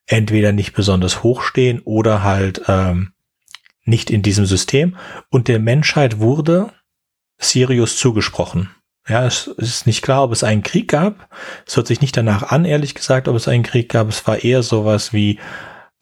[0.06, 3.14] entweder nicht besonders hoch stehen oder halt ähm,
[3.85, 4.98] nicht in diesem System.
[5.30, 6.72] Und der Menschheit wurde
[7.38, 8.69] Sirius zugesprochen.
[9.07, 11.30] Ja, es ist nicht klar, ob es einen Krieg gab.
[11.65, 14.10] Es hört sich nicht danach an, ehrlich gesagt, ob es einen Krieg gab.
[14.10, 15.39] Es war eher sowas wie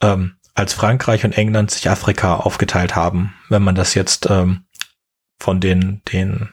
[0.01, 3.33] ähm, als Frankreich und England sich Afrika aufgeteilt haben.
[3.49, 4.65] Wenn man das jetzt ähm,
[5.39, 6.49] von den, den,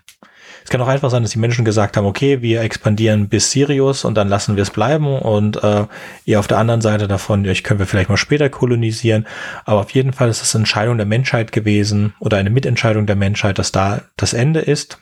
[0.64, 4.04] es kann auch einfach sein, dass die Menschen gesagt haben, okay, wir expandieren bis Sirius
[4.04, 5.86] und dann lassen wir es bleiben und äh,
[6.24, 9.26] ihr auf der anderen Seite davon, euch können wir vielleicht mal später kolonisieren.
[9.64, 13.58] Aber auf jeden Fall ist es Entscheidung der Menschheit gewesen oder eine Mitentscheidung der Menschheit,
[13.58, 14.98] dass da das Ende ist,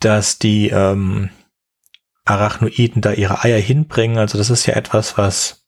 [0.00, 1.30] dass die ähm,
[2.24, 4.18] Arachnoiden da ihre Eier hinbringen.
[4.18, 5.65] Also das ist ja etwas, was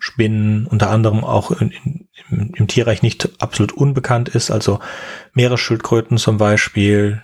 [0.00, 4.80] Spinnen unter anderem auch in, in, im, im, Tierreich nicht absolut unbekannt ist, also
[5.34, 7.22] Meeresschildkröten zum Beispiel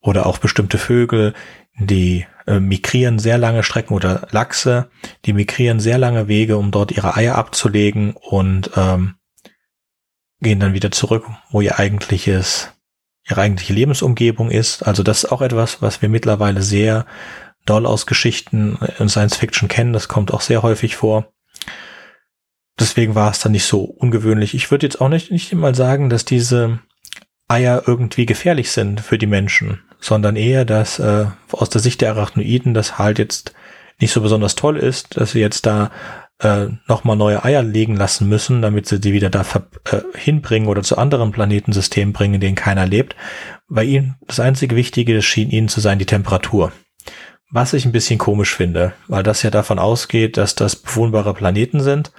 [0.00, 1.34] oder auch bestimmte Vögel,
[1.78, 4.90] die äh, migrieren sehr lange Strecken oder Lachse,
[5.24, 9.14] die migrieren sehr lange Wege, um dort ihre Eier abzulegen und ähm,
[10.40, 12.72] gehen dann wieder zurück, wo ihr eigentliches,
[13.28, 14.82] ihre eigentliche Lebensumgebung ist.
[14.82, 17.06] Also das ist auch etwas, was wir mittlerweile sehr
[17.66, 19.92] doll aus Geschichten in Science Fiction kennen.
[19.92, 21.32] Das kommt auch sehr häufig vor.
[22.78, 24.54] Deswegen war es dann nicht so ungewöhnlich.
[24.54, 26.80] Ich würde jetzt auch nicht, nicht mal sagen, dass diese
[27.48, 32.10] Eier irgendwie gefährlich sind für die Menschen, sondern eher, dass äh, aus der Sicht der
[32.10, 33.54] Arachnoiden das halt jetzt
[34.00, 35.90] nicht so besonders toll ist, dass sie jetzt da
[36.38, 39.44] äh, nochmal neue Eier legen lassen müssen, damit sie die wieder da
[39.90, 43.14] äh, hinbringen oder zu anderen Planetensystemen bringen, in denen keiner lebt.
[43.68, 46.72] Bei ihnen, das einzige Wichtige schien ihnen zu sein, die Temperatur.
[47.50, 51.80] Was ich ein bisschen komisch finde, weil das ja davon ausgeht, dass das bewohnbare Planeten
[51.80, 52.12] sind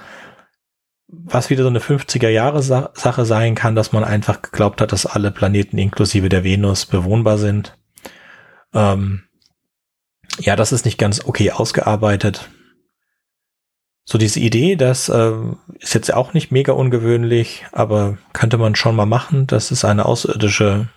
[1.11, 5.05] was wieder so eine 50er Jahre Sache sein kann, dass man einfach geglaubt hat, dass
[5.05, 7.77] alle Planeten inklusive der Venus bewohnbar sind.
[8.73, 9.23] Ähm,
[10.39, 12.49] ja, das ist nicht ganz okay ausgearbeitet.
[14.05, 15.33] So diese Idee, das äh,
[15.79, 20.05] ist jetzt auch nicht mega ungewöhnlich, aber könnte man schon mal machen, dass es eine
[20.05, 20.87] außerirdische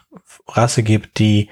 [0.48, 1.50] Rasse gibt, die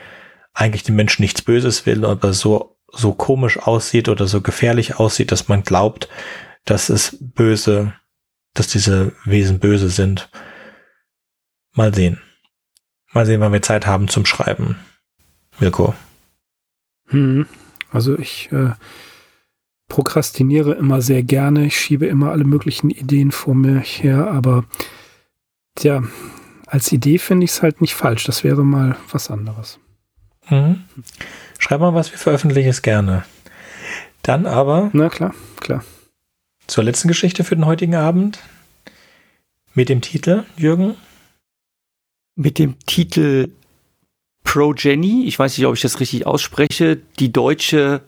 [0.55, 5.32] eigentlich den Menschen nichts Böses will, aber so so komisch aussieht oder so gefährlich aussieht,
[5.32, 6.09] dass man glaubt,
[6.64, 7.94] dass es böse
[8.54, 10.30] dass diese Wesen böse sind.
[11.74, 12.20] Mal sehen.
[13.12, 14.76] Mal sehen, wann wir Zeit haben zum Schreiben.
[15.58, 15.94] Mirko.
[17.08, 17.46] Hm.
[17.90, 18.70] Also ich äh,
[19.88, 21.66] prokrastiniere immer sehr gerne.
[21.66, 24.64] Ich schiebe immer alle möglichen Ideen vor mir her, aber
[25.74, 26.02] tja,
[26.66, 28.24] als Idee finde ich es halt nicht falsch.
[28.24, 29.78] Das wäre mal was anderes.
[30.48, 30.84] Mhm.
[31.58, 33.24] Schreib mal was, wir veröffentlichen es gerne.
[34.22, 34.90] Dann aber.
[34.92, 35.84] Na klar, klar
[36.72, 38.38] zur letzten Geschichte für den heutigen Abend.
[39.74, 40.94] Mit dem Titel, Jürgen?
[42.34, 43.50] Mit dem Titel
[44.42, 45.26] Progeny.
[45.26, 46.96] Ich weiß nicht, ob ich das richtig ausspreche.
[47.18, 48.00] Die deutsche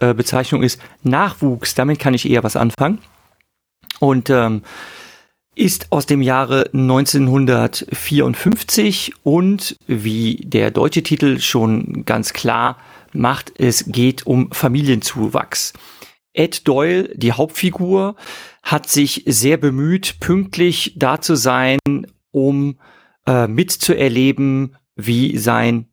[0.00, 1.74] äh, Bezeichnung ist Nachwuchs.
[1.74, 2.98] Damit kann ich eher was anfangen.
[4.00, 4.64] Und ähm,
[5.54, 12.76] ist aus dem Jahre 1954 und wie der deutsche Titel schon ganz klar
[13.14, 15.72] macht, es geht um Familienzuwachs.
[16.40, 18.16] Ed Doyle, die Hauptfigur,
[18.62, 21.78] hat sich sehr bemüht, pünktlich da zu sein,
[22.30, 22.78] um
[23.26, 25.90] äh, mitzuerleben, wie sein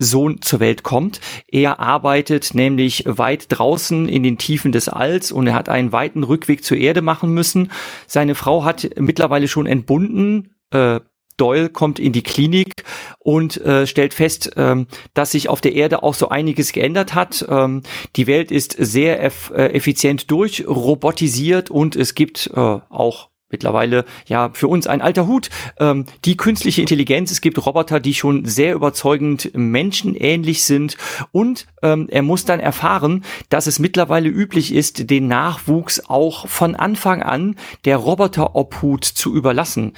[0.00, 1.20] Sohn zur Welt kommt.
[1.46, 6.24] Er arbeitet nämlich weit draußen in den Tiefen des Alls und er hat einen weiten
[6.24, 7.70] Rückweg zur Erde machen müssen.
[8.08, 10.56] Seine Frau hat mittlerweile schon entbunden.
[10.70, 10.98] Äh,
[11.36, 12.84] Doyle kommt in die Klinik
[13.18, 17.44] und äh, stellt fest, ähm, dass sich auf der Erde auch so einiges geändert hat.
[17.48, 17.82] Ähm,
[18.16, 24.50] die Welt ist sehr eff äh, effizient durchrobotisiert und es gibt äh, auch mittlerweile ja
[24.52, 25.48] für uns ein alter Hut.
[25.78, 30.96] Ähm, die künstliche Intelligenz, es gibt Roboter, die schon sehr überzeugend menschenähnlich sind
[31.30, 36.74] und ähm, er muss dann erfahren, dass es mittlerweile üblich ist, den Nachwuchs auch von
[36.74, 39.92] Anfang an der Roboterobhut zu überlassen.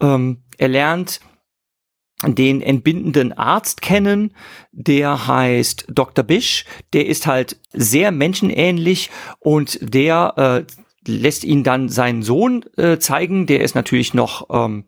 [0.00, 1.20] Ähm, er lernt
[2.24, 4.32] den entbindenden Arzt kennen,
[4.72, 6.24] der heißt Dr.
[6.24, 10.72] Bisch, der ist halt sehr menschenähnlich und der äh,
[11.06, 13.46] lässt ihn dann seinen Sohn äh, zeigen.
[13.46, 14.84] Der ist natürlich noch, ähm,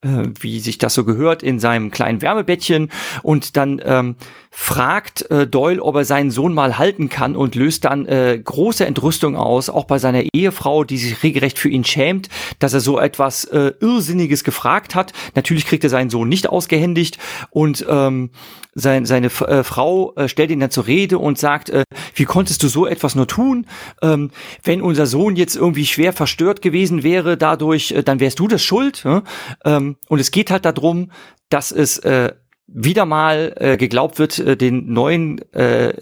[0.00, 2.90] äh, wie sich das so gehört, in seinem kleinen Wärmebettchen
[3.22, 4.16] und dann ähm,
[4.54, 8.84] fragt äh, Doyle, ob er seinen Sohn mal halten kann und löst dann äh, große
[8.84, 13.00] Entrüstung aus, auch bei seiner Ehefrau, die sich regelrecht für ihn schämt, dass er so
[13.00, 15.14] etwas äh, Irrsinniges gefragt hat.
[15.34, 17.18] Natürlich kriegt er seinen Sohn nicht ausgehändigt
[17.50, 18.30] und ähm,
[18.74, 21.84] sein, seine äh, Frau äh, stellt ihn dann zur Rede und sagt, äh,
[22.14, 23.66] wie konntest du so etwas nur tun?
[24.02, 24.30] Ähm,
[24.62, 28.62] wenn unser Sohn jetzt irgendwie schwer verstört gewesen wäre dadurch, äh, dann wärst du das
[28.62, 29.02] schuld.
[29.04, 29.22] Ja?
[29.64, 31.10] Ähm, und es geht halt darum,
[31.48, 32.32] dass es äh,
[32.66, 35.94] wieder mal äh, geglaubt wird, äh, den neuen äh,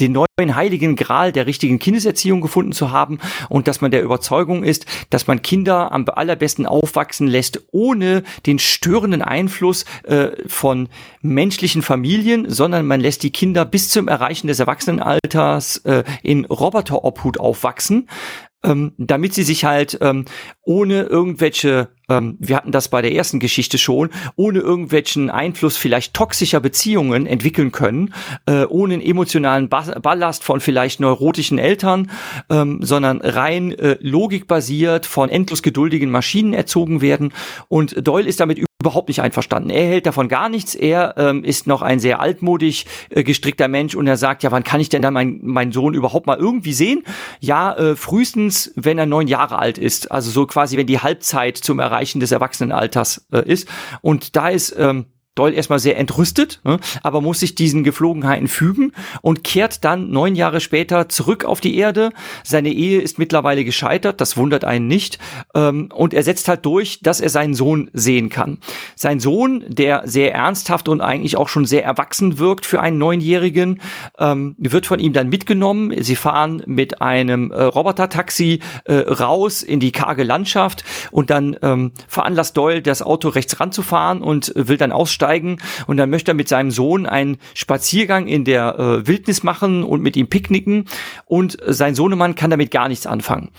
[0.00, 3.18] den neuen heiligen Gral der richtigen Kindeserziehung gefunden zu haben
[3.48, 8.58] und dass man der Überzeugung ist, dass man Kinder am allerbesten aufwachsen lässt, ohne den
[8.58, 10.88] störenden Einfluss äh, von
[11.20, 17.38] menschlichen Familien, sondern man lässt die Kinder bis zum Erreichen des Erwachsenenalters äh, in Roboterobhut
[17.38, 18.08] aufwachsen
[18.64, 20.24] ähm, damit sie sich halt ähm,
[20.62, 26.14] ohne irgendwelche, ähm, wir hatten das bei der ersten Geschichte schon, ohne irgendwelchen Einfluss vielleicht
[26.14, 28.14] toxischer Beziehungen entwickeln können,
[28.46, 32.10] äh, ohne einen emotionalen Ballast von vielleicht neurotischen Eltern,
[32.50, 37.32] ähm, sondern rein äh, logikbasiert von endlos geduldigen Maschinen erzogen werden.
[37.68, 39.70] Und Doyle ist damit überhaupt nicht einverstanden.
[39.70, 40.74] Er hält davon gar nichts.
[40.74, 44.64] Er ähm, ist noch ein sehr altmodisch äh, gestrickter Mensch und er sagt, ja, wann
[44.64, 47.04] kann ich denn dann meinen mein Sohn überhaupt mal irgendwie sehen?
[47.38, 50.10] Ja, äh, frühestens, wenn er neun Jahre alt ist.
[50.10, 53.68] Also so quasi, wenn die Halbzeit zum Erreichen des Erwachsenenalters äh, ist.
[54.00, 58.92] Und da ist ähm, Doyle erstmal sehr entrüstet, ne, aber muss sich diesen Geflogenheiten fügen
[59.22, 62.10] und kehrt dann neun Jahre später zurück auf die Erde.
[62.44, 65.18] Seine Ehe ist mittlerweile gescheitert, das wundert einen nicht.
[65.54, 68.58] Ähm, und er setzt halt durch, dass er seinen Sohn sehen kann.
[68.94, 73.80] Sein Sohn, der sehr ernsthaft und eigentlich auch schon sehr erwachsen wirkt für einen Neunjährigen,
[74.18, 75.94] ähm, wird von ihm dann mitgenommen.
[76.02, 81.92] Sie fahren mit einem äh, Robotertaxi äh, raus in die karge Landschaft und dann ähm,
[82.06, 86.34] veranlasst Doyle, das Auto rechts ranzufahren und will dann aussteigen aussteigen und dann möchte er
[86.34, 90.86] mit seinem Sohn einen Spaziergang in der äh, Wildnis machen und mit ihm picknicken
[91.26, 93.50] und sein Sohnemann kann damit gar nichts anfangen.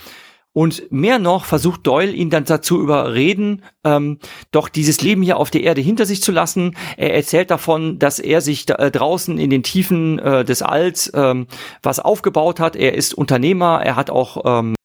[0.56, 4.18] Und mehr noch versucht Doyle ihn dann dazu überreden, ähm,
[4.52, 6.76] doch dieses Leben hier auf der Erde hinter sich zu lassen.
[6.96, 11.10] Er erzählt davon, dass er sich da, äh, draußen in den Tiefen äh, des Alls
[11.12, 11.48] ähm,
[11.82, 12.76] was aufgebaut hat.
[12.76, 14.76] Er ist Unternehmer, er hat auch ähm,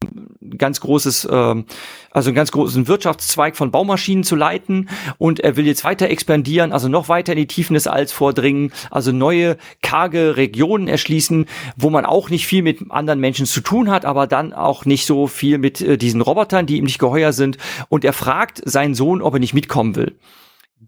[0.58, 1.66] ganz großes, ähm,
[2.12, 6.72] also einen ganz großen Wirtschaftszweig von Baumaschinen zu leiten und er will jetzt weiter expandieren,
[6.72, 11.46] also noch weiter in die Tiefen des Alls vordringen, also neue karge Regionen erschließen,
[11.76, 15.06] wo man auch nicht viel mit anderen Menschen zu tun hat, aber dann auch nicht
[15.06, 17.58] so viel mit äh, diesen Robotern, die ihm nicht geheuer sind
[17.90, 20.16] und er fragt seinen Sohn, ob er nicht mitkommen will.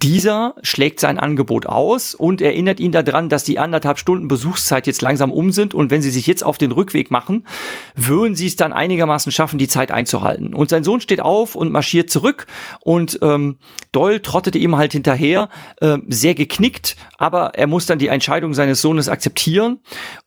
[0.01, 5.03] Dieser schlägt sein Angebot aus und erinnert ihn daran, dass die anderthalb Stunden Besuchszeit jetzt
[5.03, 7.45] langsam um sind und wenn sie sich jetzt auf den Rückweg machen,
[7.95, 10.55] würden sie es dann einigermaßen schaffen, die Zeit einzuhalten.
[10.55, 12.47] Und sein Sohn steht auf und marschiert zurück
[12.79, 13.57] und ähm,
[13.91, 15.49] Doyle trottete ihm halt hinterher,
[15.81, 19.81] äh, sehr geknickt, aber er muss dann die Entscheidung seines Sohnes akzeptieren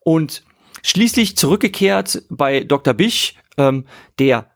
[0.05, 0.45] und
[0.85, 2.95] schließlich zurückgekehrt bei Dr.
[2.95, 3.87] Bisch, ähm,
[4.21, 4.54] der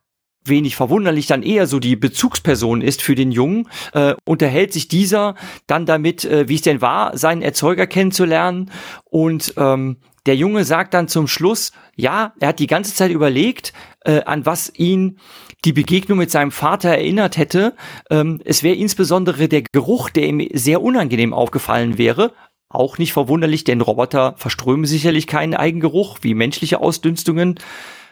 [0.48, 5.34] wenig verwunderlich dann eher so die Bezugsperson ist für den Jungen, äh, unterhält sich dieser
[5.66, 8.70] dann damit, äh, wie es denn war, seinen Erzeuger kennenzulernen
[9.04, 9.98] und ähm,
[10.28, 13.72] der Junge sagt dann zum Schluss, ja, er hat die ganze Zeit überlegt,
[14.04, 15.18] äh, an was ihn
[15.64, 17.74] die Begegnung mit seinem Vater erinnert hätte.
[18.10, 22.34] Ähm, es wäre insbesondere der Geruch, der ihm sehr unangenehm aufgefallen wäre.
[22.68, 27.58] Auch nicht verwunderlich, denn Roboter verströmen sicherlich keinen Eigengeruch wie menschliche Ausdünstungen.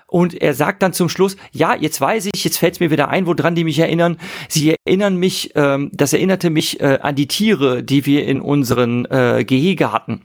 [0.06, 3.08] Und er sagt dann zum Schluss, ja, jetzt weiß ich, jetzt fällt es mir wieder
[3.08, 4.18] ein, woran die mich erinnern.
[4.48, 9.04] Sie erinnern mich, ähm, das erinnerte mich äh, an die Tiere, die wir in unseren
[9.06, 10.22] äh, Gehege hatten.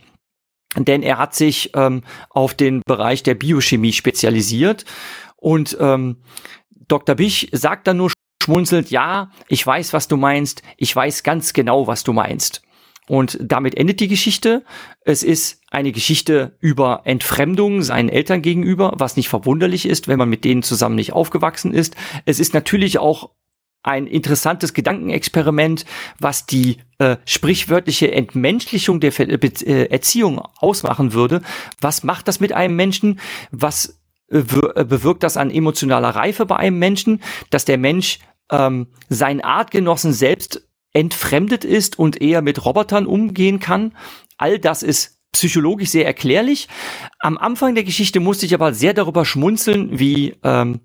[0.78, 4.86] denn er hat sich ähm, auf den Bereich der Biochemie spezialisiert
[5.36, 6.18] und ähm,
[6.88, 7.16] Dr.
[7.16, 8.12] Bich sagt dann nur
[8.44, 12.62] schmunzelt, ja, ich weiß, was du meinst, ich weiß ganz genau, was du meinst.
[13.12, 14.64] Und damit endet die Geschichte.
[15.02, 20.30] Es ist eine Geschichte über Entfremdung seinen Eltern gegenüber, was nicht verwunderlich ist, wenn man
[20.30, 21.98] mit denen zusammen nicht aufgewachsen ist.
[22.24, 23.32] Es ist natürlich auch
[23.84, 25.84] ein interessantes Gedankenexperiment,
[26.20, 31.42] was die äh, sprichwörtliche Entmenschlichung der Ver äh, Erziehung ausmachen würde.
[31.82, 33.20] Was macht das mit einem Menschen?
[33.52, 34.00] Was
[34.32, 38.20] äh, äh, bewirkt das an emotionaler Reife bei einem Menschen, dass der Mensch
[38.50, 43.94] ähm, seinen Artgenossen selbst entfremdet ist und eher mit Robotern umgehen kann.
[44.38, 46.68] All das ist psychologisch sehr erklärlich.
[47.20, 50.82] Am Anfang der Geschichte musste ich aber sehr darüber schmunzeln, wie ähm,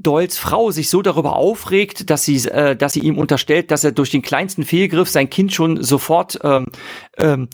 [0.00, 3.90] Doyles Frau sich so darüber aufregt, dass sie, äh, dass sie ihm unterstellt, dass er
[3.90, 6.66] durch den kleinsten Fehlgriff sein Kind schon sofort ähm,
[7.16, 7.48] ähm,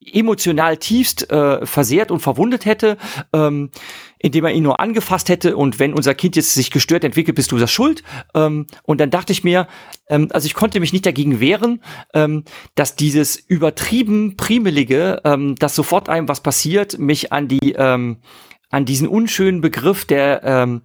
[0.00, 2.98] emotional tiefst äh, versehrt und verwundet hätte,
[3.32, 3.70] ähm,
[4.18, 7.52] indem er ihn nur angefasst hätte und wenn unser Kind jetzt sich gestört entwickelt, bist
[7.52, 8.02] du das schuld.
[8.34, 9.68] Ähm, und dann dachte ich mir,
[10.08, 11.82] ähm, also ich konnte mich nicht dagegen wehren,
[12.14, 18.18] ähm, dass dieses übertrieben primelige, ähm, dass sofort einem was passiert, mich an die ähm,
[18.70, 20.82] an diesen unschönen Begriff der ähm,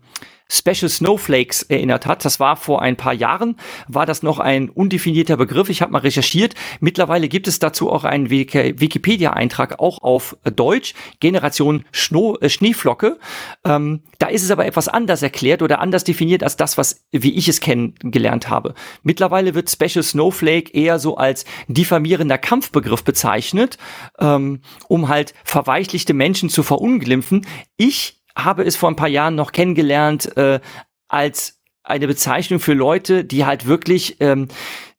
[0.53, 2.23] Special Snowflakes erinnert hat.
[2.25, 3.57] Das war vor ein paar Jahren,
[3.88, 5.69] war das noch ein undefinierter Begriff.
[5.69, 6.53] Ich habe mal recherchiert.
[6.80, 13.17] Mittlerweile gibt es dazu auch einen Wikipedia-Eintrag, auch auf Deutsch, Generation Schno äh, Schneeflocke.
[13.65, 17.34] Ähm, da ist es aber etwas anders erklärt oder anders definiert als das, was wie
[17.34, 18.75] ich es kennengelernt habe.
[19.01, 23.77] Mittlerweile wird Special Snowflake eher so als diffamierender Kampfbegriff bezeichnet,
[24.19, 27.45] ähm, um halt verweichlichte Menschen zu verunglimpfen.
[27.77, 30.60] Ich habe es vor ein paar Jahren noch kennengelernt äh,
[31.07, 34.47] als eine Bezeichnung für Leute, die halt wirklich ähm,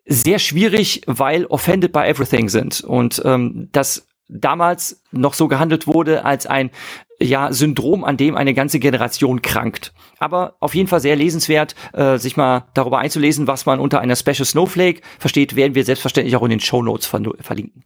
[0.06, 2.82] sehr schwierig, weil offended by everything sind.
[2.82, 6.70] Und ähm, das damals noch so gehandelt wurde als ein
[7.20, 9.93] ja, Syndrom, an dem eine ganze Generation krankt.
[10.19, 14.16] Aber auf jeden Fall sehr lesenswert, äh, sich mal darüber einzulesen, was man unter einer
[14.16, 17.85] Special Snowflake versteht, werden wir selbstverständlich auch in den Show Notes verlinken.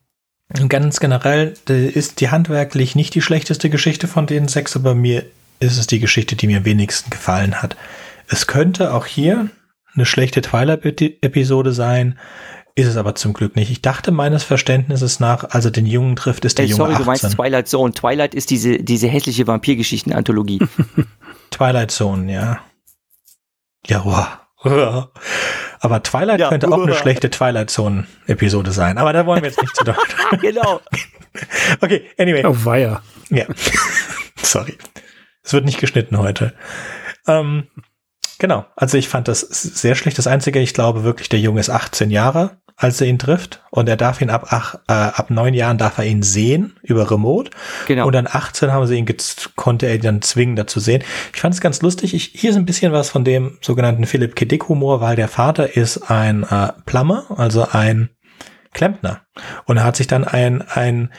[0.69, 5.25] Ganz generell ist die handwerklich nicht die schlechteste Geschichte von den sechs, aber mir
[5.61, 7.77] ist es die Geschichte, die mir am wenigsten gefallen hat.
[8.29, 9.51] Es könnte auch hier
[9.95, 12.19] eine schlechte Twilight-Episode sein,
[12.79, 13.71] ist es aber zum Glück nicht.
[13.71, 16.93] Ich dachte meines Verständnisses nach, als er den Jungen trifft, ist der hey, Junge sorry,
[16.93, 17.03] 18.
[17.03, 17.93] du meinst Twilight Zone.
[17.93, 20.61] Twilight ist diese, diese hässliche Vampirgeschichten-Anthologie.
[21.51, 22.61] Twilight Zone, ja.
[23.87, 24.29] Ja, wow.
[25.81, 28.99] Aber Twilight ja, könnte auch eine schlechte Twilight Zone-Episode sein.
[28.99, 29.97] Aber da wollen wir jetzt nicht zu doll.
[30.41, 30.81] genau.
[31.81, 32.45] okay, anyway.
[32.45, 33.03] Oh, weia.
[33.31, 33.47] Ja.
[34.41, 34.77] Sorry.
[35.49, 36.53] Es wird nicht geschnitten heute.
[37.27, 37.69] Ähm,
[38.39, 38.67] genau.
[38.77, 40.19] Also ich fand das sehr schlecht.
[40.19, 43.65] Das Einzige, ich glaube wirklich, der Junge ist 18 Jahre, als er ihn trifft.
[43.71, 47.11] Und er darf ihn ab, ach, äh, ab neun Jahren darf er ihn sehen über
[47.11, 47.51] Remote.
[47.87, 48.07] Genau.
[48.07, 49.07] Und dann 18 haben sie ihn,
[49.57, 51.03] konnte er ihn dann zwingen, dazu sehen.
[51.33, 52.13] Ich fand es ganz lustig.
[52.13, 54.45] Ich, hier ist ein bisschen was von dem sogenannten Philipp K.
[54.45, 58.11] Dick Humor, weil der Vater ist ein äh, Plummer, also ein
[58.75, 59.23] Klempner.
[59.65, 61.11] Und er hat sich dann ein, ein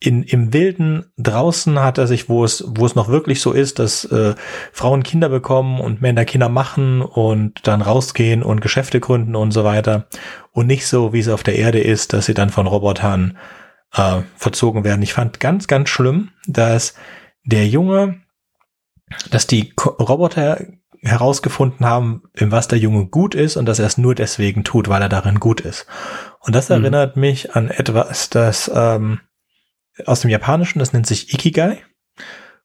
[0.00, 3.80] in, im Wilden draußen hat er sich, wo es, wo es noch wirklich so ist,
[3.80, 4.34] dass äh,
[4.72, 9.64] Frauen Kinder bekommen und Männer Kinder machen und dann rausgehen und Geschäfte gründen und so
[9.64, 10.06] weiter.
[10.52, 13.38] Und nicht so, wie es auf der Erde ist, dass sie dann von Robotern
[13.92, 15.02] äh, verzogen werden.
[15.02, 16.94] Ich fand ganz, ganz schlimm, dass
[17.44, 18.20] der Junge,
[19.30, 20.60] dass die Roboter
[21.02, 24.88] herausgefunden haben, in was der Junge gut ist und dass er es nur deswegen tut,
[24.88, 25.86] weil er darin gut ist.
[26.40, 26.76] Und das mhm.
[26.76, 29.20] erinnert mich an etwas, das ähm,
[30.06, 31.78] aus dem Japanischen, das nennt sich Ikigai.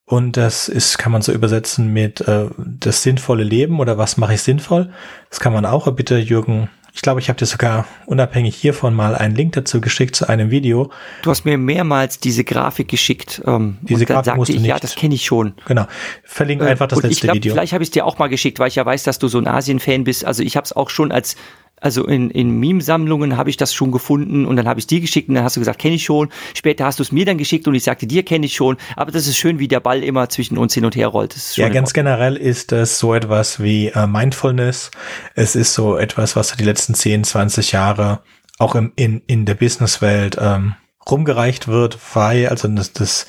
[0.06, 4.34] Und das ist, kann man so übersetzen mit äh, das sinnvolle Leben oder was mache
[4.34, 4.92] ich sinnvoll.
[5.30, 5.90] Das kann man auch.
[5.94, 10.16] Bitte, Jürgen, ich glaube, ich habe dir sogar unabhängig hiervon mal einen Link dazu geschickt
[10.16, 10.92] zu einem Video.
[11.24, 13.42] Du hast mir mehrmals diese Grafik geschickt.
[13.48, 14.68] Ähm, diese Grafik musst du nicht.
[14.68, 15.56] Ja, das kenne ich schon.
[15.66, 15.88] Genau.
[16.24, 17.54] Verlinke äh, einfach das letzte glaub, Video.
[17.54, 19.40] Vielleicht habe ich es dir auch mal geschickt, weil ich ja weiß, dass du so
[19.40, 20.24] ein Asien-Fan bist.
[20.24, 21.36] Also ich habe es auch schon als
[21.82, 25.28] also in, in Meme-Sammlungen habe ich das schon gefunden und dann habe ich dir geschickt
[25.28, 26.30] und dann hast du gesagt, kenne ich schon.
[26.54, 28.78] Später hast du es mir dann geschickt und ich sagte, dir kenne ich schon.
[28.96, 31.36] Aber das ist schön, wie der Ball immer zwischen uns hin und her rollt.
[31.56, 34.92] ja, ganz generell ist das so etwas wie äh, Mindfulness.
[35.36, 38.22] Es ist so etwas, was die letzten 10, 20 Jahre
[38.60, 40.76] auch im, in, in der Businesswelt ähm,
[41.10, 43.28] rumgereicht wird, weil, also das, das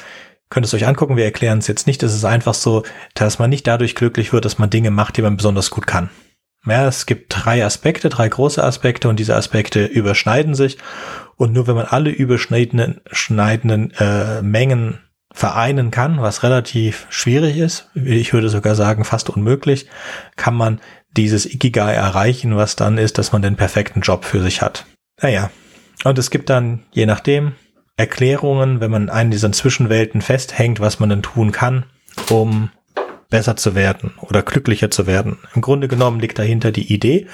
[0.48, 2.02] könnt ihr euch angucken, wir erklären es jetzt nicht.
[2.04, 2.84] Es ist einfach so,
[3.14, 6.10] dass man nicht dadurch glücklich wird, dass man Dinge macht, die man besonders gut kann.
[6.66, 10.78] Ja, es gibt drei Aspekte, drei große Aspekte und diese Aspekte überschneiden sich.
[11.36, 15.00] Und nur wenn man alle überschneidenden schneidenden, äh, Mengen
[15.32, 19.88] vereinen kann, was relativ schwierig ist, ich würde sogar sagen fast unmöglich,
[20.36, 20.80] kann man
[21.16, 24.86] dieses Ikigai erreichen, was dann ist, dass man den perfekten Job für sich hat.
[25.20, 25.50] Naja,
[26.04, 27.52] und es gibt dann, je nachdem,
[27.96, 31.84] Erklärungen, wenn man einen dieser Zwischenwelten festhängt, was man dann tun kann,
[32.30, 32.70] um
[33.34, 35.38] besser zu werden oder glücklicher zu werden.
[35.56, 37.26] Im Grunde genommen liegt dahinter die Idee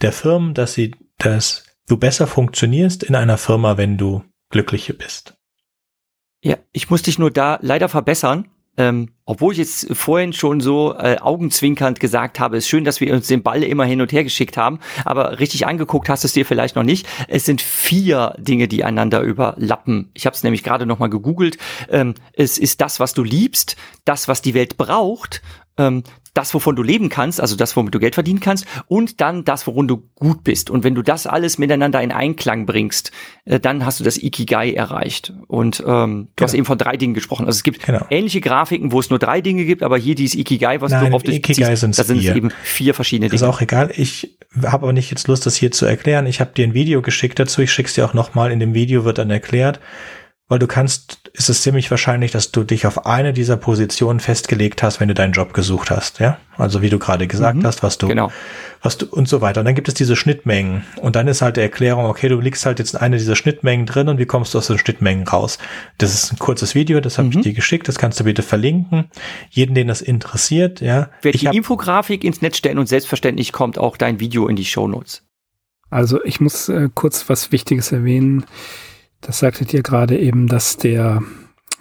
[0.00, 5.36] der Firmen, dass sie, dass du besser funktionierst in einer Firma, wenn du glücklicher bist.
[6.42, 8.48] Ja, ich muss dich nur da leider verbessern.
[8.76, 13.12] Ähm, obwohl ich jetzt vorhin schon so äh, augenzwinkernd gesagt habe, ist schön, dass wir
[13.14, 16.32] uns den Ball immer hin und her geschickt haben, aber richtig angeguckt hast du es
[16.32, 17.06] dir vielleicht noch nicht.
[17.28, 20.10] Es sind vier Dinge, die einander überlappen.
[20.14, 21.56] Ich habe es nämlich gerade noch mal gegoogelt.
[21.88, 25.40] Ähm, es ist das, was du liebst, das, was die Welt braucht,
[25.78, 26.02] ähm,
[26.34, 29.66] das, wovon du leben kannst, also das, womit du Geld verdienen kannst, und dann das,
[29.68, 30.68] worin du gut bist.
[30.68, 33.12] Und wenn du das alles miteinander in Einklang bringst,
[33.44, 35.32] äh, dann hast du das Ikigai erreicht.
[35.46, 36.28] Und ähm, du genau.
[36.40, 37.46] hast eben von drei Dingen gesprochen.
[37.46, 38.04] Also es gibt genau.
[38.10, 41.16] ähnliche Grafiken, wo es nur drei Dinge gibt, aber hier dieses Ikigai, was Nein, du
[41.16, 42.34] auf dich Ikigai sind vier.
[42.34, 43.38] eben vier verschiedene Dinge.
[43.38, 43.92] Das ist auch egal.
[43.94, 46.26] Ich habe aber nicht jetzt Lust, das hier zu erklären.
[46.26, 47.62] Ich habe dir ein Video geschickt dazu.
[47.62, 48.50] Ich schick's dir auch nochmal.
[48.50, 49.78] In dem Video wird dann erklärt,
[50.46, 54.82] weil du kannst, ist es ziemlich wahrscheinlich, dass du dich auf eine dieser Positionen festgelegt
[54.82, 56.36] hast, wenn du deinen Job gesucht hast, ja?
[56.58, 58.30] Also wie du gerade gesagt mhm, hast, was du, genau.
[58.82, 59.60] was du und so weiter.
[59.60, 62.66] Und dann gibt es diese Schnittmengen und dann ist halt die Erklärung, okay, du liegst
[62.66, 65.58] halt jetzt in einer dieser Schnittmengen drin und wie kommst du aus den Schnittmengen raus?
[65.96, 67.38] Das ist ein kurzes Video, das habe mhm.
[67.38, 69.06] ich dir geschickt, das kannst du bitte verlinken.
[69.48, 71.08] Jeden, den das interessiert, ja.
[71.22, 74.86] Werde die Infografik ins Netz stellen und selbstverständlich kommt auch dein Video in die Show
[74.86, 75.22] Notes.
[75.88, 78.44] Also ich muss äh, kurz was Wichtiges erwähnen.
[79.26, 81.22] Das sagtet ihr gerade eben, dass der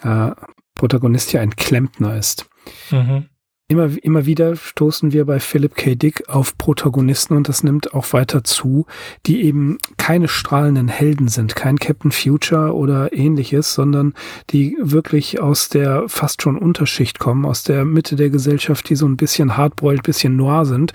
[0.02, 0.32] äh,
[0.76, 2.50] Protagonist ja ein Klempner ist.
[2.90, 3.28] Mhm.
[3.70, 5.96] Immer, immer wieder stoßen wir bei Philip K.
[5.96, 8.86] Dick auf Protagonisten und das nimmt auch weiter zu,
[9.26, 14.14] die eben keine strahlenden Helden sind, kein Captain Future oder ähnliches, sondern
[14.50, 19.08] die wirklich aus der fast schon Unterschicht kommen, aus der Mitte der Gesellschaft, die so
[19.08, 20.92] ein bisschen hardboiled, bisschen noir sind.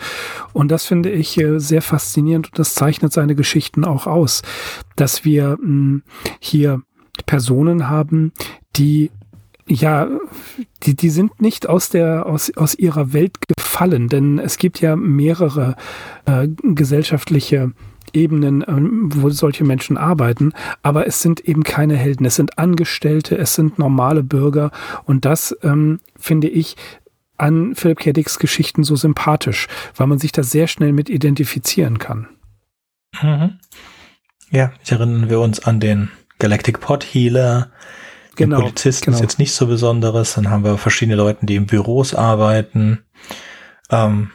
[0.53, 4.43] Und das finde ich äh, sehr faszinierend und das zeichnet seine Geschichten auch aus,
[4.95, 6.03] dass wir hm,
[6.39, 6.83] hier
[7.25, 8.33] Personen haben,
[8.77, 9.11] die
[9.69, 10.09] ja,
[10.83, 14.97] die, die sind nicht aus der, aus, aus ihrer Welt gefallen, denn es gibt ja
[14.97, 15.77] mehrere
[16.27, 17.73] äh, gesellschaftliche
[18.13, 23.37] Ebenen, ähm, wo solche Menschen arbeiten, aber es sind eben keine Helden, es sind Angestellte,
[23.37, 24.71] es sind normale Bürger
[25.05, 26.77] und das ähm, finde ich
[27.37, 28.13] an Philip K.
[28.13, 32.29] Dicks Geschichten so sympathisch, weil man sich da sehr schnell mit identifizieren kann.
[33.23, 33.59] Mhm.
[34.51, 37.71] Ja, ich erinnere wir uns an den Galactic Pot Healer,
[38.39, 39.17] Genau, Polizisten genau.
[39.17, 40.35] ist jetzt nicht so besonderes.
[40.35, 43.05] Dann haben wir verschiedene Leute, die in Büros arbeiten.
[43.91, 44.31] Ähm,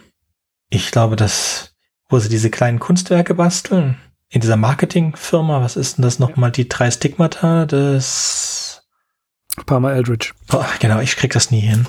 [0.70, 1.74] ich glaube, dass,
[2.10, 3.98] wo sie diese kleinen Kunstwerke basteln,
[4.30, 8.82] in dieser Marketingfirma, was ist denn das nochmal, die drei Stigmata des
[9.66, 10.34] Palmer Eldridge.
[10.52, 11.86] Oh, genau, ich krieg das nie hin.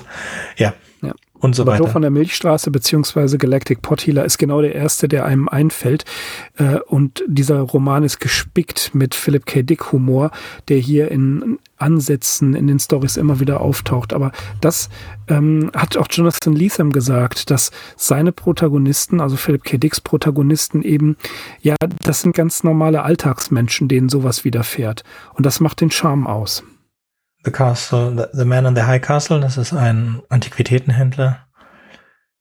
[0.55, 0.73] Ja,
[1.45, 1.87] und so Aber weiter.
[1.87, 6.03] von der Milchstraße beziehungsweise Galactic Pothealer ist genau der erste, der einem einfällt.
[6.57, 9.61] Äh, und dieser Roman ist gespickt mit Philip K.
[9.61, 10.31] Dick Humor,
[10.67, 14.13] der hier in Ansätzen in den Stories immer wieder auftaucht.
[14.13, 14.89] Aber das
[15.27, 19.77] ähm, hat auch Jonathan Lethem gesagt, dass seine Protagonisten, also Philip K.
[19.77, 21.15] Dicks Protagonisten eben,
[21.61, 25.03] ja, das sind ganz normale Alltagsmenschen, denen sowas widerfährt.
[25.33, 26.63] Und das macht den Charme aus.
[27.45, 31.47] The Castle, the, Man in the High Castle, das ist ein Antiquitätenhändler.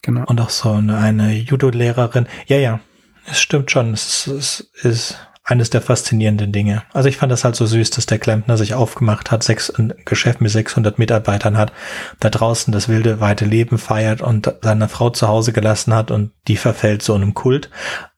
[0.03, 0.25] Genau.
[0.27, 2.27] Und auch so eine, eine Judo-Lehrerin.
[2.47, 2.81] Ja, ja,
[3.27, 3.93] es stimmt schon.
[3.93, 6.83] Es ist, es ist eines der faszinierenden Dinge.
[6.95, 9.93] Also ich fand das halt so süß, dass der Klempner sich aufgemacht hat, sechs, ein
[10.07, 11.71] Geschäft mit 600 Mitarbeitern hat,
[12.19, 16.33] da draußen das wilde, weite Leben feiert und seine Frau zu Hause gelassen hat und
[16.49, 17.69] die verfällt so einem Kult,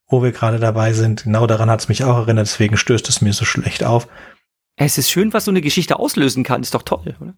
[0.09, 1.25] wo wir gerade dabei sind.
[1.25, 4.07] Genau daran hat es mich auch erinnert, deswegen stößt es mir so schlecht auf.
[4.77, 6.62] Es ist schön, was so eine Geschichte auslösen kann.
[6.62, 7.35] Ist doch toll, oder?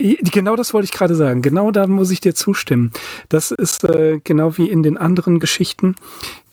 [0.00, 1.42] Genau das wollte ich gerade sagen.
[1.42, 2.92] Genau da muss ich dir zustimmen.
[3.28, 5.96] Das ist äh, genau wie in den anderen Geschichten,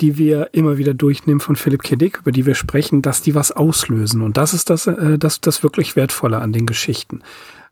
[0.02, 1.96] die wir immer wieder durchnehmen von Philipp K.
[1.96, 4.24] Über die wir sprechen, dass die was auslösen.
[4.24, 7.22] Und das ist das, äh, das, das wirklich Wertvolle an den Geschichten.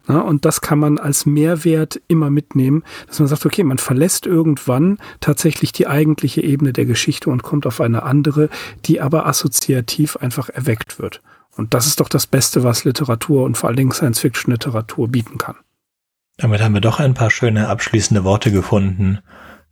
[0.07, 4.27] Ja, und das kann man als Mehrwert immer mitnehmen, dass man sagt, okay, man verlässt
[4.27, 8.49] irgendwann tatsächlich die eigentliche Ebene der Geschichte und kommt auf eine andere,
[8.85, 11.21] die aber assoziativ einfach erweckt wird.
[11.55, 15.55] Und das ist doch das Beste, was Literatur und vor allen Dingen Science-Fiction-Literatur bieten kann.
[16.37, 19.19] Damit haben wir doch ein paar schöne abschließende Worte gefunden.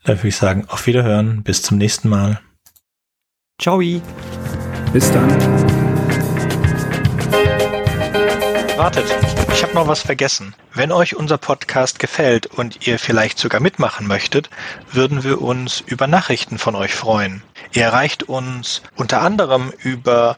[0.03, 2.39] Dann würde ich sagen, auf Wiederhören, bis zum nächsten Mal.
[3.59, 3.79] Ciao.
[4.93, 5.29] Bis dann.
[8.77, 9.05] Wartet,
[9.53, 10.55] ich habe noch was vergessen.
[10.73, 14.49] Wenn euch unser Podcast gefällt und ihr vielleicht sogar mitmachen möchtet,
[14.91, 17.43] würden wir uns über Nachrichten von euch freuen.
[17.73, 20.37] Ihr erreicht uns unter anderem über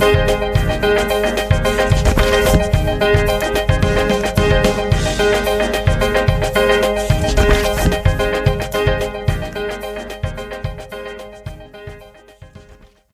[0.00, 0.49] Thank you.